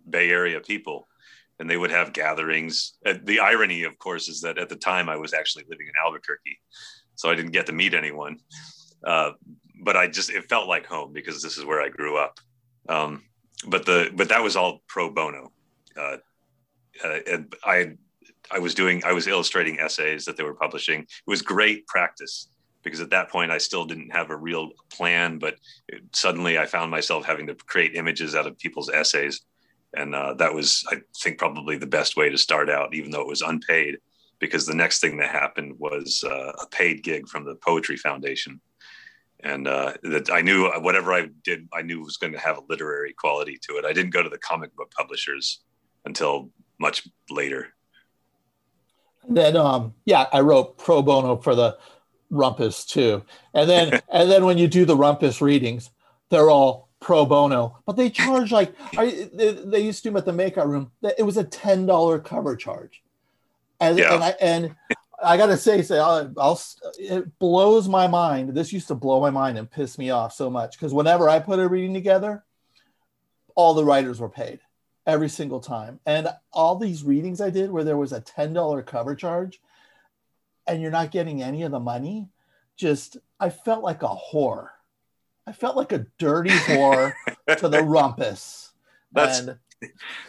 Bay 0.09 0.31
Area 0.31 0.61
people, 0.61 1.09
and 1.59 1.69
they 1.69 1.77
would 1.77 1.91
have 1.91 2.13
gatherings. 2.13 2.95
The 3.05 3.41
irony, 3.41 3.85
of 3.85 3.99
course, 3.99 4.29
is 4.29 4.41
that 4.43 4.59
at 4.59 4.69
the 4.69 4.77
time 4.77 5.09
I 5.09 5.17
was 5.17 5.35
actually 5.35 5.65
living 5.69 5.87
in 5.87 5.93
Albuquerque, 6.05 6.61
so 7.15 7.31
I 7.31 7.35
didn't 7.35 7.53
get 7.53 7.67
to 7.67 7.73
meet 7.73 7.95
anyone. 7.95 8.39
Uh, 9.05 9.33
but 9.83 9.97
I 9.97 10.07
just 10.07 10.31
it 10.31 10.49
felt 10.49 10.69
like 10.69 10.87
home 10.87 11.13
because 11.13 11.43
this 11.43 11.59
is 11.59 11.65
where 11.65 11.81
I 11.81 11.89
grew 11.89 12.17
up. 12.17 12.41
Um, 12.89 13.23
but 13.67 13.87
the 13.87 14.11
but 14.15 14.29
that 14.29 14.43
was 14.43 14.57
all 14.57 14.83
pro 14.89 15.11
bono. 15.11 15.53
Uh, 15.97 16.17
uh, 17.05 17.19
and 17.31 17.55
I 17.65 17.97
I 18.51 18.59
was 18.59 18.75
doing 18.75 19.03
I 19.05 19.13
was 19.13 19.27
illustrating 19.27 19.79
essays 19.79 20.25
that 20.25 20.37
they 20.37 20.45
were 20.45 20.55
publishing. 20.55 21.01
It 21.01 21.09
was 21.27 21.43
great 21.43 21.87
practice 21.87 22.49
because 22.83 23.01
at 23.01 23.11
that 23.11 23.31
point 23.31 23.51
I 23.51 23.59
still 23.59 23.85
didn't 23.85 24.11
have 24.11 24.31
a 24.31 24.37
real 24.37 24.71
plan, 24.93 25.39
but 25.39 25.57
it, 25.89 26.03
suddenly 26.13 26.59
I 26.59 26.67
found 26.67 26.91
myself 26.91 27.25
having 27.25 27.47
to 27.47 27.55
create 27.55 27.95
images 27.95 28.35
out 28.35 28.47
of 28.47 28.59
people's 28.59 28.91
essays, 28.91 29.41
and 29.95 30.15
uh, 30.15 30.35
that 30.35 30.53
was 30.53 30.85
I 30.91 31.01
think 31.19 31.39
probably 31.39 31.77
the 31.77 31.87
best 31.87 32.17
way 32.17 32.29
to 32.29 32.39
start 32.39 32.69
out, 32.69 32.95
even 32.95 33.11
though 33.11 33.23
it 33.23 33.29
was 33.29 33.43
unpaid. 33.43 33.99
Because 34.39 34.67
the 34.67 34.75
next 34.75 35.01
thing 35.01 35.17
that 35.19 35.31
happened 35.31 35.79
was 35.79 36.25
uh, 36.27 36.53
a 36.61 36.67
paid 36.71 37.03
gig 37.03 37.29
from 37.29 37.45
the 37.45 37.55
Poetry 37.57 37.97
Foundation, 37.97 38.61
and 39.41 39.69
uh, 39.69 39.95
that 40.03 40.31
I 40.31 40.41
knew 40.41 40.69
whatever 40.81 41.13
I 41.13 41.29
did, 41.45 41.69
I 41.73 41.83
knew 41.83 42.01
was 42.01 42.17
going 42.17 42.33
to 42.33 42.39
have 42.39 42.59
a 42.59 42.63
literary 42.69 43.13
quality 43.13 43.59
to 43.69 43.77
it. 43.77 43.85
I 43.85 43.93
didn't 43.93 44.13
go 44.13 44.23
to 44.23 44.29
the 44.29 44.39
comic 44.39 44.75
book 44.77 44.91
publishers 44.91 45.61
until 46.05 46.51
much 46.79 47.07
later. 47.31 47.69
And 49.27 49.37
then, 49.37 49.57
um, 49.57 49.95
yeah, 50.05 50.27
I 50.33 50.41
wrote 50.41 50.79
pro 50.79 51.03
bono 51.03 51.37
for 51.37 51.55
the 51.55 51.79
Rumpus 52.31 52.87
too. 52.87 53.23
And 53.55 53.69
then, 53.69 54.01
and 54.13 54.31
then 54.31 54.45
when 54.45 54.59
you 54.59 54.69
do 54.69 54.85
the 54.85 54.97
Rumpus 54.97 55.41
readings, 55.41 55.91
they're 56.31 56.51
all 56.51 56.89
pro 57.01 57.27
bono, 57.27 57.79
but 57.87 57.97
they 57.97 58.09
charge 58.09 58.51
like 58.51 58.75
I, 58.97 59.29
they, 59.33 59.53
they 59.53 59.81
used 59.81 60.03
to 60.03 60.11
do 60.11 60.17
at 60.17 60.25
the 60.25 60.33
makeout 60.33 60.67
room. 60.67 60.91
It 61.03 61.25
was 61.25 61.37
a 61.37 61.45
ten 61.45 61.87
dollar 61.87 62.19
cover 62.19 62.57
charge, 62.57 63.03
and 63.81 63.99
Yeah. 63.99 64.15
and 64.15 64.25
I 64.25 64.31
and 64.41 64.77
I 65.23 65.37
gotta 65.37 65.57
say, 65.57 65.81
say 65.83 65.99
I'll, 65.99 66.33
I'll 66.37 66.61
it 66.99 67.39
blows 67.39 67.89
my 67.89 68.07
mind. 68.07 68.51
This 68.51 68.73
used 68.73 68.89
to 68.89 68.95
blow 68.95 69.21
my 69.21 69.31
mind 69.31 69.57
and 69.59 69.71
piss 69.71 69.97
me 69.99 70.11
off 70.11 70.33
so 70.35 70.51
much 70.51 70.73
because 70.79 70.93
whenever 70.93 71.29
I 71.29 71.39
put 71.39 71.59
a 71.59 71.69
reading 71.69 71.95
together, 71.95 72.45
all 73.55 73.75
the 73.75 73.85
writers 73.85 74.21
were 74.21 74.29
paid 74.29 74.61
every 75.07 75.29
single 75.29 75.61
time. 75.61 76.01
And 76.07 76.29
all 76.53 76.77
these 76.77 77.05
readings 77.05 77.41
I 77.41 77.51
did 77.51 77.71
where 77.71 77.85
there 77.85 77.97
was 77.97 78.13
a 78.13 78.21
$10 78.21 78.85
cover 78.87 79.15
charge 79.15 79.61
and 80.67 80.81
you're 80.83 80.91
not 80.91 81.11
getting 81.11 81.43
any 81.43 81.63
of 81.63 81.71
the 81.73 81.81
money, 81.81 82.29
just 82.77 83.17
I 83.39 83.51
felt 83.51 83.83
like 83.85 84.03
a 84.03 84.09
whore. 84.09 84.69
I 85.47 85.53
felt 85.53 85.77
like 85.77 85.93
a 85.93 86.07
dirty 86.19 86.51
whore 86.51 87.13
to 87.59 87.69
the 87.69 87.83
rumpus. 87.83 88.73
That's- 89.13 89.41
and 89.41 89.59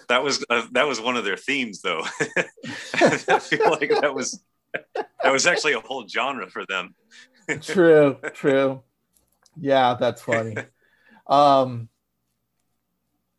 That 0.10 0.24
was 0.24 0.44
uh, 0.50 0.66
that 0.72 0.88
was 0.88 1.02
one 1.02 1.18
of 1.18 1.26
their 1.26 1.38
themes, 1.38 1.82
though. 1.82 2.04
I 2.94 3.40
feel 3.40 3.70
like 3.72 3.90
that 4.02 4.14
was 4.14 4.44
that 5.24 5.32
was 5.32 5.46
actually 5.46 5.74
a 5.74 5.80
whole 5.80 6.08
genre 6.08 6.50
for 6.50 6.66
them. 6.66 6.96
true, 7.62 8.18
true. 8.34 8.84
Yeah, 9.60 9.96
that's 10.00 10.22
funny. 10.22 10.56
Um 11.28 11.90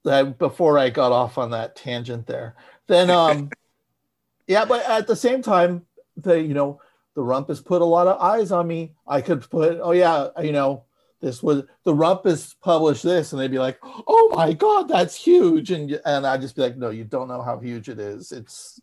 that 0.05 0.39
before 0.39 0.79
I 0.79 0.91
got 0.91 1.12
off 1.12 1.39
on 1.39 1.51
that 1.51 1.77
tangent 1.77 2.27
there. 2.27 2.57
Then 2.87 3.11
um 3.11 3.51
yeah, 4.47 4.64
but 4.64 4.85
at 4.89 5.07
the 5.07 5.17
same 5.17 5.43
time, 5.43 5.87
the 6.17 6.41
you 6.41 6.55
know, 6.55 6.81
the 7.14 7.23
rumpus 7.23 7.61
put 7.61 7.83
a 7.83 7.85
lot 7.85 8.07
of 8.07 8.21
eyes 8.21 8.53
on 8.53 8.67
me. 8.67 8.95
I 9.07 9.21
could 9.21 9.49
put, 9.49 9.79
oh 9.83 9.93
yeah, 9.93 10.29
you 10.43 10.53
know, 10.53 10.85
this 11.27 11.43
was 11.43 11.64
the 11.83 11.93
rumpus 11.93 12.55
published 12.62 13.03
this, 13.03 13.33
and 13.33 13.41
they'd 13.41 13.51
be 13.51 13.59
like, 13.59 13.81
oh 13.83 14.33
my 14.37 14.53
god, 14.53 14.87
that's 14.87 15.16
huge. 15.16 15.72
And 15.72 16.01
and 16.05 16.24
I'd 16.24 16.41
just 16.41 16.55
be 16.55 16.62
like, 16.62 16.77
no, 16.77 16.91
you 16.91 17.03
don't 17.03 17.27
know 17.27 17.43
how 17.43 17.59
huge 17.59 17.89
it 17.89 17.99
is. 17.99 18.31
It's 18.31 18.81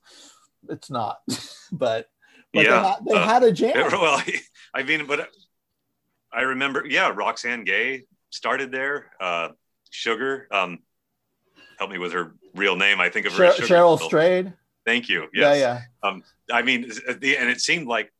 it's 0.67 0.89
not. 0.89 1.19
but 1.71 2.09
but 2.53 2.65
Yeah, 2.65 2.81
they, 2.81 2.87
had, 2.87 2.97
they 3.05 3.15
uh, 3.15 3.25
had 3.25 3.43
a 3.43 3.51
jam. 3.61 3.73
Well, 3.75 4.21
I 4.73 4.83
mean, 4.83 5.07
but 5.07 5.29
I 6.33 6.41
remember, 6.41 6.85
yeah, 6.85 7.13
Roxane 7.15 7.63
Gay 7.63 8.03
started 8.29 8.71
there. 8.71 9.11
Uh, 9.21 9.49
Sugar, 9.89 10.47
um, 10.51 10.79
help 11.77 11.91
me 11.91 11.97
with 11.97 12.11
her 12.11 12.35
real 12.55 12.75
name. 12.75 12.99
I 12.99 13.09
think 13.09 13.25
of 13.25 13.31
her 13.33 13.37
Sher- 13.37 13.45
as 13.45 13.55
Sugar. 13.55 13.67
Cheryl 13.67 13.99
Strayed. 13.99 14.53
Thank 14.85 15.07
you. 15.07 15.27
Yes. 15.33 15.59
Yeah, 15.59 15.81
yeah. 16.03 16.19
I 16.51 16.61
mean, 16.61 16.91
the, 17.19 17.37
and 17.37 17.49
it 17.49 17.61
seemed 17.61 17.87
like 17.87 18.11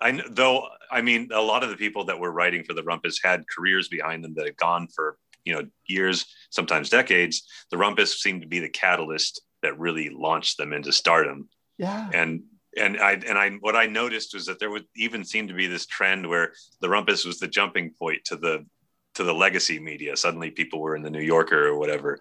I 0.00 0.20
though 0.30 0.68
I 0.90 1.02
mean 1.02 1.28
a 1.32 1.40
lot 1.40 1.62
of 1.62 1.70
the 1.70 1.76
people 1.76 2.04
that 2.06 2.18
were 2.18 2.32
writing 2.32 2.64
for 2.64 2.74
the 2.74 2.82
Rumpus 2.82 3.18
had 3.22 3.44
careers 3.48 3.88
behind 3.88 4.24
them 4.24 4.34
that 4.34 4.46
had 4.46 4.56
gone 4.56 4.88
for 4.88 5.16
you 5.44 5.54
know 5.54 5.66
years, 5.86 6.26
sometimes 6.50 6.90
decades. 6.90 7.48
The 7.70 7.76
Rumpus 7.76 8.18
seemed 8.18 8.42
to 8.42 8.48
be 8.48 8.60
the 8.60 8.68
catalyst 8.68 9.42
that 9.62 9.78
really 9.78 10.10
launched 10.10 10.58
them 10.58 10.72
into 10.72 10.92
stardom. 10.92 11.48
Yeah. 11.78 12.08
And 12.12 12.42
and 12.76 13.00
I 13.00 13.12
and 13.12 13.38
I 13.38 13.50
what 13.60 13.76
I 13.76 13.86
noticed 13.86 14.34
was 14.34 14.46
that 14.46 14.58
there 14.58 14.70
would 14.70 14.86
even 14.96 15.24
seem 15.24 15.48
to 15.48 15.54
be 15.54 15.66
this 15.66 15.86
trend 15.86 16.28
where 16.28 16.52
the 16.80 16.88
Rumpus 16.88 17.24
was 17.24 17.38
the 17.38 17.48
jumping 17.48 17.92
point 17.98 18.24
to 18.26 18.36
the 18.36 18.66
to 19.14 19.24
the 19.24 19.34
legacy 19.34 19.80
media. 19.80 20.16
Suddenly, 20.16 20.52
people 20.52 20.80
were 20.80 20.94
in 20.94 21.02
the 21.02 21.10
New 21.10 21.20
Yorker 21.22 21.66
or 21.66 21.78
whatever. 21.78 22.18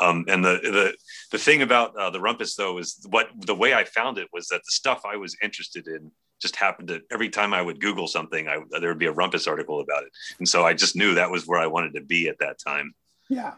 Um, 0.00 0.24
and 0.28 0.44
the 0.44 0.60
the 0.62 0.94
the 1.32 1.38
thing 1.38 1.62
about 1.62 1.96
uh, 1.96 2.10
the 2.10 2.20
Rumpus 2.20 2.54
though 2.56 2.78
is 2.78 3.04
what 3.10 3.28
the 3.36 3.54
way 3.54 3.74
I 3.74 3.84
found 3.84 4.18
it 4.18 4.28
was 4.32 4.46
that 4.48 4.62
the 4.64 4.72
stuff 4.72 5.02
I 5.04 5.16
was 5.16 5.36
interested 5.42 5.88
in 5.88 6.12
just 6.40 6.56
happened 6.56 6.88
to 6.88 7.02
every 7.10 7.28
time 7.28 7.54
I 7.54 7.62
would 7.62 7.80
Google 7.80 8.08
something, 8.08 8.48
I, 8.48 8.56
there 8.80 8.90
would 8.90 8.98
be 8.98 9.06
a 9.06 9.12
Rumpus 9.12 9.46
article 9.46 9.80
about 9.80 10.04
it, 10.04 10.12
and 10.38 10.48
so 10.48 10.64
I 10.64 10.74
just 10.74 10.96
knew 10.96 11.14
that 11.14 11.30
was 11.30 11.46
where 11.46 11.60
I 11.60 11.66
wanted 11.66 11.94
to 11.94 12.00
be 12.00 12.28
at 12.28 12.38
that 12.38 12.58
time. 12.58 12.94
Yeah. 13.28 13.54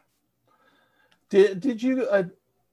Did 1.31 1.61
did 1.61 1.83
you 1.83 2.07
uh, 2.07 2.25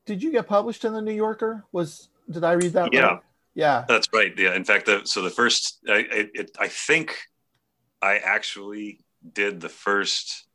did 0.05 0.21
you 0.21 0.31
get 0.31 0.47
published 0.47 0.85
in 0.85 0.93
the 0.93 1.01
New 1.01 1.13
Yorker? 1.13 1.63
Was 1.71 2.09
did 2.29 2.43
I 2.43 2.53
read 2.53 2.73
that? 2.73 2.93
Yeah. 2.93 3.05
right? 3.05 3.19
Yeah. 3.55 3.85
That's 3.87 4.07
right. 4.13 4.33
Yeah. 4.37 4.55
In 4.55 4.63
fact, 4.63 4.85
the, 4.85 5.01
so 5.03 5.21
the 5.21 5.29
first, 5.29 5.79
I, 5.87 6.05
it, 6.11 6.31
it, 6.33 6.51
I 6.59 6.67
think 6.67 7.17
I 8.01 8.17
actually 8.17 9.01
did 9.33 9.59
the 9.59 9.69
first 9.69 10.45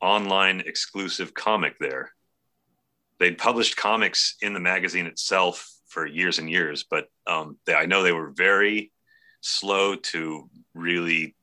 online 0.00 0.60
exclusive 0.60 1.32
comic 1.32 1.78
there. 1.78 2.10
They'd 3.18 3.38
published 3.38 3.76
comics 3.76 4.36
in 4.42 4.52
the 4.52 4.60
magazine 4.60 5.06
itself 5.06 5.70
for 5.94 6.06
years 6.06 6.38
and 6.38 6.50
years, 6.50 6.84
but 6.90 7.08
um, 7.26 7.56
they, 7.66 7.74
I 7.74 7.86
know 7.86 8.02
they 8.02 8.12
were 8.12 8.30
very 8.30 8.90
slow 9.40 9.94
to 9.94 10.50
really 10.74 11.36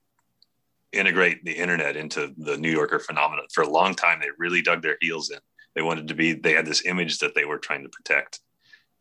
integrate 0.91 1.45
the 1.45 1.53
internet 1.53 1.95
into 1.95 2.33
the 2.37 2.57
New 2.57 2.69
Yorker 2.69 2.99
phenomenon. 2.99 3.45
For 3.53 3.61
a 3.61 3.69
long 3.69 3.95
time, 3.95 4.19
they 4.19 4.27
really 4.37 4.61
dug 4.61 4.81
their 4.81 4.97
heels 4.99 5.29
in. 5.29 5.39
They 5.73 5.81
wanted 5.81 6.09
to 6.09 6.15
be, 6.15 6.33
they 6.33 6.53
had 6.53 6.65
this 6.65 6.85
image 6.85 7.19
that 7.19 7.33
they 7.33 7.45
were 7.45 7.59
trying 7.59 7.83
to 7.83 7.89
protect. 7.89 8.41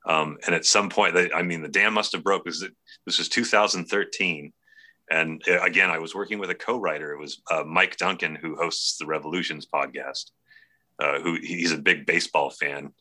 Um, 0.06 0.38
and 0.46 0.54
at 0.54 0.64
some 0.64 0.88
point, 0.88 1.14
they, 1.14 1.32
I 1.32 1.42
mean, 1.42 1.62
the 1.62 1.68
dam 1.68 1.94
must 1.94 2.12
have 2.12 2.22
broke 2.22 2.44
this 2.44 2.62
was 3.18 3.28
2013. 3.28 4.52
And 5.10 5.42
uh, 5.48 5.60
again, 5.62 5.90
I 5.90 5.98
was 5.98 6.14
working 6.14 6.38
with 6.38 6.50
a 6.50 6.54
co-writer. 6.54 7.12
It 7.12 7.18
was 7.18 7.42
uh, 7.50 7.64
Mike 7.66 7.96
Duncan, 7.96 8.36
who 8.36 8.54
hosts 8.54 8.98
the 8.98 9.06
Revolutions 9.06 9.66
podcast. 9.66 10.30
Uh, 11.00 11.18
who 11.20 11.38
he's 11.40 11.72
a 11.72 11.78
big 11.78 12.04
baseball 12.04 12.50
fan, 12.50 12.92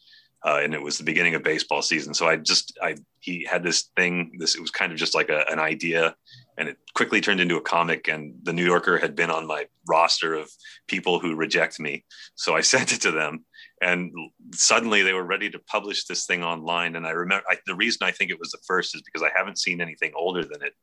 uh, 0.45 0.59
and 0.63 0.73
it 0.73 0.81
was 0.81 0.97
the 0.97 1.03
beginning 1.03 1.35
of 1.35 1.43
baseball 1.43 1.81
season. 1.81 2.13
So 2.13 2.27
I 2.27 2.37
just, 2.37 2.77
I 2.81 2.95
he 3.19 3.45
had 3.45 3.63
this 3.63 3.89
thing. 3.95 4.37
This 4.39 4.55
it 4.55 4.61
was 4.61 4.71
kind 4.71 4.91
of 4.91 4.97
just 4.97 5.15
like 5.15 5.29
a, 5.29 5.45
an 5.49 5.59
idea, 5.59 6.15
and 6.57 6.69
it 6.69 6.77
quickly 6.93 7.21
turned 7.21 7.41
into 7.41 7.57
a 7.57 7.61
comic. 7.61 8.07
And 8.07 8.35
the 8.43 8.53
New 8.53 8.65
Yorker 8.65 8.97
had 8.97 9.15
been 9.15 9.31
on 9.31 9.47
my 9.47 9.65
roster 9.87 10.33
of 10.35 10.49
people 10.87 11.19
who 11.19 11.35
reject 11.35 11.79
me, 11.79 12.05
so 12.35 12.55
I 12.55 12.61
sent 12.73 12.93
it 12.93 13.01
to 13.01 13.11
them 13.11 13.45
and 13.81 14.11
suddenly 14.53 15.01
they 15.01 15.13
were 15.13 15.23
ready 15.23 15.49
to 15.49 15.59
publish 15.59 16.05
this 16.05 16.25
thing 16.25 16.43
online 16.43 16.95
and 16.95 17.05
i 17.05 17.11
remember 17.11 17.43
I, 17.49 17.57
the 17.65 17.75
reason 17.75 18.05
i 18.05 18.11
think 18.11 18.31
it 18.31 18.39
was 18.39 18.51
the 18.51 18.59
first 18.65 18.95
is 18.95 19.01
because 19.01 19.23
i 19.23 19.31
haven't 19.35 19.59
seen 19.59 19.81
anything 19.81 20.11
older 20.15 20.43
than 20.43 20.61
it 20.61 20.73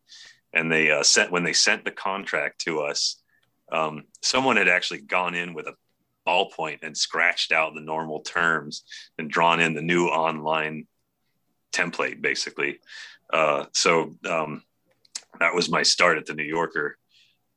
and 0.52 0.70
they 0.70 0.90
uh, 0.90 1.02
sent 1.02 1.30
when 1.30 1.44
they 1.44 1.52
sent 1.52 1.84
the 1.84 1.90
contract 1.90 2.60
to 2.62 2.80
us 2.80 3.22
um, 3.72 4.04
someone 4.22 4.56
had 4.56 4.68
actually 4.68 5.00
gone 5.00 5.34
in 5.34 5.52
with 5.52 5.66
a 5.66 5.74
ballpoint 6.26 6.78
and 6.82 6.96
scratched 6.96 7.52
out 7.52 7.74
the 7.74 7.80
normal 7.80 8.20
terms 8.20 8.84
and 9.18 9.30
drawn 9.30 9.60
in 9.60 9.74
the 9.74 9.82
new 9.82 10.06
online 10.06 10.86
template 11.72 12.20
basically 12.20 12.78
uh, 13.32 13.64
so 13.72 14.14
um, 14.28 14.62
that 15.40 15.54
was 15.54 15.70
my 15.70 15.82
start 15.82 16.18
at 16.18 16.26
the 16.26 16.34
new 16.34 16.44
yorker 16.44 16.96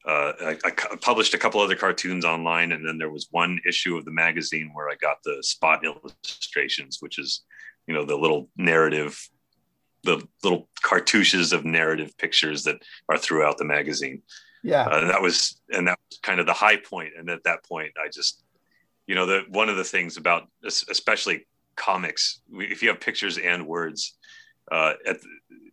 uh, 0.06 0.34
I, 0.42 0.58
I 0.64 0.72
published 1.02 1.34
a 1.34 1.38
couple 1.38 1.60
other 1.60 1.76
cartoons 1.76 2.24
online, 2.24 2.72
and 2.72 2.88
then 2.88 2.98
there 2.98 3.10
was 3.10 3.28
one 3.32 3.60
issue 3.68 3.98
of 3.98 4.06
the 4.06 4.12
magazine 4.12 4.72
where 4.74 4.90
I 4.90 4.96
got 4.96 5.18
the 5.24 5.38
spot 5.42 5.84
illustrations, 5.86 6.98
which 7.00 7.20
is, 7.20 7.44
you 7.86 7.94
know, 7.94 8.06
the 8.06 8.16
little 8.16 8.50
narrative, 8.56 9.20
the 10.04 10.26
little 10.44 10.70
cartouches 10.82 11.52
of 11.52 11.66
narrative 11.66 12.18
pictures 12.18 12.64
that 12.64 12.78
are 13.10 13.18
throughout 13.18 13.58
the 13.58 13.66
magazine. 13.66 14.22
Yeah. 14.64 14.86
Uh, 14.86 15.02
and 15.02 15.10
that 15.10 15.22
was, 15.22 15.62
and 15.72 15.88
that 15.88 16.00
was 16.10 16.20
kind 16.24 16.40
of 16.40 16.46
the 16.46 16.54
high 16.54 16.78
point. 16.78 17.12
And 17.18 17.30
at 17.30 17.44
that 17.44 17.66
point, 17.66 17.92
I 18.04 18.10
just, 18.10 18.44
you 19.10 19.16
know, 19.16 19.26
the 19.26 19.42
one 19.50 19.70
of 19.70 19.76
the 19.76 19.84
things 19.84 20.18
about 20.18 20.44
especially 20.64 21.48
comics, 21.76 22.42
if 22.54 22.84
you 22.84 22.90
have 22.90 23.00
pictures 23.00 23.40
and 23.40 23.66
words, 23.66 24.16
uh, 24.72 24.94
at 25.08 25.20
the, 25.20 25.28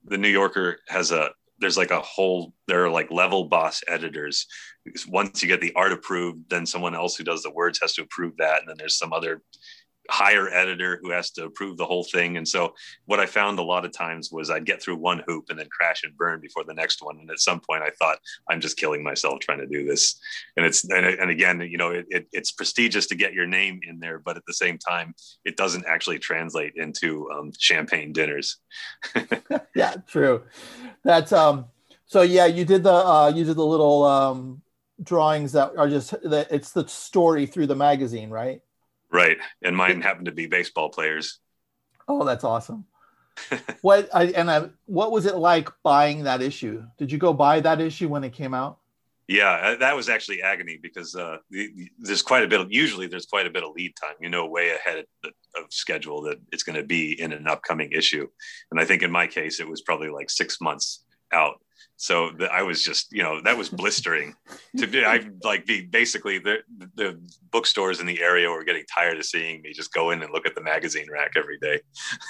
the 0.07 0.16
New 0.16 0.30
Yorker 0.30 0.78
has 0.89 1.11
a 1.12 1.28
there's 1.59 1.76
like 1.76 1.91
a 1.91 2.01
whole 2.01 2.55
there 2.66 2.82
are 2.87 2.91
like 2.91 3.11
level 3.11 3.45
boss 3.45 3.82
editors. 3.89 4.47
Once 5.09 5.43
you 5.43 5.49
get 5.49 5.61
the 5.61 5.74
art 5.74 5.93
approved 5.93 6.49
then 6.49 6.64
someone 6.64 6.95
else 6.95 7.14
who 7.14 7.24
does 7.24 7.43
the 7.43 7.51
words 7.51 7.78
has 7.78 7.93
to 7.93 8.03
approve 8.03 8.34
that 8.39 8.61
and 8.61 8.70
then 8.70 8.76
there's 8.78 8.97
some 8.97 9.12
other 9.12 9.43
hire 10.11 10.48
editor 10.52 10.98
who 11.02 11.11
has 11.11 11.30
to 11.32 11.44
approve 11.44 11.76
the 11.76 11.84
whole 11.84 12.04
thing. 12.04 12.36
And 12.36 12.46
so 12.46 12.74
what 13.07 13.20
I 13.20 13.26
found 13.26 13.59
a 13.59 13.62
lot 13.62 13.84
of 13.84 13.92
times 13.92 14.30
was 14.30 14.50
I'd 14.50 14.66
get 14.66 14.82
through 14.82 14.96
one 14.96 15.22
hoop 15.26 15.46
and 15.48 15.59
then 15.59 15.68
crash 15.70 16.04
and 16.04 16.16
burn 16.16 16.40
before 16.40 16.64
the 16.64 16.74
next 16.74 17.02
one. 17.02 17.18
And 17.18 17.30
at 17.30 17.40
some 17.40 17.61
point 17.61 17.82
I 17.82 17.90
thought 17.98 18.18
I'm 18.48 18.61
just 18.61 18.76
killing 18.76 19.02
myself 19.02 19.40
trying 19.40 19.59
to 19.59 19.66
do 19.66 19.86
this. 19.86 20.18
And 20.57 20.64
it's, 20.64 20.84
and, 20.84 21.07
and 21.07 21.30
again, 21.30 21.61
you 21.61 21.78
know, 21.78 21.90
it, 21.90 22.07
it, 22.11 22.28
it's 22.32 22.52
prestigious 22.52 23.07
to 23.07 23.14
get 23.14 23.34
your 23.34 23.46
name 23.46 23.80
in 23.82 23.98
there, 24.00 24.18
but 24.18 24.36
at 24.36 24.46
the 24.46 24.54
same 24.54 24.78
time, 24.78 25.14
it 25.44 25.57
doesn't 25.57 25.86
actually 25.86 26.18
translate 26.18 26.74
into 26.76 27.30
um, 27.30 27.52
champagne 27.59 28.12
dinners. 28.12 28.59
yeah, 29.74 29.94
true. 30.07 30.42
That's, 31.04 31.32
um, 31.32 31.66
so 32.07 32.22
yeah, 32.22 32.46
you 32.46 32.64
did 32.64 32.82
the, 32.82 32.92
uh, 32.92 33.32
you 33.34 33.44
did 33.44 33.57
the 33.57 33.66
little, 33.66 34.04
um, 34.04 34.62
drawings 35.02 35.52
that 35.52 35.76
are 35.76 35.88
just 35.88 36.11
that 36.22 36.48
it's 36.50 36.72
the 36.72 36.86
story 36.88 37.46
through 37.46 37.66
the 37.66 37.76
magazine, 37.76 38.30
right? 38.30 38.62
Right. 39.11 39.38
And 39.62 39.76
mine 39.76 40.00
happened 40.00 40.26
to 40.26 40.32
be 40.32 40.46
baseball 40.46 40.90
players. 40.90 41.38
Oh, 42.09 42.24
that's 42.24 42.44
awesome. 42.44 42.84
what 43.82 44.09
I 44.14 44.26
and 44.26 44.50
I, 44.50 44.70
what 44.86 45.12
was 45.12 45.26
it 45.26 45.36
like 45.36 45.68
buying 45.82 46.24
that 46.24 46.40
issue? 46.40 46.84
Did 46.98 47.12
you 47.12 47.18
go 47.18 47.32
buy 47.32 47.61
that 47.61 47.80
issue 47.80 48.09
when 48.09 48.24
it 48.24 48.32
came 48.32 48.54
out? 48.54 48.78
Yeah, 49.28 49.50
uh, 49.50 49.76
that 49.78 49.96
was 49.96 50.09
actually 50.09 50.40
agony 50.40 50.78
because 50.80 51.16
uh, 51.16 51.38
there's 51.98 52.22
quite 52.22 52.44
a 52.44 52.48
bit 52.48 52.61
of 52.61 52.68
usually 52.70 53.09
there's 53.09 53.26
quite 53.26 53.46
a 53.46 53.50
bit 53.50 53.64
of 53.64 53.72
lead 53.74 53.94
time. 54.00 54.14
You 54.20 54.28
know, 54.28 54.46
way 54.46 54.70
ahead 54.70 55.04
of, 55.24 55.30
of 55.57 55.64
schedule 55.70 56.22
that 56.22 56.38
it's 56.52 56.62
going 56.62 56.76
to 56.76 56.84
be 56.84 57.20
in 57.20 57.32
an 57.32 57.48
upcoming 57.48 57.90
issue, 57.92 58.26
and 58.70 58.80
I 58.80 58.84
think 58.84 59.02
in 59.02 59.11
my 59.11 59.26
case 59.26 59.59
it 59.59 59.68
was 59.68 59.82
probably 59.82 60.11
like 60.11 60.30
six 60.30 60.61
months 60.61 61.04
out 61.33 61.61
so 61.97 62.31
the, 62.39 62.53
I 62.53 62.62
was 62.62 62.83
just, 62.83 63.11
you 63.12 63.22
know, 63.22 63.41
that 63.43 63.57
was 63.57 63.70
blistering. 63.70 64.35
to 64.77 64.87
be, 64.87 65.05
I 65.05 65.29
like 65.43 65.64
be 65.66 65.83
basically 65.83 66.39
the 66.39 66.59
the 66.95 67.18
bookstores 67.51 68.01
in 68.01 68.07
the 68.07 68.20
area 68.20 68.51
were 68.51 68.64
getting 68.64 68.85
tired 68.93 69.16
of 69.16 69.24
seeing 69.24 69.62
me 69.62 69.72
just 69.72 69.93
go 69.93 70.11
in 70.11 70.22
and 70.22 70.33
look 70.33 70.47
at 70.47 70.55
the 70.55 70.62
magazine 70.62 71.07
rack 71.11 71.33
every 71.37 71.59
day. 71.59 71.81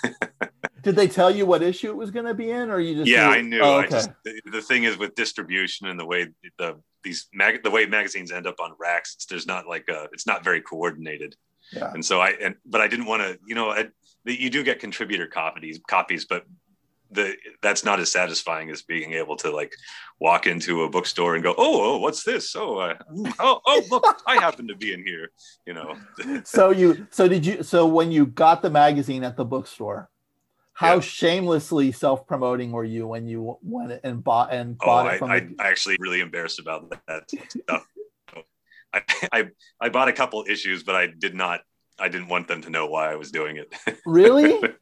Did 0.82 0.94
they 0.94 1.08
tell 1.08 1.34
you 1.34 1.46
what 1.46 1.62
issue 1.62 1.90
it 1.90 1.96
was 1.96 2.12
going 2.12 2.26
to 2.26 2.34
be 2.34 2.50
in, 2.50 2.70
or 2.70 2.78
you 2.78 2.94
just? 2.94 3.08
Yeah, 3.08 3.30
knew? 3.30 3.34
I 3.34 3.40
knew. 3.40 3.60
Oh, 3.60 3.78
okay. 3.78 3.86
I 3.86 3.90
just, 3.90 4.10
the, 4.24 4.40
the, 4.52 4.62
thing 4.62 4.84
is 4.84 4.96
with 4.98 5.16
distribution 5.16 5.88
and 5.88 5.98
the 5.98 6.06
way 6.06 6.28
the 6.58 6.80
these 7.02 7.26
mag 7.32 7.64
the 7.64 7.70
way 7.70 7.86
magazines 7.86 8.30
end 8.30 8.46
up 8.46 8.60
on 8.60 8.72
racks, 8.78 9.16
there's 9.28 9.48
not 9.48 9.66
like 9.66 9.86
a, 9.88 10.04
it's 10.12 10.28
not 10.28 10.44
very 10.44 10.60
coordinated. 10.60 11.34
Yeah. 11.72 11.90
And 11.92 12.04
so 12.04 12.20
I 12.20 12.34
and 12.40 12.54
but 12.64 12.80
I 12.80 12.86
didn't 12.86 13.06
want 13.06 13.22
to, 13.22 13.36
you 13.48 13.56
know, 13.56 13.70
I, 13.70 13.88
you 14.24 14.48
do 14.48 14.62
get 14.62 14.78
contributor 14.78 15.26
copies 15.26 15.80
copies, 15.88 16.24
but 16.24 16.44
the 17.10 17.36
that's 17.62 17.84
not 17.84 18.00
as 18.00 18.10
satisfying 18.10 18.70
as 18.70 18.82
being 18.82 19.12
able 19.12 19.36
to 19.36 19.50
like 19.50 19.74
walk 20.20 20.46
into 20.46 20.82
a 20.82 20.90
bookstore 20.90 21.34
and 21.34 21.44
go, 21.44 21.54
oh, 21.56 21.94
oh 21.94 21.98
what's 21.98 22.22
this? 22.24 22.54
Oh, 22.56 22.78
uh, 22.78 22.94
oh, 23.38 23.60
oh, 23.66 23.82
look, 23.90 24.22
I 24.26 24.36
happen 24.36 24.68
to 24.68 24.76
be 24.76 24.92
in 24.92 25.04
here. 25.04 25.30
You 25.66 25.74
know. 25.74 25.96
so 26.44 26.70
you, 26.70 27.06
so 27.10 27.28
did 27.28 27.46
you? 27.46 27.62
So 27.62 27.86
when 27.86 28.10
you 28.10 28.26
got 28.26 28.62
the 28.62 28.70
magazine 28.70 29.24
at 29.24 29.36
the 29.36 29.44
bookstore, 29.44 30.10
how 30.72 30.94
yeah. 30.94 31.00
shamelessly 31.00 31.92
self-promoting 31.92 32.72
were 32.72 32.84
you 32.84 33.06
when 33.06 33.26
you 33.26 33.58
went 33.62 34.00
and 34.04 34.22
bought 34.22 34.52
and 34.52 34.76
oh, 34.82 34.86
bought 34.86 35.06
oh, 35.06 35.10
it 35.10 35.18
from? 35.18 35.30
I, 35.30 35.40
the... 35.40 35.54
I 35.58 35.68
actually 35.68 35.96
really 36.00 36.20
embarrassed 36.20 36.60
about 36.60 36.92
that 37.08 37.30
stuff. 37.48 37.86
I, 38.92 39.02
I 39.32 39.48
I 39.80 39.88
bought 39.88 40.08
a 40.08 40.12
couple 40.12 40.44
issues, 40.48 40.82
but 40.82 40.94
I 40.94 41.06
did 41.06 41.34
not. 41.34 41.60
I 41.98 42.08
didn't 42.08 42.28
want 42.28 42.46
them 42.48 42.62
to 42.62 42.70
know 42.70 42.86
why 42.86 43.10
I 43.10 43.16
was 43.16 43.30
doing 43.30 43.56
it. 43.56 43.72
Really? 44.04 44.60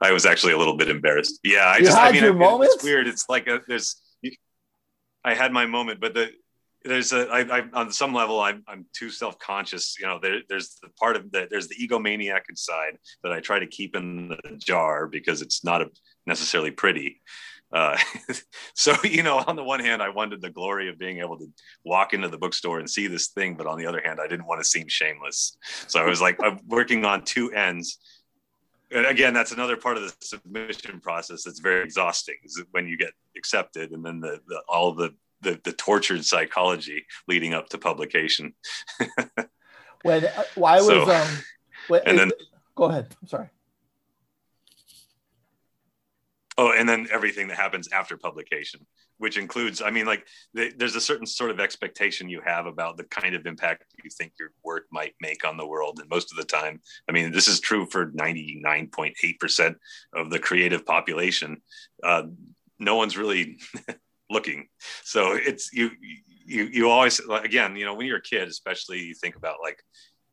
I 0.00 0.12
was 0.12 0.26
actually 0.26 0.52
a 0.52 0.58
little 0.58 0.76
bit 0.76 0.88
embarrassed. 0.88 1.40
Yeah, 1.42 1.66
I 1.66 1.78
you 1.78 1.84
just, 1.84 1.98
I 1.98 2.12
mean, 2.12 2.24
it, 2.24 2.36
it's 2.38 2.84
weird. 2.84 3.06
It's 3.06 3.28
like 3.28 3.46
a, 3.46 3.60
there's, 3.66 4.00
I 5.24 5.34
had 5.34 5.52
my 5.52 5.66
moment, 5.66 6.00
but 6.00 6.14
the, 6.14 6.30
there's 6.84 7.12
a, 7.12 7.28
I, 7.28 7.58
I, 7.58 7.62
on 7.72 7.90
some 7.90 8.14
level, 8.14 8.40
I'm, 8.40 8.62
I'm 8.68 8.86
too 8.92 9.10
self-conscious. 9.10 9.96
You 9.98 10.06
know, 10.06 10.18
there, 10.22 10.40
there's 10.48 10.78
the 10.82 10.88
part 10.90 11.16
of 11.16 11.30
the, 11.32 11.48
there's 11.50 11.68
the 11.68 11.74
egomaniac 11.76 12.42
inside 12.48 12.98
that 13.22 13.32
I 13.32 13.40
try 13.40 13.58
to 13.58 13.66
keep 13.66 13.96
in 13.96 14.28
the 14.28 14.56
jar 14.56 15.06
because 15.06 15.42
it's 15.42 15.64
not 15.64 15.82
a, 15.82 15.90
necessarily 16.26 16.70
pretty. 16.70 17.20
Uh, 17.72 17.96
so 18.74 18.94
you 19.02 19.22
know, 19.22 19.42
on 19.46 19.56
the 19.56 19.64
one 19.64 19.80
hand, 19.80 20.02
I 20.02 20.10
wanted 20.10 20.40
the 20.40 20.50
glory 20.50 20.88
of 20.88 20.98
being 20.98 21.18
able 21.18 21.38
to 21.38 21.50
walk 21.84 22.14
into 22.14 22.28
the 22.28 22.38
bookstore 22.38 22.78
and 22.78 22.88
see 22.88 23.06
this 23.06 23.28
thing, 23.28 23.56
but 23.56 23.66
on 23.66 23.78
the 23.78 23.86
other 23.86 24.00
hand, 24.04 24.20
I 24.20 24.28
didn't 24.28 24.46
want 24.46 24.62
to 24.62 24.68
seem 24.68 24.88
shameless. 24.88 25.56
So 25.88 26.00
I 26.00 26.06
was 26.06 26.20
like, 26.20 26.38
I'm 26.42 26.60
working 26.68 27.04
on 27.04 27.24
two 27.24 27.50
ends 27.52 27.98
and 28.92 29.06
again 29.06 29.34
that's 29.34 29.52
another 29.52 29.76
part 29.76 29.96
of 29.96 30.02
the 30.02 30.12
submission 30.20 31.00
process 31.00 31.44
that's 31.44 31.60
very 31.60 31.82
exhausting 31.82 32.36
is 32.44 32.62
when 32.70 32.86
you 32.86 32.96
get 32.96 33.10
accepted 33.36 33.92
and 33.92 34.04
then 34.04 34.20
the, 34.20 34.40
the 34.46 34.60
all 34.68 34.92
the, 34.92 35.14
the, 35.40 35.60
the 35.64 35.72
tortured 35.72 36.24
psychology 36.24 37.04
leading 37.28 37.54
up 37.54 37.68
to 37.68 37.78
publication. 37.78 38.54
When 40.02 40.24
uh, 40.24 40.42
well, 40.56 40.76
was 40.76 40.86
so, 40.86 41.10
um 41.10 41.28
when, 41.88 42.02
and 42.06 42.18
then 42.18 42.30
go 42.76 42.84
ahead 42.84 43.08
i'm 43.20 43.26
sorry 43.26 43.48
oh 46.58 46.72
and 46.72 46.88
then 46.88 47.06
everything 47.12 47.48
that 47.48 47.56
happens 47.56 47.88
after 47.92 48.16
publication 48.16 48.80
which 49.18 49.38
includes 49.38 49.82
i 49.82 49.90
mean 49.90 50.06
like 50.06 50.26
there's 50.54 50.96
a 50.96 51.00
certain 51.00 51.26
sort 51.26 51.50
of 51.50 51.60
expectation 51.60 52.28
you 52.28 52.40
have 52.44 52.66
about 52.66 52.96
the 52.96 53.04
kind 53.04 53.34
of 53.34 53.46
impact 53.46 53.84
you 54.02 54.10
think 54.10 54.32
your 54.38 54.50
work 54.64 54.84
might 54.90 55.14
make 55.20 55.46
on 55.46 55.56
the 55.56 55.66
world. 55.66 55.98
And 56.00 56.08
most 56.08 56.30
of 56.30 56.36
the 56.36 56.44
time 56.44 56.80
i 57.08 57.12
mean 57.12 57.32
this 57.32 57.48
is 57.48 57.60
true 57.60 57.86
for 57.86 58.10
99.8% 58.12 59.74
of 60.14 60.30
the 60.30 60.38
creative 60.38 60.84
population. 60.86 61.60
Uh, 62.02 62.24
no 62.78 62.96
one's 62.96 63.16
really 63.16 63.58
looking. 64.30 64.68
So 65.02 65.32
it's 65.32 65.72
you 65.72 65.90
you 66.44 66.64
you 66.64 66.90
always 66.90 67.20
again 67.42 67.76
you 67.76 67.84
know 67.84 67.94
when 67.94 68.06
you're 68.06 68.18
a 68.18 68.22
kid 68.22 68.48
especially 68.48 69.00
you 69.00 69.14
think 69.14 69.36
about 69.36 69.56
like 69.62 69.82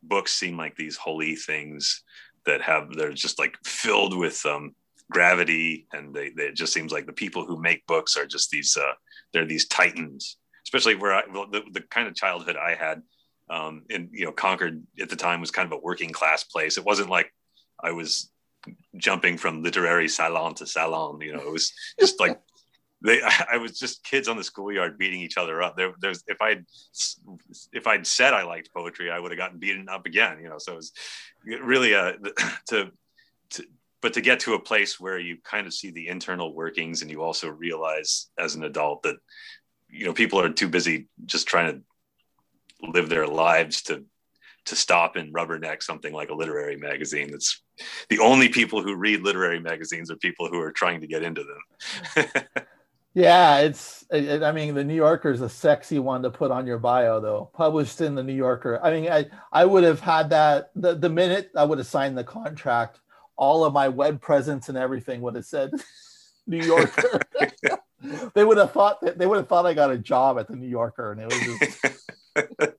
books 0.04 0.34
seem 0.34 0.58
like 0.58 0.76
these 0.76 0.96
holy 0.96 1.36
things 1.36 2.04
that 2.46 2.62
have 2.62 2.94
they're 2.94 3.14
just 3.14 3.40
like 3.40 3.56
filled 3.66 4.18
with 4.18 4.46
um 4.46 4.76
gravity 5.12 5.88
and 5.94 6.14
they, 6.14 6.30
they, 6.30 6.44
it 6.44 6.56
just 6.56 6.74
seems 6.74 6.92
like 6.92 7.06
the 7.06 7.14
people 7.14 7.46
who 7.46 7.62
make 7.62 7.86
books 7.88 8.18
are 8.18 8.26
just 8.26 8.50
these 8.50 8.78
uh, 8.78 8.94
they're 9.32 9.46
these 9.46 9.68
titans. 9.68 10.38
Especially 10.66 10.96
where 10.96 11.14
I, 11.14 11.24
the, 11.52 11.62
the 11.72 11.82
kind 11.82 12.08
of 12.08 12.16
childhood 12.16 12.56
i 12.56 12.74
had 12.74 13.02
um, 13.50 13.84
in 13.90 14.10
you 14.12 14.26
know 14.26 14.32
concord 14.32 14.82
at 15.00 15.10
the 15.10 15.16
time 15.16 15.42
was 15.42 15.52
kind 15.52 15.66
of 15.66 15.78
a 15.78 15.82
working 15.82 16.12
class 16.12 16.44
place. 16.44 16.78
It 16.78 16.86
wasn't 16.86 17.10
like 17.10 17.32
i 17.82 17.92
was 17.92 18.32
jumping 18.98 19.38
from 19.38 19.64
literary 19.64 20.08
salon 20.08 20.54
to 20.56 20.66
salon 20.66 21.20
you 21.20 21.34
know 21.34 21.42
it 21.42 21.52
was 21.52 21.74
just 22.00 22.20
like 22.20 22.40
they 23.04 23.22
I, 23.22 23.58
was 23.58 23.78
just 23.78 24.04
kids 24.06 24.30
on 24.30 24.38
the 24.38 24.44
schoolyard 24.44 24.98
beating 24.98 25.20
each 25.20 25.38
other 25.38 25.62
up. 25.62 25.76
There 25.76 25.94
there's 26.00 26.24
if 26.28 26.42
i'd 26.42 26.64
if 27.74 27.86
i'd 27.86 28.08
said 28.08 28.34
i 28.34 28.44
liked 28.44 28.74
poetry 28.74 29.12
i 29.12 29.20
would 29.20 29.32
have 29.32 29.38
gotten 29.38 29.60
beaten 29.60 29.90
up 29.90 30.06
again 30.06 30.40
you 30.42 30.48
know 30.48 30.58
so 30.58 30.74
it 30.74 30.78
was 30.78 30.94
really 31.46 31.94
uh 31.94 32.14
to 32.70 32.92
to, 33.52 33.66
but 34.04 34.14
to 34.14 34.22
get 34.22 34.42
to 34.42 34.54
a 34.54 34.60
place 34.60 35.00
where 35.00 35.18
you 35.18 35.38
kind 35.44 35.66
of 35.66 35.74
see 35.74 35.90
the 35.90 36.10
internal 36.10 36.54
workings 36.54 37.02
and 37.02 37.10
you 37.10 37.24
also 37.24 37.48
realize 37.48 38.30
as 38.38 38.54
an 38.54 38.66
adult 38.66 39.02
that 39.02 39.16
you 39.90 40.06
know 40.06 40.14
people 40.14 40.40
are 40.40 40.50
too 40.50 40.68
busy 40.68 41.08
just 41.26 41.48
trying 41.48 41.74
to 41.74 42.90
live 42.90 43.10
their 43.10 43.26
lives 43.26 43.82
to 43.82 44.04
to 44.66 44.76
stop 44.76 45.16
and 45.16 45.34
rubberneck 45.34 45.82
something 45.82 46.14
like 46.14 46.30
a 46.30 46.34
literary 46.34 46.78
magazine. 46.78 47.32
That's 47.32 47.62
the 48.10 48.20
only 48.20 48.50
people 48.50 48.82
who 48.82 48.96
read 48.96 49.22
literary 49.22 49.60
magazines 49.60 50.12
are 50.12 50.16
people 50.18 50.48
who 50.48 50.60
are 50.60 50.72
trying 50.72 51.02
to 51.02 51.08
get 51.08 51.24
into 51.24 51.44
them. 51.44 52.26
Yeah 53.16 53.60
it's 53.60 54.04
it, 54.10 54.42
i 54.42 54.52
mean 54.52 54.74
the 54.74 54.84
new 54.84 54.96
yorker 54.96 55.30
is 55.30 55.42
a 55.42 55.50
sexy 55.50 56.00
one 56.00 56.24
to 56.24 56.32
put 56.32 56.50
on 56.50 56.66
your 56.66 56.80
bio 56.80 57.20
though. 57.20 57.52
Published 57.54 58.02
in 58.02 58.16
the 58.16 58.24
new 58.24 58.34
yorker. 58.34 58.80
I 58.82 58.92
mean 58.92 59.12
i 59.12 59.28
i 59.52 59.64
would 59.66 59.84
have 59.84 60.00
had 60.00 60.32
that 60.32 60.72
the, 60.76 60.96
the 60.96 61.10
minute 61.10 61.52
i 61.56 61.64
would 61.64 61.78
have 61.78 61.86
signed 61.86 62.18
the 62.18 62.24
contract 62.24 63.00
all 63.36 63.66
of 63.66 63.74
my 63.74 63.90
web 63.90 64.22
presence 64.22 64.70
and 64.70 64.78
everything 64.78 65.22
would 65.22 65.36
have 65.36 65.46
said 65.46 65.72
New 66.48 66.64
Yorker. 66.64 67.22
they 68.34 68.44
would 68.44 68.58
have 68.58 68.72
thought 68.72 69.02
that 69.02 69.18
they 69.18 69.26
would 69.26 69.38
have 69.38 69.48
thought 69.48 69.66
I 69.66 69.74
got 69.74 69.92
a 69.92 69.98
job 69.98 70.38
at 70.38 70.48
the 70.48 70.56
New 70.56 70.68
Yorker, 70.68 71.12
and 71.12 71.22
it 71.22 71.26
was 71.26 71.40
just. 71.40 72.04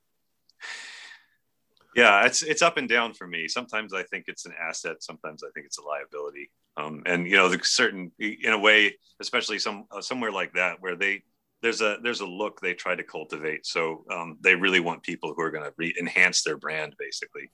yeah, 1.96 2.26
it's 2.26 2.42
it's 2.42 2.62
up 2.62 2.76
and 2.76 2.88
down 2.88 3.14
for 3.14 3.26
me. 3.26 3.48
Sometimes 3.48 3.94
I 3.94 4.02
think 4.02 4.24
it's 4.28 4.46
an 4.46 4.52
asset. 4.60 5.02
Sometimes 5.02 5.42
I 5.42 5.48
think 5.54 5.66
it's 5.66 5.78
a 5.78 5.82
liability. 5.82 6.50
Um, 6.76 7.02
and 7.06 7.26
you 7.26 7.36
know, 7.36 7.48
the 7.48 7.60
certain 7.62 8.12
in 8.18 8.52
a 8.52 8.58
way, 8.58 8.96
especially 9.20 9.58
some 9.58 9.86
uh, 9.90 10.00
somewhere 10.02 10.32
like 10.32 10.52
that 10.54 10.76
where 10.80 10.96
they 10.96 11.22
there's 11.62 11.80
a 11.80 11.96
there's 12.02 12.20
a 12.20 12.26
look 12.26 12.60
they 12.60 12.74
try 12.74 12.94
to 12.94 13.02
cultivate. 13.02 13.64
So 13.64 14.04
um, 14.12 14.36
they 14.40 14.54
really 14.54 14.80
want 14.80 15.02
people 15.02 15.32
who 15.34 15.42
are 15.42 15.50
going 15.50 15.64
to 15.64 15.72
re- 15.78 15.94
enhance 15.98 16.42
their 16.42 16.58
brand, 16.58 16.94
basically. 16.98 17.50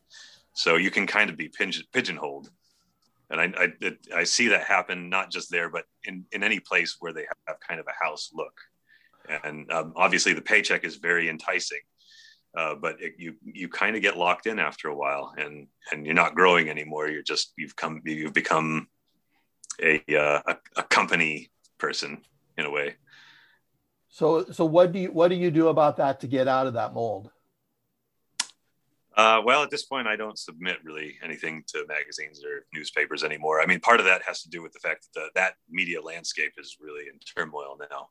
So 0.55 0.76
you 0.76 0.90
can 0.90 1.07
kind 1.07 1.30
of 1.30 1.36
be 1.36 1.48
pigeon, 1.48 1.84
pigeonholed 1.92 2.51
and 3.31 3.41
I, 3.41 3.72
I, 3.83 4.20
I 4.20 4.24
see 4.24 4.49
that 4.49 4.64
happen 4.64 5.09
not 5.09 5.31
just 5.31 5.51
there, 5.51 5.70
but 5.70 5.85
in, 6.05 6.24
in 6.33 6.43
any 6.43 6.61
place 6.61 6.97
where 7.01 7.12
they 7.12 7.26
have 7.47 7.57
kind 7.66 7.81
of 7.81 7.87
a 7.87 8.05
house 8.05 8.31
look. 8.35 8.53
And 9.45 9.70
um, 9.72 9.93
obviously, 9.97 10.33
the 10.33 10.43
paycheck 10.43 10.85
is 10.85 10.97
very 10.97 11.28
enticing. 11.28 11.81
uh, 12.57 12.74
but 12.74 13.01
it, 13.01 13.14
you 13.18 13.35
you 13.43 13.68
kind 13.68 13.95
of 13.97 14.03
get 14.03 14.16
locked 14.16 14.47
in 14.47 14.59
after 14.59 14.89
a 14.89 14.97
while, 14.97 15.33
and 15.37 15.68
and 15.93 16.05
you're 16.05 16.14
not 16.14 16.35
growing 16.35 16.68
anymore. 16.68 17.09
You're 17.09 17.22
just 17.22 17.53
you've 17.57 17.76
come 17.76 18.03
you've 18.05 18.33
become 18.35 18.89
a 19.81 20.03
uh, 20.14 20.43
a, 20.47 20.57
a 20.76 20.83
company 20.85 21.51
person 21.78 22.22
in 22.59 22.66
a 22.66 22.70
way. 22.70 22.97
So 24.09 24.45
so 24.51 24.64
what 24.64 24.93
do 24.93 24.99
you 24.99 25.12
what 25.12 25.28
do 25.28 25.37
you 25.37 25.51
do 25.51 25.68
about 25.68 25.97
that 25.99 26.20
to 26.20 26.26
get 26.26 26.49
out 26.49 26.66
of 26.66 26.74
that 26.74 26.93
mold? 26.93 27.31
Uh, 29.16 29.42
well, 29.44 29.62
at 29.62 29.70
this 29.70 29.84
point, 29.84 30.06
I 30.06 30.16
don't 30.16 30.38
submit 30.38 30.78
really 30.84 31.18
anything 31.22 31.64
to 31.68 31.84
magazines 31.88 32.44
or 32.44 32.66
newspapers 32.72 33.24
anymore. 33.24 33.61
I 33.61 33.66
mean, 33.66 33.80
part 33.80 33.98
of 33.98 34.06
that 34.06 34.22
has 34.22 34.42
to 34.42 34.50
do 34.50 34.62
with 34.62 34.72
the 34.72 34.78
fact 34.78 35.06
that 35.14 35.20
the, 35.20 35.28
that 35.34 35.54
media 35.68 36.00
landscape 36.00 36.52
is 36.58 36.76
really 36.80 37.04
in 37.12 37.18
turmoil 37.18 37.76
now. 37.90 38.08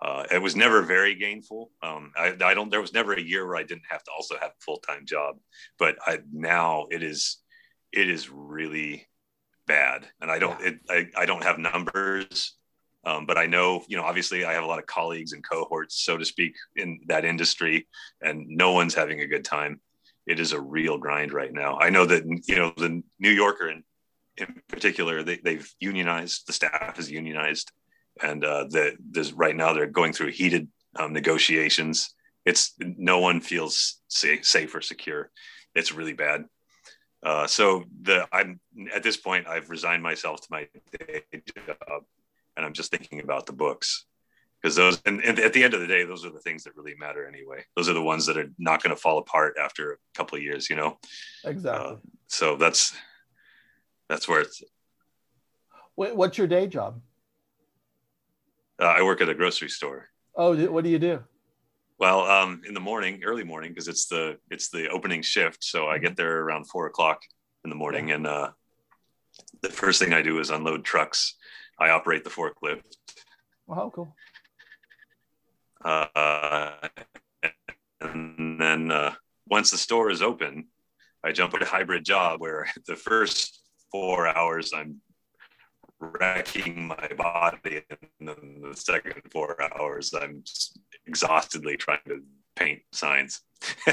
Uh, 0.00 0.24
it 0.32 0.42
was 0.42 0.56
never 0.56 0.82
very 0.82 1.14
gainful. 1.14 1.70
Um, 1.80 2.12
I, 2.16 2.34
I, 2.42 2.54
don't. 2.54 2.70
There 2.70 2.80
was 2.80 2.92
never 2.92 3.12
a 3.12 3.22
year 3.22 3.46
where 3.46 3.56
I 3.56 3.62
didn't 3.62 3.84
have 3.88 4.02
to 4.02 4.10
also 4.10 4.34
have 4.40 4.50
a 4.50 4.60
full 4.60 4.78
time 4.78 5.06
job, 5.06 5.36
but 5.78 5.96
I, 6.04 6.18
now 6.32 6.86
it 6.90 7.04
is, 7.04 7.38
it 7.92 8.10
is 8.10 8.28
really 8.28 9.06
bad, 9.68 10.08
and 10.20 10.28
I 10.28 10.40
don't. 10.40 10.58
Yeah. 10.60 10.66
It, 10.66 10.80
I, 10.90 11.22
I 11.22 11.26
don't 11.26 11.44
have 11.44 11.58
numbers, 11.60 12.56
um, 13.04 13.26
but 13.26 13.38
I 13.38 13.46
know, 13.46 13.84
you 13.86 13.96
know, 13.96 14.02
obviously, 14.02 14.44
I 14.44 14.54
have 14.54 14.64
a 14.64 14.66
lot 14.66 14.80
of 14.80 14.86
colleagues 14.86 15.34
and 15.34 15.48
cohorts, 15.48 16.02
so 16.02 16.16
to 16.16 16.24
speak, 16.24 16.56
in 16.74 16.98
that 17.06 17.24
industry, 17.24 17.86
and 18.20 18.44
no 18.48 18.72
one's 18.72 18.94
having 18.94 19.20
a 19.20 19.26
good 19.28 19.44
time 19.44 19.80
it 20.26 20.38
is 20.38 20.52
a 20.52 20.60
real 20.60 20.98
grind 20.98 21.32
right 21.32 21.52
now. 21.52 21.78
I 21.78 21.90
know 21.90 22.06
that 22.06 22.24
you 22.46 22.56
know 22.56 22.72
the 22.76 23.02
New 23.18 23.30
Yorker 23.30 23.68
in, 23.68 23.84
in 24.36 24.62
particular, 24.68 25.22
they, 25.22 25.38
they've 25.42 25.68
unionized. 25.80 26.46
The 26.46 26.52
staff 26.52 26.98
is 26.98 27.10
unionized, 27.10 27.72
and 28.22 28.44
uh, 28.44 28.64
the 28.68 28.96
there's 29.10 29.32
right 29.32 29.56
now 29.56 29.72
they're 29.72 29.86
going 29.86 30.12
through 30.12 30.30
heated 30.30 30.68
um, 30.96 31.12
negotiations. 31.12 32.14
It's 32.44 32.74
no 32.78 33.18
one 33.20 33.40
feels 33.40 34.00
safe, 34.08 34.44
safe 34.44 34.74
or 34.74 34.80
secure. 34.80 35.30
It's 35.74 35.92
really 35.92 36.12
bad. 36.14 36.44
Uh, 37.22 37.46
so 37.46 37.84
the 38.02 38.26
I'm 38.32 38.60
at 38.94 39.02
this 39.02 39.16
point 39.16 39.46
I've 39.46 39.70
resigned 39.70 40.02
myself 40.02 40.40
to 40.40 40.48
my 40.50 40.68
day 40.98 41.22
job, 41.66 42.02
and 42.56 42.66
I'm 42.66 42.72
just 42.72 42.90
thinking 42.90 43.20
about 43.20 43.46
the 43.46 43.52
books 43.52 44.06
because 44.62 44.76
those 44.76 45.02
and, 45.06 45.20
and, 45.22 45.38
at 45.38 45.52
the 45.52 45.64
end 45.64 45.74
of 45.74 45.80
the 45.80 45.86
day 45.86 46.04
those 46.04 46.24
are 46.24 46.30
the 46.30 46.38
things 46.38 46.64
that 46.64 46.76
really 46.76 46.94
matter 46.98 47.26
anyway. 47.26 47.64
Those 47.76 47.88
are 47.88 47.94
the 47.94 48.02
ones 48.02 48.26
that 48.26 48.36
are 48.36 48.50
not 48.58 48.82
going 48.82 48.94
to 48.94 49.00
fall 49.00 49.18
apart 49.18 49.56
after 49.60 49.92
a 49.92 49.96
couple 50.14 50.36
of 50.36 50.44
years 50.44 50.70
you 50.70 50.76
know? 50.76 50.98
Exactly. 51.44 51.92
Uh, 51.92 51.96
so 52.28 52.56
that's 52.56 52.94
that's 54.08 54.28
where 54.28 54.40
it's 54.40 54.62
what's 55.94 56.38
your 56.38 56.46
day 56.46 56.66
job? 56.66 57.00
Uh, 58.80 58.86
i 58.86 59.02
work 59.02 59.20
at 59.20 59.28
a 59.28 59.34
grocery 59.34 59.68
store. 59.68 60.08
Oh 60.36 60.56
what 60.66 60.84
do 60.84 60.90
you 60.90 60.98
do? 60.98 61.22
Well 61.98 62.22
um, 62.22 62.62
in 62.66 62.74
the 62.74 62.80
morning 62.80 63.22
early 63.24 63.44
morning 63.44 63.70
because 63.70 63.88
it's 63.88 64.06
the 64.06 64.38
it's 64.50 64.70
the 64.70 64.88
opening 64.88 65.22
shift 65.22 65.62
so 65.64 65.86
i 65.86 65.98
get 65.98 66.16
there 66.16 66.40
around 66.40 66.68
four 66.68 66.86
o'clock 66.86 67.20
in 67.64 67.70
the 67.70 67.76
morning 67.76 68.12
and 68.12 68.26
uh, 68.26 68.50
the 69.60 69.68
first 69.68 70.00
thing 70.00 70.12
i 70.12 70.22
do 70.22 70.38
is 70.38 70.50
unload 70.50 70.84
trucks. 70.84 71.36
I 71.80 71.90
operate 71.90 72.22
the 72.22 72.30
forklift. 72.30 72.82
Wow, 73.66 73.90
cool. 73.94 74.14
Uh, 75.84 76.72
and 78.00 78.60
then 78.60 78.90
uh, 78.90 79.14
once 79.48 79.70
the 79.70 79.78
store 79.78 80.10
is 80.10 80.22
open, 80.22 80.66
I 81.24 81.32
jump 81.32 81.54
at 81.54 81.62
a 81.62 81.66
hybrid 81.66 82.04
job 82.04 82.40
where 82.40 82.66
the 82.86 82.96
first 82.96 83.60
four 83.90 84.26
hours 84.26 84.72
I'm 84.74 85.00
wrecking 86.00 86.86
my 86.88 87.08
body, 87.16 87.82
and 87.88 88.08
then 88.20 88.62
the 88.62 88.76
second 88.76 89.22
four 89.30 89.56
hours 89.62 90.12
I'm 90.14 90.42
exhaustedly 91.06 91.76
trying 91.76 92.00
to 92.08 92.22
paint 92.56 92.82
signs. 92.92 93.42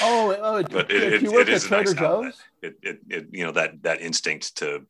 oh, 0.00 0.36
oh 0.40 0.62
but 0.62 0.90
it, 0.90 1.14
it, 1.14 1.22
you 1.22 1.32
work 1.32 1.48
at 1.48 1.60
Trader 1.60 1.90
nice 1.90 1.94
Joe's? 1.94 2.40
It, 2.62 2.78
it, 2.82 2.98
it, 3.10 3.26
you 3.32 3.44
know, 3.44 3.52
that 3.52 3.82
that 3.82 4.00
instinct 4.00 4.56
to, 4.56 4.86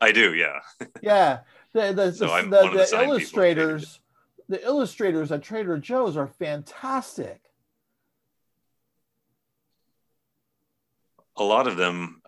I 0.00 0.12
do, 0.12 0.34
yeah. 0.34 0.60
yeah, 1.02 1.40
the 1.74 1.92
the, 1.92 2.12
so 2.12 2.26
the, 2.42 2.48
the, 2.48 2.86
the 2.90 3.02
illustrators 3.04 4.00
the 4.48 4.64
illustrators 4.64 5.30
at 5.30 5.42
Trader 5.42 5.78
Joe's 5.78 6.16
are 6.16 6.26
fantastic. 6.26 7.40
A 11.36 11.44
lot 11.44 11.66
of 11.66 11.76
them 11.76 12.20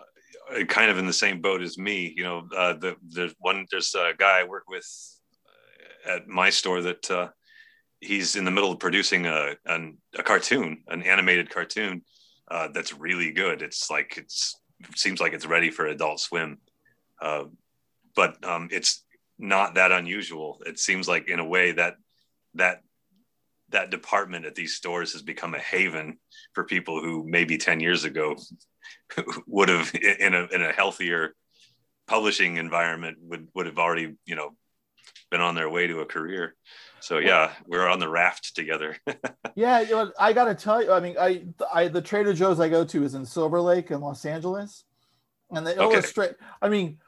uh, 0.55 0.65
kind 0.65 0.91
of 0.91 0.99
in 0.99 1.07
the 1.07 1.13
same 1.13 1.41
boat 1.41 1.63
as 1.63 1.79
me. 1.79 2.13
You 2.17 2.23
know, 2.23 2.49
uh, 2.57 2.75
the, 2.75 2.97
there's 3.03 3.35
one, 3.39 3.67
there's 3.71 3.95
a 3.95 4.13
guy 4.17 4.41
I 4.41 4.45
work 4.45 4.69
with 4.69 4.87
uh, 6.07 6.17
at 6.17 6.29
my 6.29 6.51
store 6.51 6.83
that 6.83 7.11
uh, 7.11 7.29
he's 8.01 8.37
in 8.37 8.45
the 8.45 8.51
middle 8.51 8.71
of 8.71 8.79
producing 8.79 9.27
a, 9.27 9.55
an, 9.67 9.99
a 10.17 10.23
cartoon, 10.23 10.85
an 10.89 11.03
animated 11.03 11.51
cartoon 11.51 12.03
uh, 12.51 12.69
that's 12.73 12.93
really 12.93 13.33
good. 13.33 13.63
It's 13.63 13.91
like, 13.91 14.17
it's, 14.17 14.61
it 14.81 14.99
seems 14.99 15.21
like 15.21 15.33
it's 15.33 15.47
ready 15.47 15.71
for 15.71 15.87
adult 15.87 16.21
swim. 16.21 16.59
Uh, 17.21 17.45
but 18.15 18.43
um, 18.45 18.69
it's 18.71 19.05
not 19.39 19.75
that 19.75 19.93
unusual. 19.93 20.61
It 20.67 20.79
seems 20.79 21.09
like 21.09 21.29
in 21.29 21.41
a 21.41 21.45
way 21.45 21.73
that 21.73 21.97
that 22.55 22.83
that 23.71 23.91
department 23.91 24.47
at 24.47 24.55
these 24.55 24.75
stores 24.75 25.13
has 25.13 25.23
become 25.23 25.55
a 25.55 25.59
haven 25.59 26.19
for 26.55 26.65
people 26.65 27.01
who 27.01 27.25
maybe 27.27 27.57
10 27.57 27.81
years 27.81 28.05
ago 28.05 28.37
would 29.47 29.69
have 29.69 29.95
in 29.95 30.35
a, 30.35 30.49
in 30.53 30.63
a 30.63 30.73
healthier 30.73 31.35
publishing 32.07 32.57
environment 32.57 33.19
would, 33.23 33.47
would 33.55 33.67
have 33.67 33.79
already, 33.79 34.17
you 34.27 34.35
know, 34.35 34.57
been 35.31 35.41
on 35.41 35.55
their 35.55 35.71
way 35.71 35.87
to 35.87 36.01
a 36.01 36.07
career. 36.07 36.57
So 36.99 37.19
yeah, 37.19 37.53
we're 37.67 37.89
on 37.89 38.01
the 38.01 38.09
raft 38.09 38.55
together. 38.55 38.97
yeah. 39.55 39.81
You 39.81 39.91
know, 39.91 40.13
I 40.19 40.33
got 40.33 40.47
to 40.47 40.55
tell 40.55 40.83
you, 40.83 40.93
I 40.93 41.01
mean, 41.01 41.17
I, 41.19 41.45
I, 41.73 41.89
the 41.89 42.03
Trader 42.03 42.35
Joe's 42.35 42.61
I 42.61 42.69
go 42.69 42.85
to 42.85 43.05
is 43.05 43.15
in 43.15 43.25
Silver 43.25 43.61
Lake 43.61 43.91
in 43.91 44.01
Los 44.01 44.25
Angeles 44.25 44.85
and 45.51 45.67
they 45.67 45.77
oh, 45.77 45.87
okay. 45.87 45.95
illustrate, 45.95 46.33
I 46.61 46.69
mean, 46.69 46.99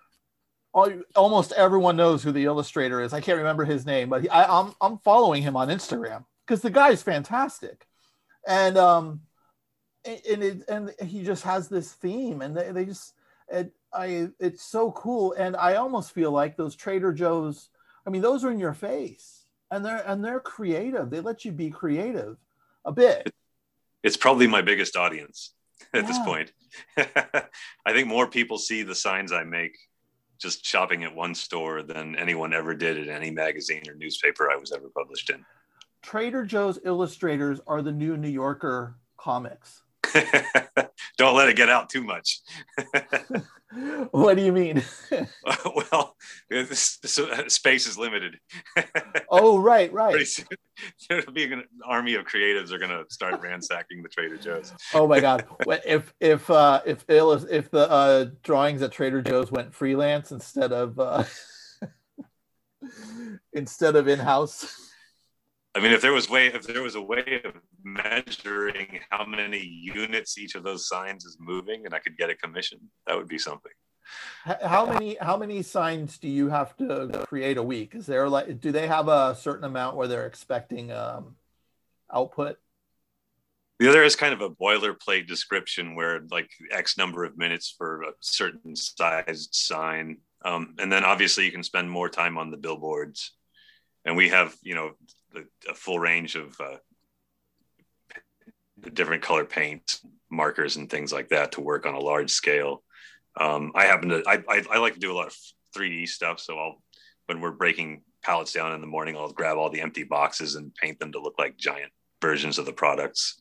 almost 0.72 1.52
everyone 1.52 1.96
knows 1.96 2.22
who 2.22 2.32
the 2.32 2.44
illustrator 2.44 3.00
is. 3.00 3.12
I 3.12 3.20
can't 3.20 3.38
remember 3.38 3.64
his 3.64 3.84
name, 3.84 4.08
but 4.08 4.22
he, 4.22 4.28
I, 4.28 4.44
am 4.44 4.50
I'm, 4.50 4.74
I'm 4.80 4.98
following 4.98 5.42
him 5.42 5.56
on 5.56 5.68
Instagram 5.68 6.24
because 6.46 6.62
the 6.62 6.70
guy's 6.70 7.02
fantastic, 7.02 7.86
and 8.46 8.78
um, 8.78 9.20
and 10.04 10.42
it, 10.42 10.62
and 10.68 10.94
he 11.04 11.22
just 11.22 11.44
has 11.44 11.68
this 11.68 11.92
theme, 11.92 12.42
and 12.42 12.56
they, 12.56 12.72
they 12.72 12.84
just 12.84 13.14
it, 13.48 13.72
I 13.92 14.28
it's 14.40 14.62
so 14.62 14.92
cool, 14.92 15.34
and 15.34 15.56
I 15.56 15.74
almost 15.74 16.12
feel 16.12 16.30
like 16.30 16.56
those 16.56 16.74
Trader 16.74 17.12
Joe's. 17.12 17.68
I 18.06 18.10
mean, 18.10 18.22
those 18.22 18.44
are 18.44 18.50
in 18.50 18.58
your 18.58 18.74
face, 18.74 19.44
and 19.70 19.84
they're 19.84 20.02
and 20.06 20.24
they're 20.24 20.40
creative. 20.40 21.10
They 21.10 21.20
let 21.20 21.44
you 21.44 21.52
be 21.52 21.70
creative 21.70 22.38
a 22.84 22.92
bit. 22.92 23.30
It's 24.02 24.16
probably 24.16 24.46
my 24.46 24.62
biggest 24.62 24.96
audience 24.96 25.52
at 25.92 26.02
yeah. 26.02 26.08
this 26.08 26.18
point. 26.20 26.52
I 27.86 27.92
think 27.92 28.08
more 28.08 28.26
people 28.26 28.58
see 28.58 28.82
the 28.82 28.94
signs 28.94 29.32
I 29.32 29.44
make 29.44 29.76
just 30.42 30.66
shopping 30.66 31.04
at 31.04 31.14
one 31.14 31.34
store 31.34 31.82
than 31.82 32.16
anyone 32.16 32.52
ever 32.52 32.74
did 32.74 32.98
at 32.98 33.08
any 33.08 33.30
magazine 33.30 33.82
or 33.88 33.94
newspaper 33.94 34.50
I 34.50 34.56
was 34.56 34.72
ever 34.72 34.88
published 34.88 35.30
in. 35.30 35.44
Trader 36.02 36.44
Joe's 36.44 36.80
illustrators 36.84 37.60
are 37.66 37.80
the 37.80 37.92
new 37.92 38.16
New 38.16 38.28
Yorker 38.28 38.96
comics. 39.16 39.82
Don't 41.16 41.36
let 41.36 41.48
it 41.48 41.56
get 41.56 41.68
out 41.68 41.88
too 41.88 42.02
much. 42.02 42.40
what 44.10 44.36
do 44.36 44.42
you 44.42 44.52
mean? 44.52 44.82
well, 45.90 46.16
this, 46.50 46.98
this, 46.98 47.18
uh, 47.18 47.48
space 47.48 47.86
is 47.86 47.96
limited. 47.96 48.38
oh, 49.30 49.58
right, 49.58 49.92
right. 49.92 50.26
There'll 51.08 51.32
be 51.32 51.44
an 51.44 51.64
army 51.84 52.14
of 52.14 52.26
creatives 52.26 52.72
are 52.72 52.78
going 52.78 52.90
to 52.90 53.04
start 53.08 53.40
ransacking 53.42 54.02
the 54.02 54.08
Trader 54.08 54.36
Joe's. 54.36 54.72
oh 54.94 55.06
my 55.06 55.20
God! 55.20 55.46
If 55.86 56.12
if 56.20 56.50
uh, 56.50 56.82
if 56.84 57.04
if 57.08 57.70
the 57.70 57.90
uh, 57.90 58.26
drawings 58.42 58.82
at 58.82 58.92
Trader 58.92 59.22
Joe's 59.22 59.50
went 59.50 59.74
freelance 59.74 60.32
instead 60.32 60.72
of 60.72 60.98
uh, 60.98 61.24
instead 63.52 63.96
of 63.96 64.08
in 64.08 64.18
house. 64.18 64.91
I 65.74 65.80
mean, 65.80 65.92
if 65.92 66.02
there 66.02 66.12
was 66.12 66.28
way, 66.28 66.48
if 66.48 66.66
there 66.66 66.82
was 66.82 66.96
a 66.96 67.00
way 67.00 67.40
of 67.44 67.54
measuring 67.82 69.00
how 69.10 69.24
many 69.24 69.58
units 69.58 70.36
each 70.36 70.54
of 70.54 70.64
those 70.64 70.86
signs 70.86 71.24
is 71.24 71.38
moving, 71.40 71.86
and 71.86 71.94
I 71.94 71.98
could 71.98 72.18
get 72.18 72.28
a 72.28 72.34
commission, 72.34 72.78
that 73.06 73.16
would 73.16 73.28
be 73.28 73.38
something. 73.38 73.72
How 74.44 74.84
many 74.84 75.16
how 75.20 75.36
many 75.36 75.62
signs 75.62 76.18
do 76.18 76.28
you 76.28 76.48
have 76.48 76.76
to 76.76 77.24
create 77.26 77.56
a 77.56 77.62
week? 77.62 77.94
Is 77.94 78.06
there 78.06 78.28
like 78.28 78.60
do 78.60 78.72
they 78.72 78.86
have 78.86 79.08
a 79.08 79.34
certain 79.34 79.64
amount 79.64 79.96
where 79.96 80.08
they're 80.08 80.26
expecting 80.26 80.92
um, 80.92 81.36
output? 82.12 82.58
The 83.78 83.88
other 83.88 84.02
is 84.02 84.14
kind 84.14 84.34
of 84.34 84.40
a 84.42 84.50
boilerplate 84.50 85.26
description 85.26 85.94
where 85.94 86.20
like 86.30 86.50
X 86.70 86.98
number 86.98 87.24
of 87.24 87.38
minutes 87.38 87.74
for 87.76 88.02
a 88.02 88.12
certain 88.20 88.76
sized 88.76 89.54
sign, 89.54 90.18
um, 90.44 90.74
and 90.78 90.92
then 90.92 91.04
obviously 91.04 91.44
you 91.44 91.52
can 91.52 91.62
spend 91.62 91.90
more 91.90 92.08
time 92.08 92.36
on 92.36 92.50
the 92.50 92.56
billboards. 92.56 93.32
And 94.04 94.16
we 94.16 94.28
have 94.28 94.54
you 94.62 94.74
know 94.74 94.92
a 95.68 95.74
full 95.74 95.98
range 95.98 96.36
of 96.36 96.58
uh, 96.60 96.76
different 98.92 99.22
color 99.22 99.44
paints, 99.44 100.04
markers 100.30 100.76
and 100.76 100.90
things 100.90 101.12
like 101.12 101.28
that 101.28 101.52
to 101.52 101.60
work 101.60 101.86
on 101.86 101.94
a 101.94 102.00
large 102.00 102.30
scale. 102.30 102.82
Um, 103.38 103.72
I 103.74 103.86
happen 103.86 104.10
to, 104.10 104.22
I, 104.26 104.42
I, 104.48 104.62
I, 104.72 104.78
like 104.78 104.94
to 104.94 105.00
do 105.00 105.12
a 105.12 105.14
lot 105.14 105.28
of 105.28 105.36
3D 105.76 106.08
stuff. 106.08 106.38
So 106.40 106.58
I'll, 106.58 106.82
when 107.26 107.40
we're 107.40 107.52
breaking 107.52 108.02
pallets 108.22 108.52
down 108.52 108.72
in 108.72 108.80
the 108.80 108.86
morning, 108.86 109.16
I'll 109.16 109.32
grab 109.32 109.56
all 109.56 109.70
the 109.70 109.80
empty 109.80 110.04
boxes 110.04 110.54
and 110.54 110.74
paint 110.74 110.98
them 110.98 111.12
to 111.12 111.20
look 111.20 111.38
like 111.38 111.56
giant 111.56 111.92
versions 112.20 112.58
of 112.58 112.66
the 112.66 112.72
products. 112.72 113.40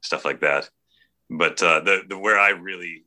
stuff 0.00 0.24
like 0.24 0.40
that. 0.40 0.68
But 1.28 1.62
uh, 1.62 1.80
the 1.80 2.02
the 2.08 2.18
where 2.18 2.38
I 2.38 2.50
really 2.50 3.04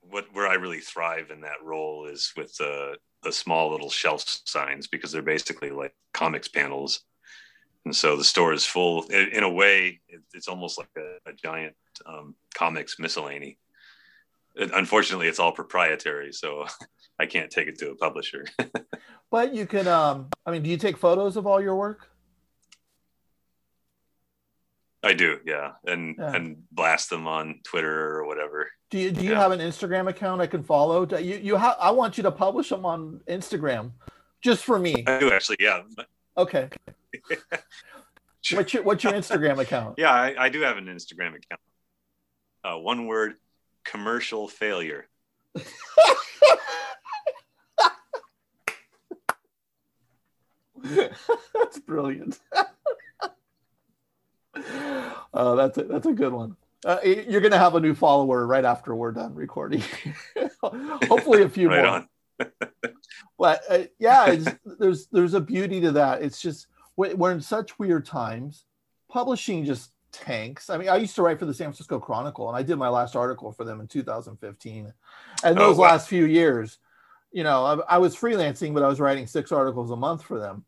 what 0.00 0.26
where 0.32 0.46
I 0.46 0.54
really 0.54 0.80
thrive 0.80 1.30
in 1.30 1.40
that 1.40 1.62
role 1.62 2.06
is 2.06 2.32
with 2.36 2.56
the 2.56 2.96
the 3.24 3.32
small 3.32 3.70
little 3.70 3.90
shelf 3.90 4.24
signs 4.44 4.86
because 4.86 5.10
they're 5.10 5.22
basically 5.22 5.70
like 5.70 5.92
comics 6.14 6.46
panels, 6.46 7.00
and 7.84 7.94
so 7.94 8.16
the 8.16 8.24
store 8.24 8.52
is 8.52 8.64
full. 8.64 9.04
In, 9.04 9.28
in 9.28 9.42
a 9.42 9.50
way, 9.50 10.00
it, 10.08 10.20
it's 10.34 10.48
almost 10.48 10.78
like 10.78 10.88
a, 10.96 11.30
a 11.30 11.32
giant 11.32 11.74
um, 12.06 12.34
comics 12.54 12.98
miscellany. 12.98 13.58
It, 14.56 14.70
unfortunately, 14.74 15.28
it's 15.28 15.38
all 15.38 15.52
proprietary, 15.52 16.32
so 16.32 16.66
I 17.18 17.26
can't 17.26 17.50
take 17.50 17.68
it 17.68 17.78
to 17.78 17.90
a 17.90 17.96
publisher. 17.96 18.44
but 19.30 19.54
you 19.54 19.66
can. 19.66 19.88
Um, 19.88 20.28
I 20.44 20.50
mean, 20.50 20.62
do 20.62 20.70
you 20.70 20.76
take 20.76 20.96
photos 20.96 21.36
of 21.36 21.46
all 21.46 21.60
your 21.60 21.76
work? 21.76 22.08
I 25.02 25.12
do, 25.12 25.38
yeah, 25.46 25.72
and 25.86 26.16
yeah. 26.18 26.34
and 26.34 26.62
blast 26.72 27.08
them 27.08 27.28
on 27.28 27.60
Twitter 27.64 28.16
or 28.16 28.26
whatever. 28.26 28.68
Do 28.90 28.98
you 28.98 29.12
do 29.12 29.22
you 29.22 29.30
yeah. 29.30 29.38
have 29.38 29.52
an 29.52 29.60
Instagram 29.60 30.08
account 30.08 30.40
I 30.40 30.46
can 30.46 30.62
follow? 30.62 31.06
Do 31.06 31.22
you 31.22 31.36
you 31.36 31.56
have 31.56 31.76
I 31.80 31.92
want 31.92 32.16
you 32.16 32.24
to 32.24 32.32
publish 32.32 32.68
them 32.68 32.84
on 32.84 33.20
Instagram, 33.28 33.92
just 34.40 34.64
for 34.64 34.78
me. 34.78 35.04
I 35.06 35.20
do 35.20 35.32
actually, 35.32 35.58
yeah. 35.60 35.82
Okay. 36.36 36.68
what's 38.52 38.74
your 38.74 38.82
what's 38.82 39.04
your 39.04 39.12
Instagram 39.12 39.58
account? 39.58 39.94
Yeah, 39.98 40.12
I, 40.12 40.34
I 40.38 40.48
do 40.48 40.60
have 40.62 40.76
an 40.76 40.86
Instagram 40.86 41.36
account. 41.36 41.60
Uh, 42.64 42.76
one 42.78 43.06
word: 43.06 43.34
commercial 43.84 44.48
failure. 44.48 45.08
That's 51.54 51.78
brilliant. 51.86 52.38
Oh, 55.34 55.56
that's 55.56 55.78
a, 55.78 55.84
that's 55.84 56.06
a 56.06 56.12
good 56.12 56.32
one. 56.32 56.56
Uh, 56.84 56.98
you're 57.04 57.40
going 57.40 57.52
to 57.52 57.58
have 57.58 57.74
a 57.74 57.80
new 57.80 57.94
follower 57.94 58.46
right 58.46 58.64
after 58.64 58.94
we're 58.94 59.12
done 59.12 59.34
recording. 59.34 59.82
Hopefully, 60.62 61.42
a 61.42 61.48
few 61.48 61.68
right 61.68 62.06
more. 62.38 62.52
but 63.38 63.62
uh, 63.68 63.78
yeah, 63.98 64.36
there's 64.78 65.06
there's 65.08 65.34
a 65.34 65.40
beauty 65.40 65.80
to 65.80 65.92
that. 65.92 66.22
It's 66.22 66.40
just 66.40 66.68
we're 66.98 67.32
in 67.32 67.40
such 67.40 67.78
weird 67.78 68.04
times. 68.04 68.64
Publishing 69.08 69.64
just 69.64 69.92
tanks. 70.12 70.68
I 70.68 70.76
mean, 70.76 70.88
I 70.88 70.96
used 70.96 71.14
to 71.16 71.22
write 71.22 71.38
for 71.38 71.46
the 71.46 71.54
San 71.54 71.66
Francisco 71.66 71.98
Chronicle, 71.98 72.48
and 72.48 72.56
I 72.56 72.62
did 72.62 72.76
my 72.76 72.88
last 72.88 73.16
article 73.16 73.52
for 73.52 73.64
them 73.64 73.80
in 73.80 73.86
2015. 73.86 74.92
And 75.44 75.56
those 75.56 75.76
oh, 75.76 75.80
wow. 75.80 75.88
last 75.88 76.08
few 76.08 76.24
years, 76.24 76.78
you 77.30 77.44
know, 77.44 77.64
I, 77.64 77.94
I 77.94 77.98
was 77.98 78.16
freelancing, 78.16 78.74
but 78.74 78.82
I 78.82 78.88
was 78.88 79.00
writing 79.00 79.26
six 79.26 79.52
articles 79.52 79.90
a 79.90 79.96
month 79.96 80.22
for 80.22 80.38
them. 80.38 80.64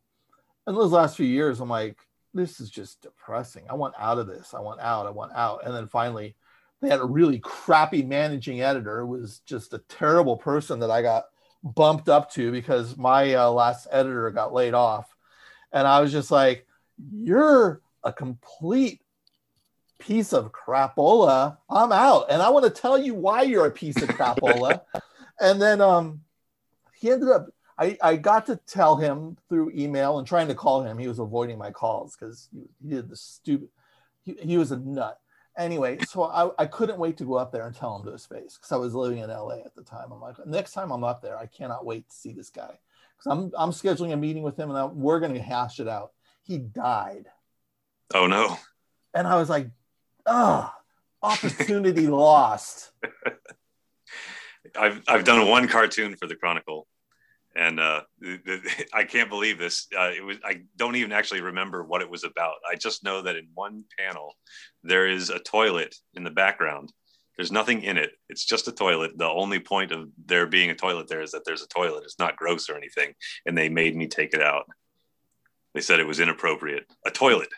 And 0.67 0.77
those 0.77 0.93
last 0.93 1.17
few 1.17 1.27
years, 1.27 1.61
I'm 1.61 1.69
like, 1.69 1.97
this 2.33 2.61
is 2.61 2.71
just 2.71 3.03
depressing. 3.03 3.65
I 3.69 3.75
want 3.75 3.95
out 3.99 4.19
of 4.19 4.27
this. 4.27 4.55
I 4.55 4.61
want 4.61 4.81
out. 4.81 5.07
I 5.07 5.11
want 5.11 5.33
out. 5.35 5.65
And 5.65 5.75
then 5.75 5.89
finally, 5.89 6.37
they 6.81 6.89
had 6.89 7.01
a 7.01 7.05
really 7.05 7.41
crappy 7.41 8.03
managing 8.03 8.61
editor. 8.61 9.01
It 9.01 9.07
was 9.07 9.41
just 9.41 9.75
a 9.75 9.83
terrible 9.89 10.37
person 10.37 10.81
that 10.81 10.91
I 10.91 11.03
got 11.03 11.25
bumped 11.63 12.09
up 12.09 12.31
to 12.33 12.53
because 12.53 12.97
my 12.97 13.35
uh, 13.35 13.51
last 13.51 13.89
editor 13.91 14.31
got 14.31 14.53
laid 14.53 14.75
off. 14.75 15.10
And 15.73 15.87
I 15.87 16.01
was 16.01 16.13
just 16.13 16.31
like, 16.31 16.67
you're 17.13 17.81
a 18.03 18.13
complete 18.13 19.01
piece 19.99 20.33
of 20.33 20.53
crapola. 20.53 21.59
I'm 21.69 21.93
out. 21.93 22.27
And 22.31 22.43
I 22.43 22.51
want 22.51 22.65
to 22.65 22.71
tell 22.71 22.99
you 22.99 23.15
why 23.15 23.43
you're 23.43 23.67
a 23.67 23.71
piece 23.71 24.01
of 24.03 24.09
crapola. 24.11 24.83
and 25.41 25.61
then 25.61 25.81
um, 25.81 26.23
he 26.95 27.11
ended 27.11 27.29
up 27.29 27.49
I, 27.81 27.97
I 28.03 28.17
got 28.17 28.45
to 28.47 28.57
tell 28.67 28.97
him 28.97 29.39
through 29.49 29.73
email 29.75 30.19
and 30.19 30.29
trying 30.29 30.49
to 30.49 30.55
call 30.55 30.83
him. 30.83 30.99
He 30.99 31.09
was 31.09 31.19
avoiding 31.19 31.57
my 31.57 31.71
calls 31.71 32.15
because 32.15 32.51
he, 32.53 32.69
he, 32.83 32.91
did 32.95 33.09
the 33.09 33.17
stupid, 33.17 33.69
he, 34.23 34.35
he 34.35 34.59
was 34.59 34.71
a 34.71 34.77
nut. 34.77 35.19
Anyway, 35.57 35.99
so 36.07 36.25
I, 36.25 36.51
I 36.63 36.67
couldn't 36.67 36.99
wait 36.99 37.17
to 37.17 37.25
go 37.25 37.35
up 37.35 37.53
there 37.53 37.67
and 37.67 37.75
tell 37.75 37.97
him 37.97 38.05
to 38.05 38.13
his 38.13 38.27
face 38.27 38.59
because 38.59 38.71
I 38.71 38.77
was 38.77 38.95
living 38.95 39.19
in 39.19 39.31
LA 39.31 39.57
at 39.65 39.75
the 39.75 39.83
time. 39.83 40.13
I'm 40.13 40.21
like, 40.21 40.37
next 40.47 40.73
time 40.73 40.91
I'm 40.91 41.05
up 41.05 41.23
there, 41.23 41.39
I 41.39 41.47
cannot 41.47 41.87
wait 41.87 42.09
to 42.09 42.15
see 42.15 42.33
this 42.33 42.51
guy 42.51 42.79
because 43.21 43.39
I'm, 43.39 43.53
I'm 43.57 43.71
scheduling 43.71 44.13
a 44.13 44.17
meeting 44.17 44.43
with 44.43 44.59
him 44.59 44.71
and 44.71 44.79
I, 44.79 44.87
we're 44.87 45.21
going 45.21 45.35
to 45.35 45.41
hash 45.41 45.81
it 45.81 45.89
out. 45.89 46.13
He 46.43 46.59
died. 46.59 47.27
Oh, 48.15 48.27
no. 48.27 48.57
And 49.15 49.27
I 49.27 49.37
was 49.37 49.49
like, 49.49 49.69
oh, 50.27 50.73
opportunity 51.23 52.07
lost. 52.07 52.91
I've, 54.79 55.03
I've 55.07 55.25
done 55.25 55.49
one 55.49 55.69
cartoon 55.69 56.17
for 56.17 56.27
the 56.27 56.37
Chronicle 56.37 56.87
and 57.55 57.81
uh, 57.81 58.03
the, 58.21 58.41
the, 58.45 58.87
I 58.93 59.05
can't 59.05 59.29
believe 59.29 59.59
this. 59.59 59.87
Uh, 59.97 60.11
it 60.17 60.25
was 60.25 60.39
I 60.45 60.63
don't 60.77 60.97
even 60.97 61.13
actually 61.13 61.41
remember 61.41 61.83
what 61.83 62.03
it 62.03 62.11
was 62.11 62.25
about. 62.25 62.55
I 62.71 62.77
just 62.77 63.05
know 63.05 63.23
that 63.23 63.37
in 63.37 63.49
one 63.55 63.85
panel 63.99 64.35
there 64.83 65.09
is 65.09 65.31
a 65.31 65.39
toilet 65.39 65.95
in 66.15 66.25
the 66.25 66.31
background. 66.31 66.93
There's 67.41 67.51
nothing 67.51 67.85
in 67.85 67.97
it. 67.97 68.11
It's 68.29 68.45
just 68.45 68.69
a 68.69 68.73
toilet. 68.73 69.17
The 69.17 69.27
only 69.27 69.61
point 69.61 69.93
of 69.93 70.11
there 70.27 70.47
being 70.47 70.69
a 70.69 70.75
toilet 70.75 71.09
there 71.09 71.23
is 71.23 71.31
that 71.31 71.47
there's 71.47 71.63
a 71.63 71.69
toilet. 71.69 72.05
It's 72.05 72.19
not 72.19 72.37
gross 72.37 72.69
or 72.69 72.77
anything. 72.77 73.15
And 73.47 73.57
they 73.57 73.71
made 73.71 73.97
me 73.97 74.09
take 74.09 74.35
it 74.35 74.43
out. 74.43 74.67
They 75.73 75.81
said 75.81 76.01
it 76.01 76.07
was 76.07 76.21
inappropriate. 76.21 76.85
A 77.07 77.11
toilet. 77.11 77.49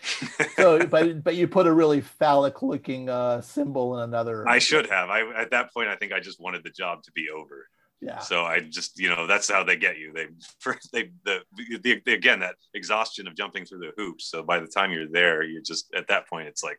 so, 0.56 0.86
but 0.86 1.22
but 1.22 1.36
you 1.36 1.46
put 1.46 1.66
a 1.66 1.72
really 1.74 2.00
phallic 2.00 2.62
looking 2.62 3.10
uh, 3.10 3.42
symbol 3.42 3.98
in 3.98 4.04
another. 4.04 4.48
I 4.48 4.60
should 4.60 4.88
have. 4.88 5.10
I 5.10 5.30
at 5.36 5.50
that 5.50 5.74
point 5.74 5.90
I 5.90 5.96
think 5.96 6.14
I 6.14 6.20
just 6.20 6.40
wanted 6.40 6.64
the 6.64 6.70
job 6.70 7.02
to 7.02 7.12
be 7.12 7.26
over 7.28 7.68
yeah 8.00 8.18
so 8.18 8.44
i 8.44 8.60
just 8.60 8.98
you 8.98 9.08
know 9.08 9.26
that's 9.26 9.50
how 9.50 9.64
they 9.64 9.76
get 9.76 9.98
you 9.98 10.12
they 10.12 10.26
first 10.60 10.90
they 10.92 11.10
the, 11.24 11.40
the, 11.82 12.00
the, 12.04 12.12
again 12.12 12.38
that 12.40 12.54
exhaustion 12.74 13.26
of 13.26 13.34
jumping 13.34 13.64
through 13.64 13.80
the 13.80 13.90
hoops 13.96 14.30
so 14.30 14.42
by 14.42 14.60
the 14.60 14.66
time 14.66 14.92
you're 14.92 15.10
there 15.10 15.42
you're 15.42 15.62
just 15.62 15.92
at 15.94 16.06
that 16.06 16.28
point 16.28 16.46
it's 16.46 16.62
like 16.62 16.78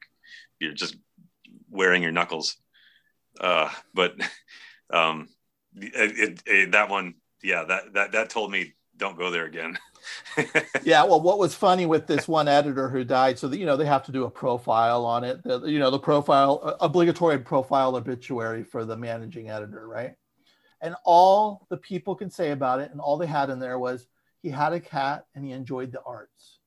you're 0.59 0.73
just 0.73 0.95
wearing 1.69 2.03
your 2.03 2.11
knuckles. 2.11 2.57
Uh 3.39 3.69
but 3.93 4.15
um 4.93 5.29
it, 5.75 6.17
it, 6.17 6.43
it, 6.45 6.71
that 6.71 6.89
one 6.89 7.15
yeah 7.43 7.63
that 7.63 7.93
that 7.93 8.11
that 8.13 8.29
told 8.29 8.51
me 8.51 8.73
don't 8.97 9.17
go 9.17 9.31
there 9.31 9.45
again. 9.45 9.77
Yeah 10.83 11.03
well 11.03 11.21
what 11.21 11.37
was 11.37 11.53
funny 11.53 11.85
with 11.85 12.07
this 12.07 12.27
one 12.27 12.47
editor 12.47 12.89
who 12.89 13.03
died 13.03 13.37
so 13.37 13.47
that 13.47 13.59
you 13.59 13.65
know 13.65 13.77
they 13.77 13.85
have 13.85 14.05
to 14.05 14.11
do 14.11 14.23
a 14.23 14.29
profile 14.29 15.05
on 15.05 15.23
it 15.23 15.43
the, 15.43 15.61
you 15.61 15.77
know 15.77 15.91
the 15.91 15.99
profile 15.99 16.77
obligatory 16.79 17.37
profile 17.39 17.95
obituary 17.95 18.63
for 18.63 18.85
the 18.85 18.95
managing 18.97 19.49
editor 19.49 19.87
right? 19.87 20.15
And 20.81 20.95
all 21.03 21.67
the 21.69 21.77
people 21.77 22.15
can 22.15 22.29
say 22.29 22.51
about 22.51 22.79
it, 22.79 22.91
and 22.91 23.01
all 23.01 23.17
they 23.17 23.27
had 23.27 23.49
in 23.49 23.59
there 23.59 23.77
was 23.77 24.07
he 24.41 24.49
had 24.49 24.73
a 24.73 24.79
cat 24.79 25.25
and 25.35 25.43
he 25.43 25.51
enjoyed 25.51 25.91
the 25.91 26.01
arts. 26.05 26.58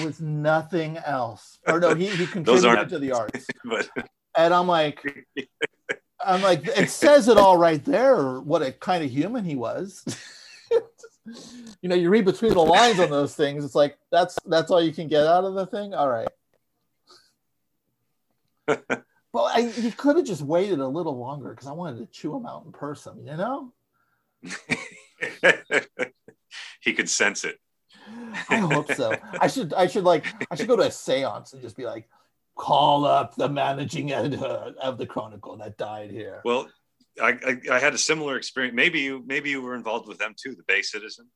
Was 0.00 0.20
nothing 0.20 0.98
else. 0.98 1.58
Or 1.66 1.80
no, 1.80 1.94
he, 1.94 2.08
he 2.08 2.26
contributed 2.28 2.88
to 2.90 2.98
the 2.98 3.12
arts. 3.12 3.46
but... 3.64 3.88
And 4.36 4.54
I'm 4.54 4.66
like, 4.66 5.04
I'm 6.24 6.42
like, 6.42 6.66
it 6.66 6.90
says 6.90 7.28
it 7.28 7.36
all 7.36 7.58
right 7.58 7.84
there, 7.84 8.40
what 8.40 8.62
a 8.62 8.72
kind 8.72 9.04
of 9.04 9.10
human 9.10 9.44
he 9.44 9.56
was. 9.56 10.04
you 11.82 11.88
know, 11.88 11.94
you 11.94 12.08
read 12.08 12.24
between 12.24 12.54
the 12.54 12.60
lines 12.60 12.98
on 12.98 13.10
those 13.10 13.34
things. 13.34 13.64
It's 13.64 13.74
like 13.74 13.98
that's 14.10 14.38
that's 14.46 14.70
all 14.70 14.82
you 14.82 14.92
can 14.92 15.08
get 15.08 15.26
out 15.26 15.44
of 15.44 15.54
the 15.54 15.66
thing. 15.66 15.92
All 15.92 16.08
right. 16.08 16.28
Well, 19.32 19.46
I, 19.46 19.62
he 19.62 19.90
could 19.90 20.16
have 20.16 20.26
just 20.26 20.42
waited 20.42 20.78
a 20.78 20.86
little 20.86 21.18
longer 21.18 21.50
because 21.50 21.66
I 21.66 21.72
wanted 21.72 21.98
to 21.98 22.06
chew 22.06 22.36
him 22.36 22.44
out 22.44 22.64
in 22.66 22.72
person, 22.72 23.26
you 23.26 23.36
know? 23.36 23.72
he 26.80 26.92
could 26.92 27.08
sense 27.08 27.44
it. 27.44 27.58
I 28.48 28.56
hope 28.56 28.92
so. 28.92 29.14
I 29.40 29.46
should 29.46 29.74
I 29.74 29.86
should 29.86 30.04
like 30.04 30.26
I 30.50 30.54
should 30.54 30.68
go 30.68 30.76
to 30.76 30.82
a 30.82 30.90
seance 30.90 31.52
and 31.52 31.62
just 31.62 31.76
be 31.76 31.84
like, 31.84 32.08
call 32.56 33.04
up 33.04 33.34
the 33.34 33.48
managing 33.48 34.12
editor 34.12 34.74
of 34.80 34.98
the 34.98 35.06
Chronicle 35.06 35.56
that 35.58 35.76
died 35.76 36.10
here. 36.10 36.40
Well, 36.44 36.68
I, 37.20 37.38
I, 37.46 37.74
I 37.76 37.78
had 37.78 37.94
a 37.94 37.98
similar 37.98 38.36
experience. 38.36 38.74
Maybe 38.74 39.00
you 39.00 39.22
maybe 39.26 39.50
you 39.50 39.62
were 39.62 39.74
involved 39.74 40.08
with 40.08 40.18
them 40.18 40.34
too, 40.36 40.54
the 40.54 40.64
Bay 40.66 40.82
Citizen. 40.82 41.28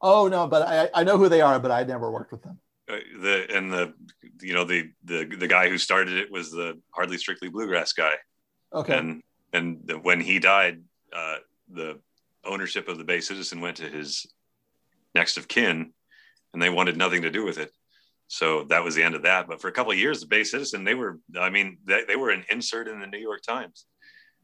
Oh 0.00 0.28
no, 0.28 0.46
but 0.46 0.62
I, 0.62 0.88
I 0.94 1.04
know 1.04 1.16
who 1.16 1.28
they 1.28 1.40
are, 1.40 1.58
but 1.58 1.70
I 1.70 1.84
never 1.84 2.10
worked 2.10 2.32
with 2.32 2.42
them. 2.42 2.58
Uh, 2.88 2.96
the 3.20 3.46
and 3.54 3.72
the 3.72 3.94
you 4.42 4.52
know 4.52 4.64
the 4.64 4.90
the 5.04 5.24
the 5.24 5.48
guy 5.48 5.68
who 5.68 5.78
started 5.78 6.18
it 6.18 6.30
was 6.30 6.50
the 6.50 6.78
hardly 6.90 7.16
strictly 7.16 7.48
bluegrass 7.48 7.92
guy. 7.92 8.14
Okay. 8.72 8.96
And 8.96 9.22
and 9.52 9.78
the, 9.84 9.98
when 9.98 10.20
he 10.20 10.38
died, 10.38 10.82
uh, 11.12 11.36
the 11.72 12.00
ownership 12.44 12.88
of 12.88 12.98
the 12.98 13.04
Bay 13.04 13.20
Citizen 13.20 13.60
went 13.60 13.78
to 13.78 13.88
his 13.88 14.26
next 15.14 15.36
of 15.36 15.48
kin, 15.48 15.92
and 16.52 16.62
they 16.62 16.70
wanted 16.70 16.96
nothing 16.96 17.22
to 17.22 17.30
do 17.30 17.44
with 17.44 17.58
it. 17.58 17.70
So 18.28 18.64
that 18.64 18.82
was 18.82 18.94
the 18.94 19.02
end 19.02 19.14
of 19.14 19.22
that. 19.22 19.46
But 19.46 19.60
for 19.60 19.68
a 19.68 19.72
couple 19.72 19.92
of 19.92 19.98
years, 19.98 20.20
the 20.20 20.26
Bay 20.26 20.44
Citizen, 20.44 20.84
they 20.84 20.94
were, 20.94 21.20
I 21.38 21.50
mean, 21.50 21.78
they, 21.84 22.04
they 22.06 22.16
were 22.16 22.30
an 22.30 22.44
insert 22.50 22.88
in 22.88 23.00
the 23.00 23.06
New 23.06 23.18
York 23.18 23.42
Times. 23.42 23.86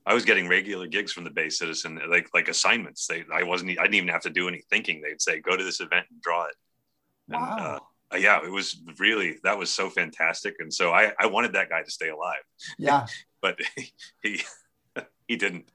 I 0.07 0.15
was 0.15 0.25
getting 0.25 0.49
regular 0.49 0.87
gigs 0.87 1.13
from 1.13 1.25
the 1.25 1.31
Bay 1.31 1.51
Citizen, 1.51 2.01
like 2.09 2.29
like 2.33 2.49
assignments. 2.49 3.07
They, 3.07 3.25
I 3.33 3.43
wasn't, 3.43 3.79
I 3.79 3.83
didn't 3.83 3.97
even 3.97 4.09
have 4.09 4.23
to 4.23 4.31
do 4.31 4.49
any 4.49 4.63
thinking. 4.71 5.03
They'd 5.03 5.21
say, 5.21 5.41
"Go 5.41 5.57
to 5.57 5.63
this 5.63 5.81
event 5.81 6.07
and 6.11 6.21
draw 6.23 6.47
it." 6.47 6.55
And, 7.29 7.43
wow. 7.43 7.57
Uh, 7.77 7.79
uh, 8.13 8.17
yeah, 8.17 8.41
it 8.43 8.51
was 8.51 8.77
really 8.99 9.37
that 9.45 9.59
was 9.59 9.71
so 9.71 9.89
fantastic, 9.89 10.57
and 10.59 10.73
so 10.73 10.91
I 10.91 11.13
I 11.19 11.27
wanted 11.27 11.53
that 11.53 11.69
guy 11.69 11.83
to 11.83 11.91
stay 11.91 12.09
alive. 12.09 12.43
Yeah, 12.79 13.07
but 13.43 13.59
he 14.23 14.41
he 15.29 15.37
didn't. 15.37 15.69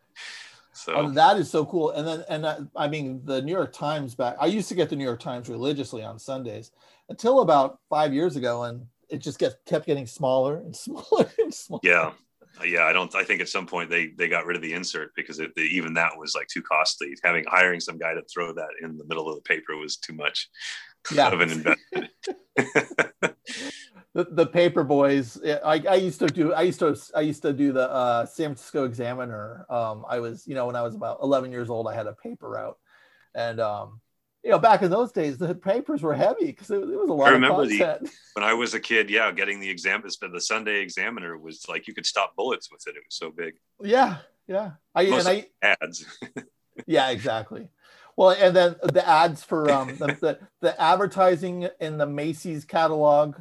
So 0.75 0.93
oh, 0.93 1.09
that 1.11 1.37
is 1.37 1.49
so 1.49 1.65
cool. 1.65 1.91
And 1.91 2.05
then 2.05 2.23
and 2.27 2.45
uh, 2.45 2.59
I 2.75 2.89
mean 2.89 3.21
the 3.23 3.41
New 3.41 3.53
York 3.53 3.71
Times 3.71 4.13
back. 4.13 4.35
I 4.39 4.47
used 4.47 4.67
to 4.69 4.75
get 4.75 4.89
the 4.89 4.95
New 4.97 5.05
York 5.05 5.21
Times 5.21 5.47
religiously 5.47 6.03
on 6.03 6.19
Sundays 6.19 6.71
until 7.07 7.39
about 7.39 7.79
five 7.89 8.13
years 8.13 8.35
ago, 8.35 8.63
and 8.63 8.85
it 9.09 9.19
just 9.19 9.39
gets 9.39 9.55
kept 9.65 9.85
getting 9.85 10.05
smaller 10.05 10.57
and 10.57 10.75
smaller 10.85 11.31
and 11.39 11.53
smaller. 11.53 11.79
Yeah, 11.81 12.11
yeah. 12.65 12.83
I 12.83 12.91
don't. 12.91 13.13
I 13.15 13.23
think 13.23 13.39
at 13.39 13.47
some 13.47 13.65
point 13.65 13.89
they 13.89 14.07
they 14.17 14.27
got 14.27 14.45
rid 14.45 14.57
of 14.57 14.61
the 14.61 14.73
insert 14.73 15.15
because 15.15 15.39
it, 15.39 15.51
even 15.57 15.93
that 15.93 16.17
was 16.17 16.35
like 16.35 16.47
too 16.47 16.61
costly. 16.61 17.15
Having 17.23 17.45
hiring 17.47 17.79
some 17.79 17.97
guy 17.97 18.13
to 18.13 18.21
throw 18.23 18.51
that 18.53 18.69
in 18.81 18.97
the 18.97 19.05
middle 19.05 19.29
of 19.29 19.35
the 19.35 19.41
paper 19.41 19.77
was 19.77 19.95
too 19.95 20.13
much 20.13 20.49
Yeah. 21.13 21.27
of 21.31 21.39
an 21.39 21.51
investment. 21.51 22.11
the, 24.15 24.23
the 24.31 24.45
paper 24.47 24.83
boys 24.83 25.37
I, 25.45 25.83
I 25.87 25.95
used 25.95 26.19
to 26.19 26.27
do 26.27 26.53
i 26.53 26.61
used 26.63 26.79
to 26.79 26.97
i 27.13 27.21
used 27.21 27.43
to 27.43 27.53
do 27.53 27.71
the 27.71 27.91
uh, 27.91 28.25
san 28.25 28.47
francisco 28.47 28.85
examiner 28.85 29.65
um, 29.69 30.05
i 30.09 30.19
was 30.19 30.47
you 30.47 30.55
know 30.55 30.65
when 30.65 30.75
i 30.75 30.81
was 30.81 30.95
about 30.95 31.19
11 31.21 31.51
years 31.51 31.69
old 31.69 31.87
i 31.87 31.93
had 31.93 32.07
a 32.07 32.13
paper 32.13 32.49
route 32.49 32.77
and 33.35 33.59
um, 33.59 33.99
you 34.43 34.49
know 34.51 34.57
back 34.57 34.81
in 34.81 34.89
those 34.89 35.11
days 35.11 35.37
the 35.37 35.53
papers 35.53 36.01
were 36.01 36.13
heavy 36.15 36.45
because 36.45 36.71
it, 36.71 36.77
it 36.77 36.97
was 36.97 37.09
a 37.09 37.13
lot 37.13 37.27
I 37.27 37.29
of 37.31 37.41
remember 37.41 37.65
the- 37.67 38.09
when 38.33 38.43
I 38.43 38.53
was 38.53 38.73
a 38.73 38.81
kid, 38.81 39.09
yeah, 39.09 39.31
getting 39.31 39.61
the 39.61 39.69
exam, 39.69 40.03
the 40.03 40.41
Sunday 40.41 40.81
Examiner 40.81 41.37
was 41.37 41.69
like 41.69 41.87
you 41.87 41.93
could 41.93 42.05
stop 42.05 42.35
bullets 42.35 42.69
with 42.69 42.85
it. 42.85 42.97
It 42.97 43.03
was 43.07 43.15
so 43.15 43.31
big. 43.31 43.53
yeah 43.81 44.17
yeah 44.47 44.71
i 44.93 45.05
Most 45.05 45.27
and 45.27 45.45
i 45.63 45.75
Ads. 45.81 46.05
yeah 46.85 47.09
exactly 47.09 47.69
well 48.15 48.31
and 48.31 48.55
then 48.55 48.75
the 48.83 49.07
ads 49.07 49.43
for 49.43 49.71
um 49.71 49.87
the, 49.97 50.07
the, 50.21 50.39
the 50.61 50.81
advertising 50.81 51.67
in 51.79 51.97
the 51.97 52.05
macy's 52.05 52.63
catalog 52.63 53.35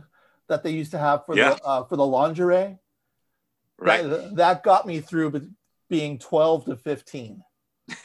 that 0.49 0.63
they 0.63 0.71
used 0.71 0.91
to 0.93 0.99
have 0.99 1.25
for 1.27 1.37
Yeah. 1.37 1.55
the 1.55 1.65
uh, 1.65 1.85
for 1.85 1.97
the 1.97 2.07
lingerie 2.07 2.79
right. 3.79 4.09
that, 4.09 4.37
that 4.37 4.63
got 4.63 4.87
me 4.87 5.01
through 5.01 5.31
but 5.31 5.43
being 5.89 6.19
12 6.19 6.67
to 6.67 6.77
15 6.77 7.43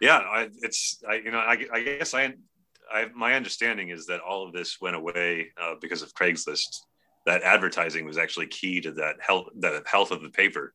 yeah, 0.00 0.18
I, 0.18 0.48
it's 0.62 1.02
I, 1.08 1.14
you 1.14 1.30
know 1.30 1.38
I, 1.38 1.64
I 1.72 1.82
guess 1.82 2.14
I, 2.14 2.34
I 2.92 3.06
my 3.14 3.34
understanding 3.34 3.88
is 3.88 4.06
that 4.06 4.20
all 4.20 4.46
of 4.46 4.52
this 4.52 4.80
went 4.80 4.96
away 4.96 5.52
uh, 5.60 5.74
because 5.80 6.02
of 6.02 6.14
Craigslist. 6.14 6.80
That 7.26 7.42
advertising 7.42 8.04
was 8.04 8.18
actually 8.18 8.48
key 8.48 8.82
to 8.82 8.92
that 8.92 9.16
health 9.20 9.46
the 9.58 9.82
health 9.86 10.10
of 10.10 10.22
the 10.22 10.28
paper. 10.28 10.74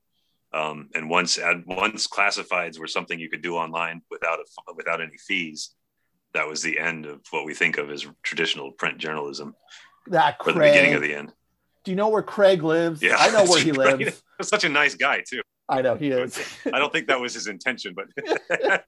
Um, 0.51 0.89
and 0.95 1.09
once 1.09 1.37
ad, 1.37 1.63
once 1.67 2.07
classifieds 2.07 2.79
were 2.79 2.87
something 2.87 3.19
you 3.19 3.29
could 3.29 3.43
do 3.43 3.55
online 3.55 4.01
without 4.09 4.39
a, 4.39 4.73
without 4.73 4.99
any 4.99 5.17
fees, 5.17 5.75
that 6.33 6.47
was 6.47 6.61
the 6.61 6.79
end 6.79 7.05
of 7.05 7.21
what 7.31 7.45
we 7.45 7.53
think 7.53 7.77
of 7.77 7.89
as 7.89 8.05
traditional 8.23 8.71
print 8.71 8.97
journalism, 8.97 9.55
that 10.07 10.37
or 10.39 10.53
Craig, 10.53 10.55
the 10.55 10.61
beginning 10.61 10.93
of 10.93 11.01
the 11.01 11.13
end. 11.13 11.33
do 11.83 11.91
you 11.91 11.97
know 11.97 12.09
where 12.09 12.23
Craig 12.23 12.63
lives? 12.63 13.01
Yeah, 13.01 13.15
I 13.17 13.31
know 13.31 13.45
where 13.49 13.61
he 13.61 13.71
right. 13.71 13.97
lives. 13.97 14.21
Such 14.41 14.63
a 14.63 14.69
nice 14.69 14.95
guy 14.95 15.23
too. 15.27 15.41
I 15.69 15.83
know 15.83 15.95
he 15.95 16.09
is. 16.09 16.39
I 16.73 16.79
don't 16.79 16.91
think 16.91 17.07
that 17.07 17.19
was 17.19 17.35
his 17.35 17.45
intention, 17.45 17.95
but 17.95 18.07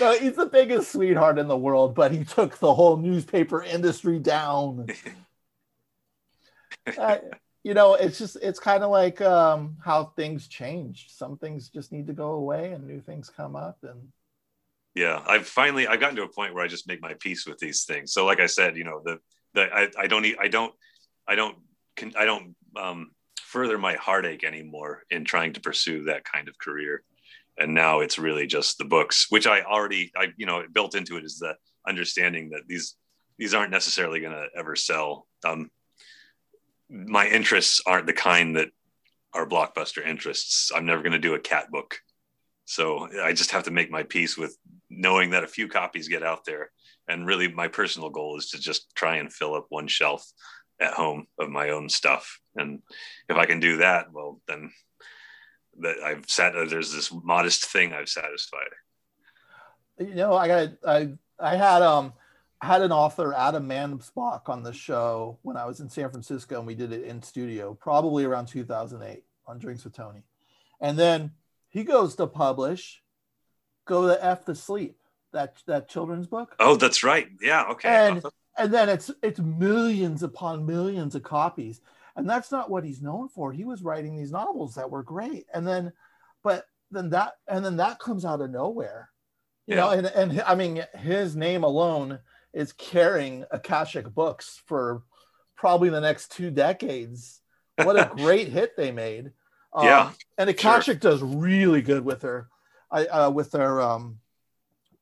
no, 0.00 0.18
he's 0.18 0.34
the 0.34 0.48
biggest 0.50 0.90
sweetheart 0.90 1.38
in 1.38 1.46
the 1.46 1.56
world, 1.56 1.94
but 1.94 2.10
he 2.10 2.24
took 2.24 2.58
the 2.58 2.74
whole 2.74 2.96
newspaper 2.96 3.62
industry 3.62 4.18
down. 4.18 4.86
Uh, 6.96 7.18
you 7.64 7.74
know, 7.74 7.92
it's 7.94 8.18
just 8.18 8.36
it's 8.40 8.58
kind 8.58 8.82
of 8.82 8.90
like 8.90 9.20
um, 9.20 9.76
how 9.84 10.04
things 10.16 10.48
change. 10.48 11.08
Some 11.10 11.36
things 11.36 11.68
just 11.68 11.92
need 11.92 12.06
to 12.06 12.14
go 12.14 12.30
away, 12.30 12.72
and 12.72 12.86
new 12.86 13.02
things 13.02 13.28
come 13.28 13.56
up. 13.56 13.76
And 13.82 14.08
yeah 14.98 15.22
i've 15.28 15.46
finally 15.46 15.86
i've 15.86 16.00
gotten 16.00 16.16
to 16.16 16.24
a 16.24 16.28
point 16.28 16.52
where 16.52 16.64
i 16.64 16.66
just 16.66 16.88
make 16.88 17.00
my 17.00 17.14
peace 17.20 17.46
with 17.46 17.58
these 17.58 17.84
things. 17.84 18.12
So 18.12 18.26
like 18.26 18.40
i 18.40 18.46
said 18.46 18.76
you 18.76 18.84
know 18.84 19.00
the 19.04 19.18
the 19.54 19.62
i, 19.72 19.88
I 19.96 20.06
don't 20.08 20.26
i 20.40 20.48
don't 20.48 20.74
i 21.26 21.34
don't 21.36 21.56
i 22.16 22.24
don't 22.24 22.56
um 22.76 23.12
further 23.40 23.78
my 23.78 23.94
heartache 23.94 24.44
anymore 24.44 25.04
in 25.10 25.24
trying 25.24 25.52
to 25.52 25.60
pursue 25.60 26.04
that 26.04 26.24
kind 26.24 26.48
of 26.48 26.58
career. 26.58 27.02
And 27.60 27.74
now 27.74 28.00
it's 28.00 28.18
really 28.18 28.46
just 28.46 28.78
the 28.78 28.84
books 28.84 29.26
which 29.28 29.46
i 29.46 29.62
already 29.62 30.10
i 30.16 30.26
you 30.36 30.46
know 30.46 30.64
built 30.72 30.96
into 30.96 31.16
it 31.16 31.24
is 31.24 31.38
the 31.38 31.54
understanding 31.86 32.50
that 32.50 32.62
these 32.66 32.96
these 33.38 33.54
aren't 33.54 33.70
necessarily 33.70 34.20
going 34.20 34.32
to 34.32 34.48
ever 34.56 34.74
sell. 34.74 35.28
Um 35.44 35.70
my 36.90 37.28
interests 37.28 37.80
aren't 37.86 38.06
the 38.06 38.12
kind 38.30 38.56
that 38.56 38.70
are 39.32 39.46
blockbuster 39.46 40.04
interests. 40.04 40.72
I'm 40.74 40.86
never 40.86 41.02
going 41.02 41.12
to 41.12 41.28
do 41.28 41.34
a 41.34 41.40
cat 41.52 41.70
book. 41.70 41.98
So 42.64 43.08
I 43.22 43.32
just 43.32 43.52
have 43.52 43.64
to 43.64 43.70
make 43.70 43.90
my 43.90 44.02
peace 44.02 44.36
with 44.36 44.54
knowing 44.98 45.30
that 45.30 45.44
a 45.44 45.48
few 45.48 45.68
copies 45.68 46.08
get 46.08 46.22
out 46.22 46.44
there. 46.44 46.70
And 47.06 47.26
really, 47.26 47.48
my 47.48 47.68
personal 47.68 48.10
goal 48.10 48.36
is 48.36 48.50
to 48.50 48.58
just 48.58 48.94
try 48.94 49.16
and 49.16 49.32
fill 49.32 49.54
up 49.54 49.66
one 49.70 49.86
shelf 49.86 50.30
at 50.80 50.92
home 50.92 51.26
of 51.38 51.48
my 51.48 51.70
own 51.70 51.88
stuff. 51.88 52.40
And 52.56 52.82
if 53.28 53.36
I 53.36 53.46
can 53.46 53.60
do 53.60 53.78
that, 53.78 54.12
well, 54.12 54.40
then 54.46 54.72
that 55.80 55.98
I've 56.04 56.28
sat 56.28 56.54
there's 56.68 56.92
this 56.92 57.12
modest 57.12 57.66
thing 57.66 57.92
I've 57.92 58.08
satisfied. 58.08 58.68
you 59.98 60.14
know, 60.14 60.34
I 60.34 60.48
got 60.48 60.68
I 60.86 61.12
I 61.38 61.56
had 61.56 61.82
um 61.82 62.12
I 62.60 62.66
had 62.66 62.82
an 62.82 62.90
author 62.90 63.32
Adam 63.32 63.68
Mansbach 63.68 64.48
on 64.48 64.64
the 64.64 64.72
show 64.72 65.38
when 65.42 65.56
I 65.56 65.64
was 65.66 65.78
in 65.78 65.88
San 65.88 66.10
Francisco, 66.10 66.58
and 66.58 66.66
we 66.66 66.74
did 66.74 66.92
it 66.92 67.04
in 67.04 67.22
studio, 67.22 67.74
probably 67.74 68.24
around 68.24 68.46
2008 68.46 69.22
on 69.46 69.58
Drinks 69.58 69.84
with 69.84 69.94
Tony, 69.94 70.24
and 70.80 70.98
then 70.98 71.30
he 71.68 71.84
goes 71.84 72.16
to 72.16 72.26
publish 72.26 73.02
"Go 73.88 74.06
the 74.06 74.24
F 74.24 74.44
to 74.44 74.54
Sleep" 74.54 74.96
that 75.32 75.56
that 75.66 75.88
children's 75.88 76.26
book, 76.28 76.54
Oh, 76.60 76.76
that's 76.76 77.02
right. 77.02 77.28
Yeah. 77.40 77.64
Okay. 77.72 77.88
And- 77.88 78.22
and 78.56 78.74
then 78.74 78.88
it's 78.88 79.10
it's 79.22 79.38
millions 79.38 80.22
upon 80.24 80.66
millions 80.66 81.14
of 81.14 81.22
copies, 81.22 81.80
and 82.16 82.28
that's 82.28 82.50
not 82.50 82.68
what 82.70 82.84
he's 82.84 83.00
known 83.00 83.28
for. 83.28 83.52
He 83.52 83.64
was 83.64 83.82
writing 83.82 84.16
these 84.16 84.32
novels 84.32 84.74
that 84.74 84.90
were 84.90 85.04
great, 85.04 85.46
and 85.54 85.64
then, 85.66 85.92
but 86.42 86.66
then 86.90 87.10
that 87.10 87.34
and 87.46 87.64
then 87.64 87.76
that 87.76 88.00
comes 88.00 88.24
out 88.24 88.40
of 88.40 88.50
nowhere, 88.50 89.10
you 89.68 89.76
know. 89.76 89.90
And 89.90 90.06
and 90.08 90.40
I 90.42 90.56
mean, 90.56 90.84
his 90.94 91.36
name 91.36 91.62
alone 91.62 92.18
is 92.52 92.72
carrying 92.72 93.44
Akashic 93.52 94.12
Books 94.12 94.60
for 94.66 95.02
probably 95.54 95.90
the 95.90 96.00
next 96.00 96.32
two 96.32 96.50
decades. 96.50 97.40
What 97.76 97.96
a 97.96 98.10
great 98.16 98.48
hit 98.48 98.76
they 98.76 98.90
made! 98.90 99.30
Um, 99.72 99.84
Yeah, 99.86 100.10
and 100.36 100.50
Akashic 100.50 100.98
does 100.98 101.22
really 101.22 101.82
good 101.82 102.04
with 102.04 102.22
their, 102.22 102.48
I 102.90 103.06
uh, 103.06 103.30
with 103.30 103.50
their 103.50 103.80
um, 103.80 104.18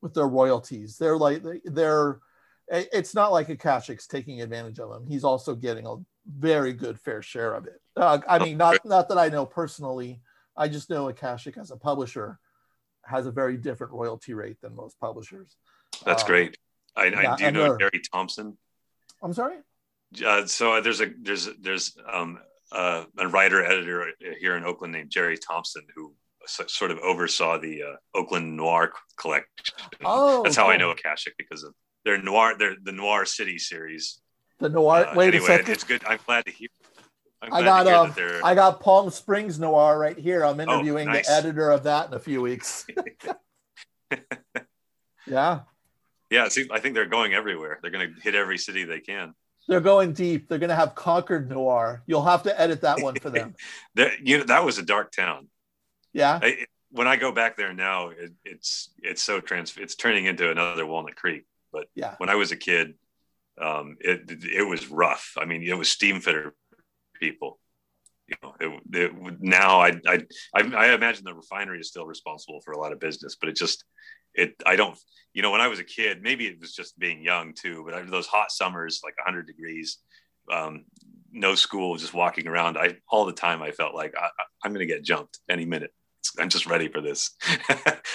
with 0.01 0.14
their 0.14 0.26
royalties. 0.28 0.99
They're 0.99 1.16
like 1.18 1.43
they're. 1.64 2.20
It's 2.68 3.14
not 3.14 3.30
like 3.30 3.47
Akashic's 3.47 4.09
taking 4.09 4.43
advantage 4.43 4.80
of 4.80 4.91
him. 4.91 5.07
He's 5.07 5.22
also 5.22 5.55
getting 5.55 5.87
a 5.87 5.97
very 6.28 6.72
good 6.72 6.99
fair 6.99 7.22
share 7.22 7.55
of 7.55 7.66
it. 7.66 7.80
Uh, 7.97 8.18
I 8.28 8.41
mean, 8.41 8.57
not 8.57 8.84
not 8.84 9.09
that 9.09 9.18
I 9.18 9.28
know 9.28 9.47
personally. 9.47 10.20
I 10.57 10.68
just 10.68 10.91
know 10.91 11.09
Akashic 11.09 11.57
as 11.59 11.70
a 11.70 11.76
publisher 11.76 12.39
has 13.05 13.26
a 13.26 13.30
very 13.30 13.57
different 13.57 13.93
royalty 13.93 14.34
rate 14.34 14.61
than 14.61 14.74
most 14.74 14.99
publishers. 14.99 15.55
that's 16.05 16.22
Um, 16.24 16.26
great. 16.28 16.57
I, 16.97 17.05
yeah, 17.05 17.32
I 17.34 17.37
do 17.37 17.45
you 17.45 17.51
know 17.53 17.62
they're- 17.76 17.91
Jerry 17.91 18.03
Thompson. 18.12 18.59
I'm 19.22 19.32
sorry. 19.32 19.59
Uh, 20.24 20.47
so 20.47 20.80
there's 20.80 21.01
a 21.01 21.07
there's 21.20 21.49
there's 21.61 21.97
um, 22.12 22.39
uh, 22.72 23.05
a 23.18 23.28
writer 23.28 23.64
editor 23.64 24.12
here 24.41 24.57
in 24.57 24.64
Oakland 24.64 24.93
named 24.93 25.11
Jerry 25.11 25.37
Thompson 25.39 25.82
who 25.95 26.14
sort 26.47 26.90
of 26.90 26.99
oversaw 26.99 27.59
the 27.59 27.82
uh, 27.82 27.97
Oakland 28.18 28.57
Noir 28.57 28.92
collection. 29.16 29.74
Oh, 30.05 30.42
That's 30.42 30.57
how 30.57 30.70
I 30.70 30.76
know 30.76 30.90
Akashic 30.90 31.34
because 31.36 31.62
of 31.62 31.74
their 32.05 32.20
noir, 32.22 32.57
their 32.59 32.76
the 32.82 32.92
Noir 32.92 33.24
City 33.26 33.59
series. 33.59 34.20
The 34.59 34.68
Noir. 34.68 35.07
Uh, 35.07 35.14
wait 35.14 35.34
anyway, 35.34 35.44
a 35.44 35.47
second. 35.59 35.72
it's 35.72 35.84
good. 35.84 36.03
I'm 36.07 36.18
glad 36.26 36.44
to 36.47 36.53
hear. 36.53 36.68
I 37.42 37.62
got 37.62 37.86
um. 37.86 38.14
I 38.42 38.55
got 38.55 38.80
Palm 38.80 39.11
Springs 39.11 39.59
Noir 39.59 39.99
right 39.99 40.18
here. 40.18 40.44
I'm 40.44 40.59
interviewing 40.59 41.09
Oh, 41.09 41.12
nice. 41.12 41.26
the 41.26 41.34
editor 41.34 41.70
of 41.70 41.82
that 41.84 42.09
in 42.09 42.14
a 42.14 42.18
few 42.18 42.40
weeks. 42.40 42.86
yeah, 45.26 45.61
yeah, 46.30 46.49
see, 46.49 46.68
I 46.72 46.78
think 46.80 46.94
they're 46.94 47.07
going 47.07 47.34
everywhere. 47.34 47.78
They're 47.82 47.90
going 47.90 48.14
to 48.14 48.20
hit 48.20 48.34
every 48.34 48.59
city 48.59 48.84
they 48.84 49.01
can. 49.01 49.34
they're 49.68 49.80
going 49.80 50.12
deep. 50.12 50.49
They're 50.49 50.59
going 50.59 50.70
to 50.70 50.76
have 50.76 50.94
Concord 50.94 51.51
Noir. 51.51 52.03
You'll 52.07 52.24
have 52.24 52.44
to 52.44 52.61
edit 52.61 52.82
that 52.82 53.03
one 53.03 53.16
for 53.16 53.30
them. 53.30 53.55
That 53.97 54.26
you 54.26 54.38
know 54.38 54.44
that 54.44 54.64
was 54.64 54.78
a 54.78 54.82
dark 54.82 55.12
town. 55.12 55.49
Yeah, 56.16 56.40
I, 56.42 56.64
when 56.90 57.06
I 57.06 57.16
go 57.16 57.30
back 57.30 57.56
there 57.56 57.74
now, 57.74 58.08
it, 58.08 58.32
it's 58.44 58.90
it's 59.02 59.22
so 59.22 59.40
trans. 59.40 59.76
It's 59.76 59.94
turning 59.94 60.24
into 60.24 60.50
another 60.50 60.86
Walnut 60.86 61.16
Creek. 61.16 61.44
But 61.72 61.88
Yeah. 61.94 62.14
when 62.18 62.30
I 62.30 62.36
was 62.36 62.52
a 62.52 62.56
kid, 62.56 62.94
um, 63.60 63.96
it 64.00 64.20
it 64.30 64.66
was 64.66 64.90
rough. 64.90 65.34
I 65.36 65.44
mean, 65.44 65.62
it 65.62 65.76
was 65.76 65.90
steam 65.90 66.20
fitter 66.20 66.54
people. 67.20 67.60
You 68.28 68.36
know, 68.42 68.54
it, 68.58 68.82
it, 68.92 69.40
now 69.40 69.80
I, 69.80 70.00
I 70.06 70.24
I 70.54 70.62
I 70.74 70.94
imagine 70.94 71.24
the 71.24 71.34
refinery 71.34 71.80
is 71.80 71.88
still 71.88 72.06
responsible 72.06 72.60
for 72.64 72.72
a 72.72 72.78
lot 72.78 72.92
of 72.92 72.98
business, 72.98 73.36
but 73.38 73.50
it 73.50 73.56
just 73.56 73.84
it 74.34 74.54
I 74.64 74.76
don't 74.76 74.98
you 75.34 75.42
know 75.42 75.50
when 75.50 75.60
I 75.60 75.68
was 75.68 75.80
a 75.80 75.84
kid, 75.84 76.22
maybe 76.22 76.46
it 76.46 76.58
was 76.58 76.72
just 76.74 76.98
being 76.98 77.22
young 77.22 77.52
too. 77.52 77.84
But 77.84 77.94
after 77.94 78.10
those 78.10 78.26
hot 78.26 78.50
summers, 78.50 79.00
like 79.04 79.16
100 79.18 79.46
degrees, 79.46 79.98
um, 80.50 80.86
no 81.30 81.54
school, 81.54 81.96
just 81.96 82.14
walking 82.14 82.48
around, 82.48 82.78
I 82.78 82.96
all 83.10 83.26
the 83.26 83.32
time 83.32 83.60
I 83.62 83.70
felt 83.70 83.94
like 83.94 84.14
I, 84.16 84.28
I'm 84.64 84.72
going 84.72 84.86
to 84.86 84.92
get 84.92 85.04
jumped 85.04 85.40
any 85.48 85.66
minute. 85.66 85.92
I'm 86.38 86.48
just 86.48 86.66
ready 86.66 86.88
for 86.88 87.00
this. 87.00 87.30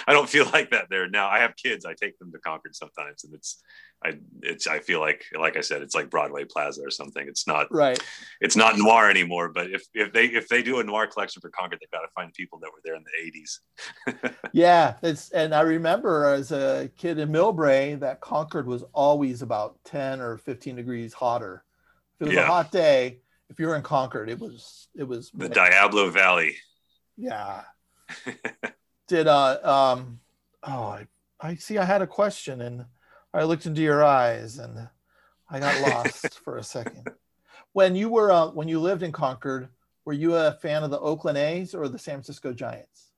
I 0.08 0.14
don't 0.14 0.30
feel 0.30 0.46
like 0.52 0.72
that 0.72 0.88
there 0.90 1.08
now. 1.10 1.28
I 1.30 1.40
have 1.40 1.56
kids. 1.56 1.86
I 1.86 1.94
take 1.94 2.18
them 2.20 2.32
to 2.32 2.40
Concord 2.40 2.76
sometimes, 2.76 3.24
and 3.24 3.34
it's 3.34 3.62
I 4.04 4.14
it's 4.42 4.68
I 4.68 4.80
feel 4.80 5.00
like 5.00 5.24
like 5.38 5.58
I 5.58 5.62
said, 5.62 5.82
it's 5.82 5.94
like 5.94 6.10
Broadway 6.10 6.46
Plaza 6.46 6.82
or 6.84 6.90
something. 6.90 7.28
It's 7.28 7.48
not 7.48 7.72
right. 7.72 8.02
It's 8.40 8.56
not 8.56 8.78
noir 8.78 9.10
anymore. 9.10 9.50
But 9.50 9.72
if 9.72 9.84
if 9.94 10.12
they 10.12 10.26
if 10.26 10.48
they 10.48 10.64
do 10.64 10.80
a 10.80 10.84
noir 10.84 11.08
collection 11.08 11.42
for 11.42 11.50
Concord, 11.50 11.80
they've 11.82 11.92
got 11.92 12.02
to 12.02 12.12
find 12.16 12.34
people 12.34 12.60
that 12.60 12.72
were 12.72 12.82
there 12.84 12.96
in 12.96 13.04
the 13.04 14.16
80s. 14.20 14.36
yeah, 14.54 14.96
it's 15.04 15.30
and 15.32 15.54
I 15.54 15.62
remember 15.62 16.26
as 16.26 16.52
a 16.52 16.90
kid 16.98 17.20
in 17.20 17.30
Millbrae 17.30 18.00
that 18.00 18.22
Concord 18.22 18.66
was 18.66 18.84
always 18.94 19.42
about 19.42 19.78
10 19.86 20.20
or 20.20 20.38
15 20.38 20.76
degrees 20.76 21.14
hotter. 21.14 21.64
If 22.16 22.22
it 22.22 22.30
was 22.30 22.36
yeah. 22.36 22.44
a 22.44 22.48
hot 22.48 22.72
day, 22.72 23.20
if 23.50 23.60
you 23.60 23.68
were 23.68 23.76
in 23.76 23.84
Concord, 23.84 24.30
it 24.30 24.40
was 24.40 24.88
it 24.96 25.04
was 25.04 25.30
the 25.32 25.50
Diablo 25.50 26.10
Valley. 26.10 26.56
Yeah. 27.18 27.62
Did 29.08 29.28
uh 29.28 29.60
um 29.64 30.20
oh 30.64 30.70
I, 30.70 31.08
I 31.40 31.56
see 31.56 31.78
I 31.78 31.86
had 31.86 32.02
a 32.02 32.08
question 32.08 32.62
and 32.62 32.86
I 33.34 33.44
looked 33.44 33.66
into 33.66 33.82
your 33.82 34.04
eyes 34.04 34.58
and 34.58 34.90
I 35.50 35.60
got 35.60 35.82
lost 35.82 36.40
for 36.40 36.58
a 36.58 36.64
second. 36.64 37.08
When 37.74 37.96
you 37.96 38.10
were 38.10 38.34
uh, 38.34 38.48
when 38.48 38.68
you 38.68 38.82
lived 38.82 39.02
in 39.02 39.14
Concord, 39.14 39.70
were 40.04 40.12
you 40.12 40.36
a 40.36 40.52
fan 40.62 40.84
of 40.84 40.92
the 40.92 41.00
Oakland 41.00 41.38
A's 41.38 41.74
or 41.74 41.88
the 41.88 41.98
San 41.98 42.16
Francisco 42.16 42.52
Giants? 42.52 43.12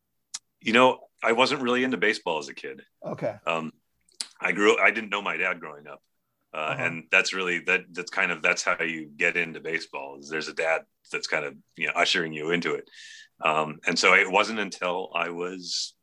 You 0.61 0.73
know, 0.73 0.99
I 1.23 1.31
wasn't 1.31 1.63
really 1.63 1.83
into 1.83 1.97
baseball 1.97 2.37
as 2.37 2.49
a 2.49 2.53
kid. 2.53 2.83
Okay. 3.03 3.35
Um, 3.47 3.73
I 4.39 4.51
grew. 4.51 4.77
I 4.77 4.91
didn't 4.91 5.09
know 5.09 5.23
my 5.23 5.37
dad 5.37 5.59
growing 5.59 5.87
up, 5.87 6.03
uh, 6.53 6.57
uh-huh. 6.57 6.83
and 6.83 7.03
that's 7.11 7.33
really 7.33 7.59
that. 7.59 7.85
That's 7.91 8.11
kind 8.11 8.31
of 8.31 8.41
that's 8.41 8.63
how 8.63 8.81
you 8.83 9.09
get 9.17 9.37
into 9.37 9.59
baseball. 9.59 10.17
Is 10.19 10.29
there's 10.29 10.47
a 10.47 10.53
dad 10.53 10.81
that's 11.11 11.27
kind 11.27 11.45
of 11.45 11.55
you 11.75 11.87
know 11.87 11.93
ushering 11.95 12.33
you 12.33 12.51
into 12.51 12.75
it, 12.75 12.89
um, 13.41 13.79
and 13.87 13.97
so 13.97 14.13
it 14.13 14.29
wasn't 14.29 14.59
until 14.59 15.09
I 15.15 15.29
was 15.29 15.95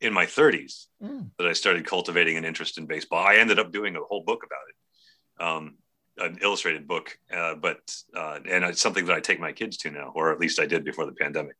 in 0.00 0.12
my 0.12 0.26
30s 0.26 0.86
mm. 1.02 1.30
that 1.38 1.46
I 1.46 1.52
started 1.52 1.86
cultivating 1.86 2.36
an 2.36 2.44
interest 2.44 2.76
in 2.78 2.86
baseball. 2.86 3.24
I 3.26 3.36
ended 3.36 3.58
up 3.58 3.72
doing 3.72 3.96
a 3.96 4.00
whole 4.00 4.22
book 4.22 4.44
about 4.44 4.58
it, 4.68 5.42
um, 5.42 5.74
an 6.18 6.38
illustrated 6.42 6.86
book, 6.86 7.18
uh, 7.34 7.54
but 7.54 7.78
uh, 8.14 8.38
and 8.48 8.64
it's 8.64 8.80
something 8.80 9.06
that 9.06 9.16
I 9.16 9.20
take 9.20 9.40
my 9.40 9.52
kids 9.52 9.76
to 9.78 9.90
now, 9.90 10.12
or 10.14 10.32
at 10.32 10.40
least 10.40 10.60
I 10.60 10.66
did 10.66 10.84
before 10.84 11.06
the 11.06 11.12
pandemic. 11.12 11.56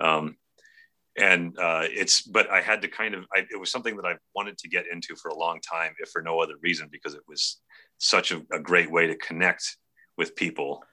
Um, 0.00 0.36
and 1.18 1.58
uh, 1.58 1.84
it's, 1.84 2.22
but 2.22 2.48
I 2.50 2.60
had 2.60 2.82
to 2.82 2.88
kind 2.88 3.14
of, 3.14 3.24
I, 3.34 3.40
it 3.50 3.58
was 3.58 3.70
something 3.70 3.96
that 3.96 4.06
I 4.06 4.14
wanted 4.34 4.56
to 4.58 4.68
get 4.68 4.86
into 4.90 5.16
for 5.16 5.28
a 5.28 5.38
long 5.38 5.60
time, 5.60 5.92
if 5.98 6.10
for 6.10 6.22
no 6.22 6.40
other 6.40 6.54
reason, 6.62 6.88
because 6.90 7.14
it 7.14 7.22
was 7.26 7.60
such 7.98 8.32
a, 8.32 8.42
a 8.52 8.60
great 8.60 8.90
way 8.90 9.06
to 9.08 9.16
connect 9.16 9.76
with 10.16 10.36
people, 10.36 10.84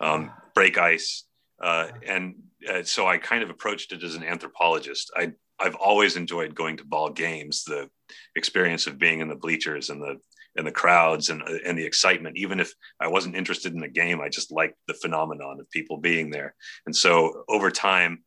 um, 0.00 0.30
break 0.54 0.78
ice, 0.78 1.24
uh, 1.62 1.88
and 2.06 2.34
uh, 2.70 2.82
so 2.82 3.06
I 3.06 3.18
kind 3.18 3.42
of 3.42 3.50
approached 3.50 3.92
it 3.92 4.02
as 4.02 4.14
an 4.14 4.24
anthropologist. 4.24 5.10
I 5.16 5.32
I've 5.58 5.74
always 5.76 6.16
enjoyed 6.16 6.54
going 6.54 6.76
to 6.76 6.84
ball 6.84 7.10
games, 7.10 7.64
the 7.64 7.88
experience 8.34 8.86
of 8.86 8.98
being 8.98 9.20
in 9.20 9.28
the 9.28 9.36
bleachers 9.36 9.90
and 9.90 10.02
the 10.02 10.18
and 10.56 10.66
the 10.66 10.72
crowds 10.72 11.30
and 11.30 11.42
and 11.42 11.78
the 11.78 11.84
excitement. 11.84 12.36
Even 12.36 12.60
if 12.60 12.72
I 13.00 13.08
wasn't 13.08 13.36
interested 13.36 13.72
in 13.72 13.80
the 13.80 13.88
game, 13.88 14.20
I 14.20 14.28
just 14.28 14.52
liked 14.52 14.76
the 14.86 14.94
phenomenon 14.94 15.58
of 15.60 15.70
people 15.70 15.96
being 15.98 16.30
there. 16.30 16.54
And 16.84 16.94
so 16.94 17.44
over 17.48 17.70
time, 17.70 18.24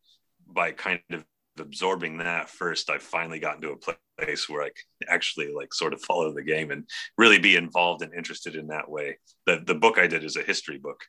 by 0.47 0.71
kind 0.71 1.01
of 1.11 1.23
absorbing 1.59 2.17
that 2.17 2.49
first, 2.49 2.89
I 2.89 2.97
finally 2.97 3.39
got 3.39 3.55
into 3.55 3.71
a 3.71 4.23
place 4.23 4.49
where 4.49 4.63
I 4.63 4.69
could 4.69 5.09
actually 5.09 5.53
like 5.53 5.73
sort 5.73 5.93
of 5.93 6.01
follow 6.01 6.33
the 6.33 6.43
game 6.43 6.71
and 6.71 6.85
really 7.17 7.39
be 7.39 7.55
involved 7.55 8.01
and 8.01 8.13
interested 8.13 8.55
in 8.55 8.67
that 8.67 8.89
way. 8.89 9.17
The 9.45 9.61
the 9.65 9.75
book 9.75 9.97
I 9.97 10.07
did 10.07 10.23
is 10.23 10.35
a 10.35 10.43
history 10.43 10.77
book. 10.77 11.01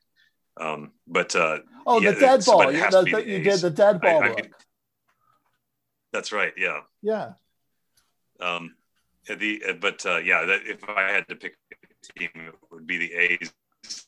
Um, 0.60 0.92
but 1.06 1.34
uh, 1.34 1.60
oh, 1.86 2.00
yeah, 2.00 2.12
the 2.12 2.20
dead 2.20 2.44
ball. 2.44 2.72
You, 2.72 2.90
the, 2.90 3.02
the, 3.02 3.26
you 3.26 3.42
did 3.42 3.60
the 3.60 3.70
dead 3.70 4.00
ball 4.00 4.22
I, 4.22 4.28
book. 4.28 4.40
I, 4.40 4.48
that's 6.12 6.32
right. 6.32 6.52
Yeah. 6.56 6.80
Yeah. 7.02 7.32
Um, 8.40 8.74
the 9.26 9.76
but 9.80 10.04
uh, 10.06 10.18
yeah, 10.18 10.44
that 10.44 10.60
if 10.66 10.88
I 10.88 11.12
had 11.12 11.28
to 11.28 11.36
pick 11.36 11.56
a 11.72 12.18
team, 12.18 12.30
it 12.34 12.54
would 12.70 12.86
be 12.86 12.98
the 12.98 13.12
A's. 13.12 13.52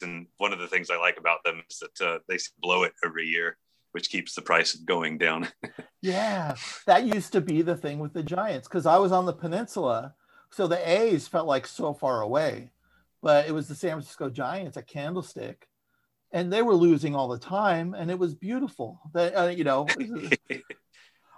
And 0.02 0.26
one 0.36 0.52
of 0.52 0.58
the 0.58 0.68
things 0.68 0.90
I 0.90 0.98
like 0.98 1.18
about 1.18 1.42
them 1.44 1.62
is 1.70 1.78
that 1.78 2.06
uh, 2.06 2.18
they 2.28 2.38
blow 2.60 2.82
it 2.82 2.92
every 3.04 3.26
year, 3.26 3.56
which 3.92 4.10
keeps 4.10 4.34
the 4.34 4.42
price 4.42 4.74
going 4.74 5.18
down. 5.18 5.48
yeah, 6.02 6.54
that 6.86 7.04
used 7.04 7.32
to 7.32 7.40
be 7.40 7.62
the 7.62 7.76
thing 7.76 7.98
with 7.98 8.12
the 8.12 8.22
Giants 8.22 8.68
because 8.68 8.86
I 8.86 8.98
was 8.98 9.12
on 9.12 9.26
the 9.26 9.32
peninsula, 9.32 10.14
so 10.50 10.66
the 10.66 10.90
A's 10.90 11.28
felt 11.28 11.46
like 11.46 11.66
so 11.66 11.94
far 11.94 12.22
away, 12.22 12.72
but 13.22 13.46
it 13.46 13.52
was 13.52 13.68
the 13.68 13.74
San 13.74 13.92
Francisco 13.92 14.28
Giants 14.28 14.76
at 14.76 14.88
Candlestick, 14.88 15.68
and 16.32 16.52
they 16.52 16.62
were 16.62 16.74
losing 16.74 17.14
all 17.14 17.28
the 17.28 17.38
time, 17.38 17.94
and 17.94 18.10
it 18.10 18.18
was 18.18 18.34
beautiful. 18.34 19.00
That 19.14 19.34
uh, 19.34 19.48
you 19.48 19.64
know. 19.64 19.86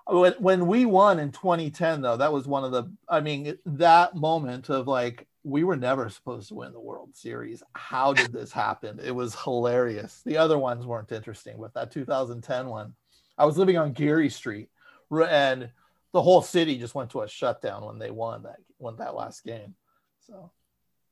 when, 0.07 0.35
when 0.35 0.67
we 0.67 0.85
won 0.85 1.19
in 1.19 1.33
2010 1.33 2.03
though 2.03 2.19
that 2.19 2.31
was 2.31 2.47
one 2.47 2.63
of 2.63 2.73
the 2.73 2.93
i 3.09 3.23
mean 3.23 3.57
that 3.65 4.15
moment 4.15 4.69
of 4.69 4.87
like 4.87 5.27
we 5.45 5.63
were 5.63 5.77
never 5.77 6.09
supposed 6.09 6.49
to 6.49 6.55
win 6.55 6.73
the 6.73 6.81
world 6.81 7.11
series 7.15 7.63
how 7.75 8.13
did 8.13 8.33
this 8.33 8.51
happen 8.51 8.99
it 9.05 9.15
was 9.15 9.35
hilarious 9.35 10.23
the 10.25 10.37
other 10.37 10.59
ones 10.59 10.87
weren't 10.87 11.13
interesting 11.13 11.57
but 11.61 11.73
that 11.75 11.93
2010 11.93 12.69
one 12.69 12.95
i 13.39 13.45
was 13.45 13.59
living 13.59 13.77
on 13.77 13.93
geary 13.93 14.31
street 14.31 14.69
and 15.29 15.71
the 16.13 16.23
whole 16.23 16.43
city 16.43 16.79
just 16.79 16.95
went 16.95 17.11
to 17.11 17.23
a 17.23 17.29
shutdown 17.29 17.85
when 17.85 17.99
they 17.99 18.11
won 18.11 18.43
that 18.43 18.57
won 18.79 18.97
that 18.97 19.15
last 19.15 19.45
game 19.45 19.75
so 20.27 20.51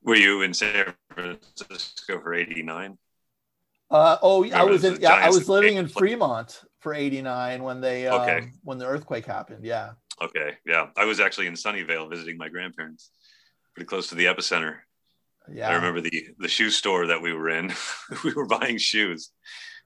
were 0.03 0.17
you 0.17 0.43
in 0.43 0.55
san 0.55 0.95
francisco 1.15 2.21
for 2.21 2.35
89 2.35 2.99
uh, 3.93 4.17
oh, 4.23 4.51
I 4.53 4.65
was 4.65 4.85
in. 4.85 4.99
Yeah, 5.03 5.13
I 5.13 5.29
was 5.29 5.51
living 5.51 5.77
in 5.77 5.87
Fremont 5.87 6.63
for 6.81 6.95
'89 6.95 7.63
when 7.63 7.83
they 7.83 8.07
um, 8.07 8.23
okay. 8.23 8.49
when 8.65 8.79
the 8.79 8.87
earthquake 8.87 9.27
happened. 9.27 9.67
Yeah. 9.67 9.91
Okay. 10.23 10.57
Yeah, 10.65 10.87
I 10.97 11.05
was 11.05 11.21
actually 11.21 11.47
in 11.47 11.53
Sunnyvale 11.53 12.09
visiting 12.09 12.39
my 12.39 12.49
grandparents, 12.49 13.11
pretty 13.75 13.87
close 13.87 14.09
to 14.09 14.15
the 14.15 14.27
epicenter. 14.27 14.79
Yeah. 15.51 15.69
I 15.69 15.75
remember 15.75 16.01
the 16.01 16.29
the 16.39 16.49
shoe 16.49 16.71
store 16.71 17.07
that 17.09 17.21
we 17.21 17.33
were 17.33 17.51
in. 17.51 17.73
we 18.25 18.33
were 18.33 18.47
buying 18.47 18.79
shoes, 18.79 19.31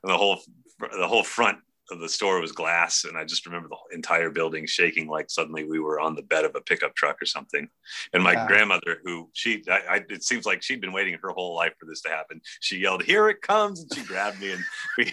and 0.02 0.12
the 0.12 0.16
whole 0.16 0.40
the 0.78 1.08
whole 1.08 1.24
front 1.24 1.58
of 1.90 2.00
the 2.00 2.08
store 2.08 2.40
was 2.40 2.52
glass 2.52 3.04
and 3.04 3.16
i 3.16 3.24
just 3.24 3.46
remember 3.46 3.68
the 3.68 3.94
entire 3.94 4.30
building 4.30 4.66
shaking 4.66 5.06
like 5.06 5.30
suddenly 5.30 5.64
we 5.64 5.78
were 5.78 6.00
on 6.00 6.14
the 6.14 6.22
bed 6.22 6.44
of 6.44 6.54
a 6.56 6.60
pickup 6.60 6.94
truck 6.94 7.20
or 7.22 7.26
something 7.26 7.68
and 8.12 8.22
my 8.22 8.32
yeah. 8.32 8.46
grandmother 8.46 8.98
who 9.04 9.28
she 9.32 9.62
I, 9.68 9.80
I, 9.90 10.04
it 10.08 10.24
seems 10.24 10.46
like 10.46 10.62
she'd 10.62 10.80
been 10.80 10.92
waiting 10.92 11.16
her 11.22 11.30
whole 11.30 11.54
life 11.54 11.74
for 11.78 11.86
this 11.86 12.00
to 12.02 12.08
happen 12.08 12.40
she 12.60 12.78
yelled 12.78 13.04
here 13.04 13.28
it 13.28 13.40
comes 13.40 13.80
and 13.80 13.94
she 13.94 14.02
grabbed 14.04 14.40
me 14.40 14.52
and 14.52 14.64
we 14.98 15.12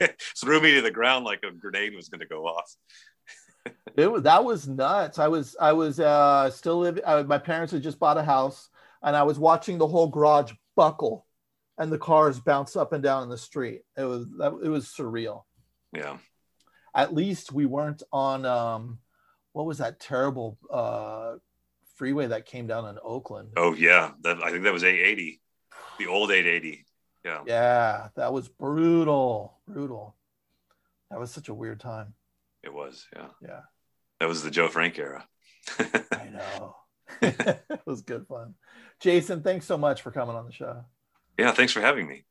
threw 0.40 0.60
me 0.60 0.74
to 0.74 0.82
the 0.82 0.90
ground 0.90 1.24
like 1.24 1.42
a 1.44 1.52
grenade 1.52 1.94
was 1.94 2.08
going 2.08 2.20
to 2.20 2.26
go 2.26 2.46
off 2.46 2.74
it 3.96 4.10
was 4.10 4.22
that 4.22 4.44
was 4.44 4.66
nuts 4.66 5.18
i 5.18 5.28
was 5.28 5.56
i 5.60 5.72
was 5.72 6.00
uh 6.00 6.50
still 6.50 6.78
living 6.78 7.02
uh, 7.06 7.22
my 7.26 7.38
parents 7.38 7.72
had 7.72 7.82
just 7.82 7.98
bought 7.98 8.18
a 8.18 8.22
house 8.22 8.68
and 9.02 9.16
i 9.16 9.22
was 9.22 9.38
watching 9.38 9.78
the 9.78 9.86
whole 9.86 10.08
garage 10.08 10.52
buckle 10.76 11.26
and 11.78 11.92
the 11.92 11.98
cars 11.98 12.40
bounce 12.40 12.76
up 12.76 12.92
and 12.92 13.02
down 13.02 13.22
in 13.22 13.28
the 13.28 13.38
street 13.38 13.82
it 13.96 14.04
was 14.04 14.26
that 14.38 14.52
it 14.64 14.68
was 14.68 14.86
surreal 14.86 15.42
yeah. 15.92 16.18
At 16.94 17.14
least 17.14 17.52
we 17.52 17.66
weren't 17.66 18.02
on 18.12 18.44
um, 18.44 18.98
what 19.52 19.66
was 19.66 19.78
that 19.78 20.00
terrible 20.00 20.58
uh, 20.70 21.34
freeway 21.96 22.26
that 22.26 22.46
came 22.46 22.66
down 22.66 22.86
in 22.86 22.98
Oakland? 23.02 23.50
Oh 23.56 23.74
yeah, 23.74 24.12
that 24.22 24.42
I 24.42 24.50
think 24.50 24.64
that 24.64 24.72
was 24.72 24.84
880, 24.84 25.40
the 25.98 26.06
old 26.06 26.30
880. 26.30 26.84
Yeah. 27.24 27.42
Yeah, 27.46 28.08
that 28.16 28.32
was 28.32 28.48
brutal, 28.48 29.58
brutal. 29.66 30.16
That 31.10 31.20
was 31.20 31.30
such 31.30 31.48
a 31.48 31.54
weird 31.54 31.80
time. 31.80 32.14
It 32.62 32.72
was, 32.72 33.06
yeah. 33.14 33.28
Yeah. 33.42 33.60
That 34.20 34.28
was 34.28 34.42
the 34.42 34.50
Joe 34.50 34.68
Frank 34.68 34.98
era. 34.98 35.26
I 35.78 36.28
know. 36.32 36.76
it 37.22 37.80
was 37.86 38.02
good 38.02 38.26
fun. 38.26 38.54
Jason, 39.00 39.42
thanks 39.42 39.66
so 39.66 39.76
much 39.76 40.02
for 40.02 40.10
coming 40.10 40.36
on 40.36 40.46
the 40.46 40.52
show. 40.52 40.84
Yeah, 41.38 41.52
thanks 41.52 41.72
for 41.72 41.80
having 41.80 42.06
me. 42.06 42.24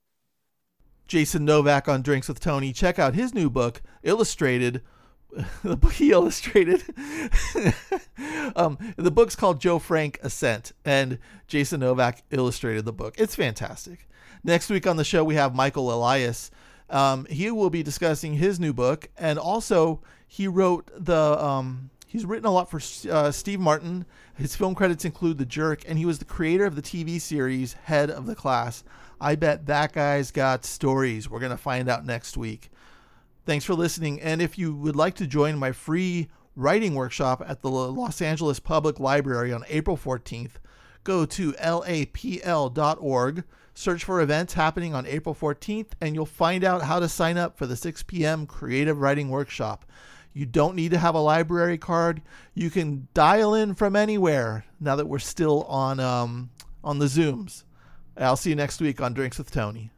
Jason 1.07 1.43
Novak 1.43 1.89
on 1.89 2.01
Drinks 2.01 2.29
with 2.29 2.39
Tony. 2.39 2.71
Check 2.71 2.97
out 2.97 3.15
his 3.15 3.33
new 3.33 3.49
book, 3.49 3.81
Illustrated. 4.03 4.81
the 5.63 5.77
book 5.77 5.93
he 5.93 6.11
illustrated. 6.11 6.83
um, 8.55 8.77
the 8.97 9.11
book's 9.11 9.35
called 9.35 9.61
Joe 9.61 9.79
Frank 9.79 10.19
Ascent, 10.21 10.73
and 10.85 11.19
Jason 11.47 11.79
Novak 11.79 12.23
illustrated 12.31 12.85
the 12.85 12.93
book. 12.93 13.15
It's 13.17 13.35
fantastic. 13.35 14.07
Next 14.43 14.69
week 14.69 14.87
on 14.87 14.97
the 14.97 15.03
show, 15.03 15.23
we 15.23 15.35
have 15.35 15.55
Michael 15.55 15.93
Elias. 15.93 16.51
Um, 16.91 17.25
he 17.25 17.49
will 17.49 17.69
be 17.69 17.83
discussing 17.83 18.33
his 18.33 18.59
new 18.59 18.73
book, 18.73 19.09
and 19.17 19.39
also 19.39 20.01
he 20.27 20.47
wrote 20.47 20.91
the. 20.95 21.43
Um, 21.43 21.89
he's 22.05 22.25
written 22.25 22.45
a 22.45 22.51
lot 22.51 22.69
for 22.69 22.81
uh, 23.09 23.31
Steve 23.31 23.59
Martin. 23.59 24.05
His 24.35 24.55
film 24.55 24.75
credits 24.75 25.05
include 25.05 25.37
The 25.37 25.45
Jerk, 25.45 25.83
and 25.87 25.97
he 25.97 26.05
was 26.05 26.19
the 26.19 26.25
creator 26.25 26.65
of 26.65 26.75
the 26.75 26.81
TV 26.81 27.19
series 27.19 27.73
Head 27.73 28.09
of 28.09 28.25
the 28.25 28.35
Class. 28.35 28.83
I 29.19 29.35
bet 29.35 29.67
that 29.67 29.93
guy's 29.93 30.31
got 30.31 30.65
stories. 30.65 31.29
We're 31.29 31.39
going 31.39 31.51
to 31.51 31.57
find 31.57 31.87
out 31.87 32.05
next 32.05 32.35
week. 32.37 32.71
Thanks 33.45 33.65
for 33.65 33.75
listening. 33.75 34.19
And 34.19 34.41
if 34.41 34.57
you 34.57 34.75
would 34.75 34.95
like 34.95 35.15
to 35.15 35.27
join 35.27 35.57
my 35.57 35.71
free 35.71 36.27
writing 36.55 36.95
workshop 36.95 37.43
at 37.47 37.61
the 37.61 37.69
Los 37.69 38.21
Angeles 38.21 38.59
Public 38.59 38.99
Library 38.99 39.53
on 39.53 39.63
April 39.69 39.95
14th, 39.95 40.53
go 41.03 41.25
to 41.25 41.53
lapl.org, 41.53 43.43
search 43.81 44.03
for 44.03 44.21
events 44.21 44.53
happening 44.53 44.93
on 44.93 45.07
April 45.07 45.33
14th, 45.33 45.89
and 45.99 46.13
you'll 46.13 46.25
find 46.25 46.63
out 46.63 46.83
how 46.83 46.99
to 46.99 47.09
sign 47.09 47.37
up 47.37 47.57
for 47.57 47.65
the 47.65 47.75
6 47.75 48.03
p.m. 48.03 48.45
creative 48.45 49.01
writing 49.01 49.29
workshop. 49.29 49.85
You 50.33 50.45
don't 50.45 50.75
need 50.75 50.91
to 50.91 50.97
have 50.97 51.15
a 51.15 51.19
library 51.19 51.77
card. 51.77 52.21
You 52.53 52.69
can 52.69 53.07
dial 53.13 53.53
in 53.53 53.73
from 53.73 53.95
anywhere 53.95 54.65
now 54.79 54.95
that 54.95 55.07
we're 55.07 55.19
still 55.19 55.63
on 55.63 55.99
um, 55.99 56.51
on 56.83 56.99
the 56.99 57.07
Zooms. 57.07 57.63
I'll 58.15 58.37
see 58.37 58.51
you 58.51 58.55
next 58.55 58.79
week 58.79 59.01
on 59.01 59.13
Drinks 59.13 59.37
with 59.37 59.51
Tony. 59.51 59.91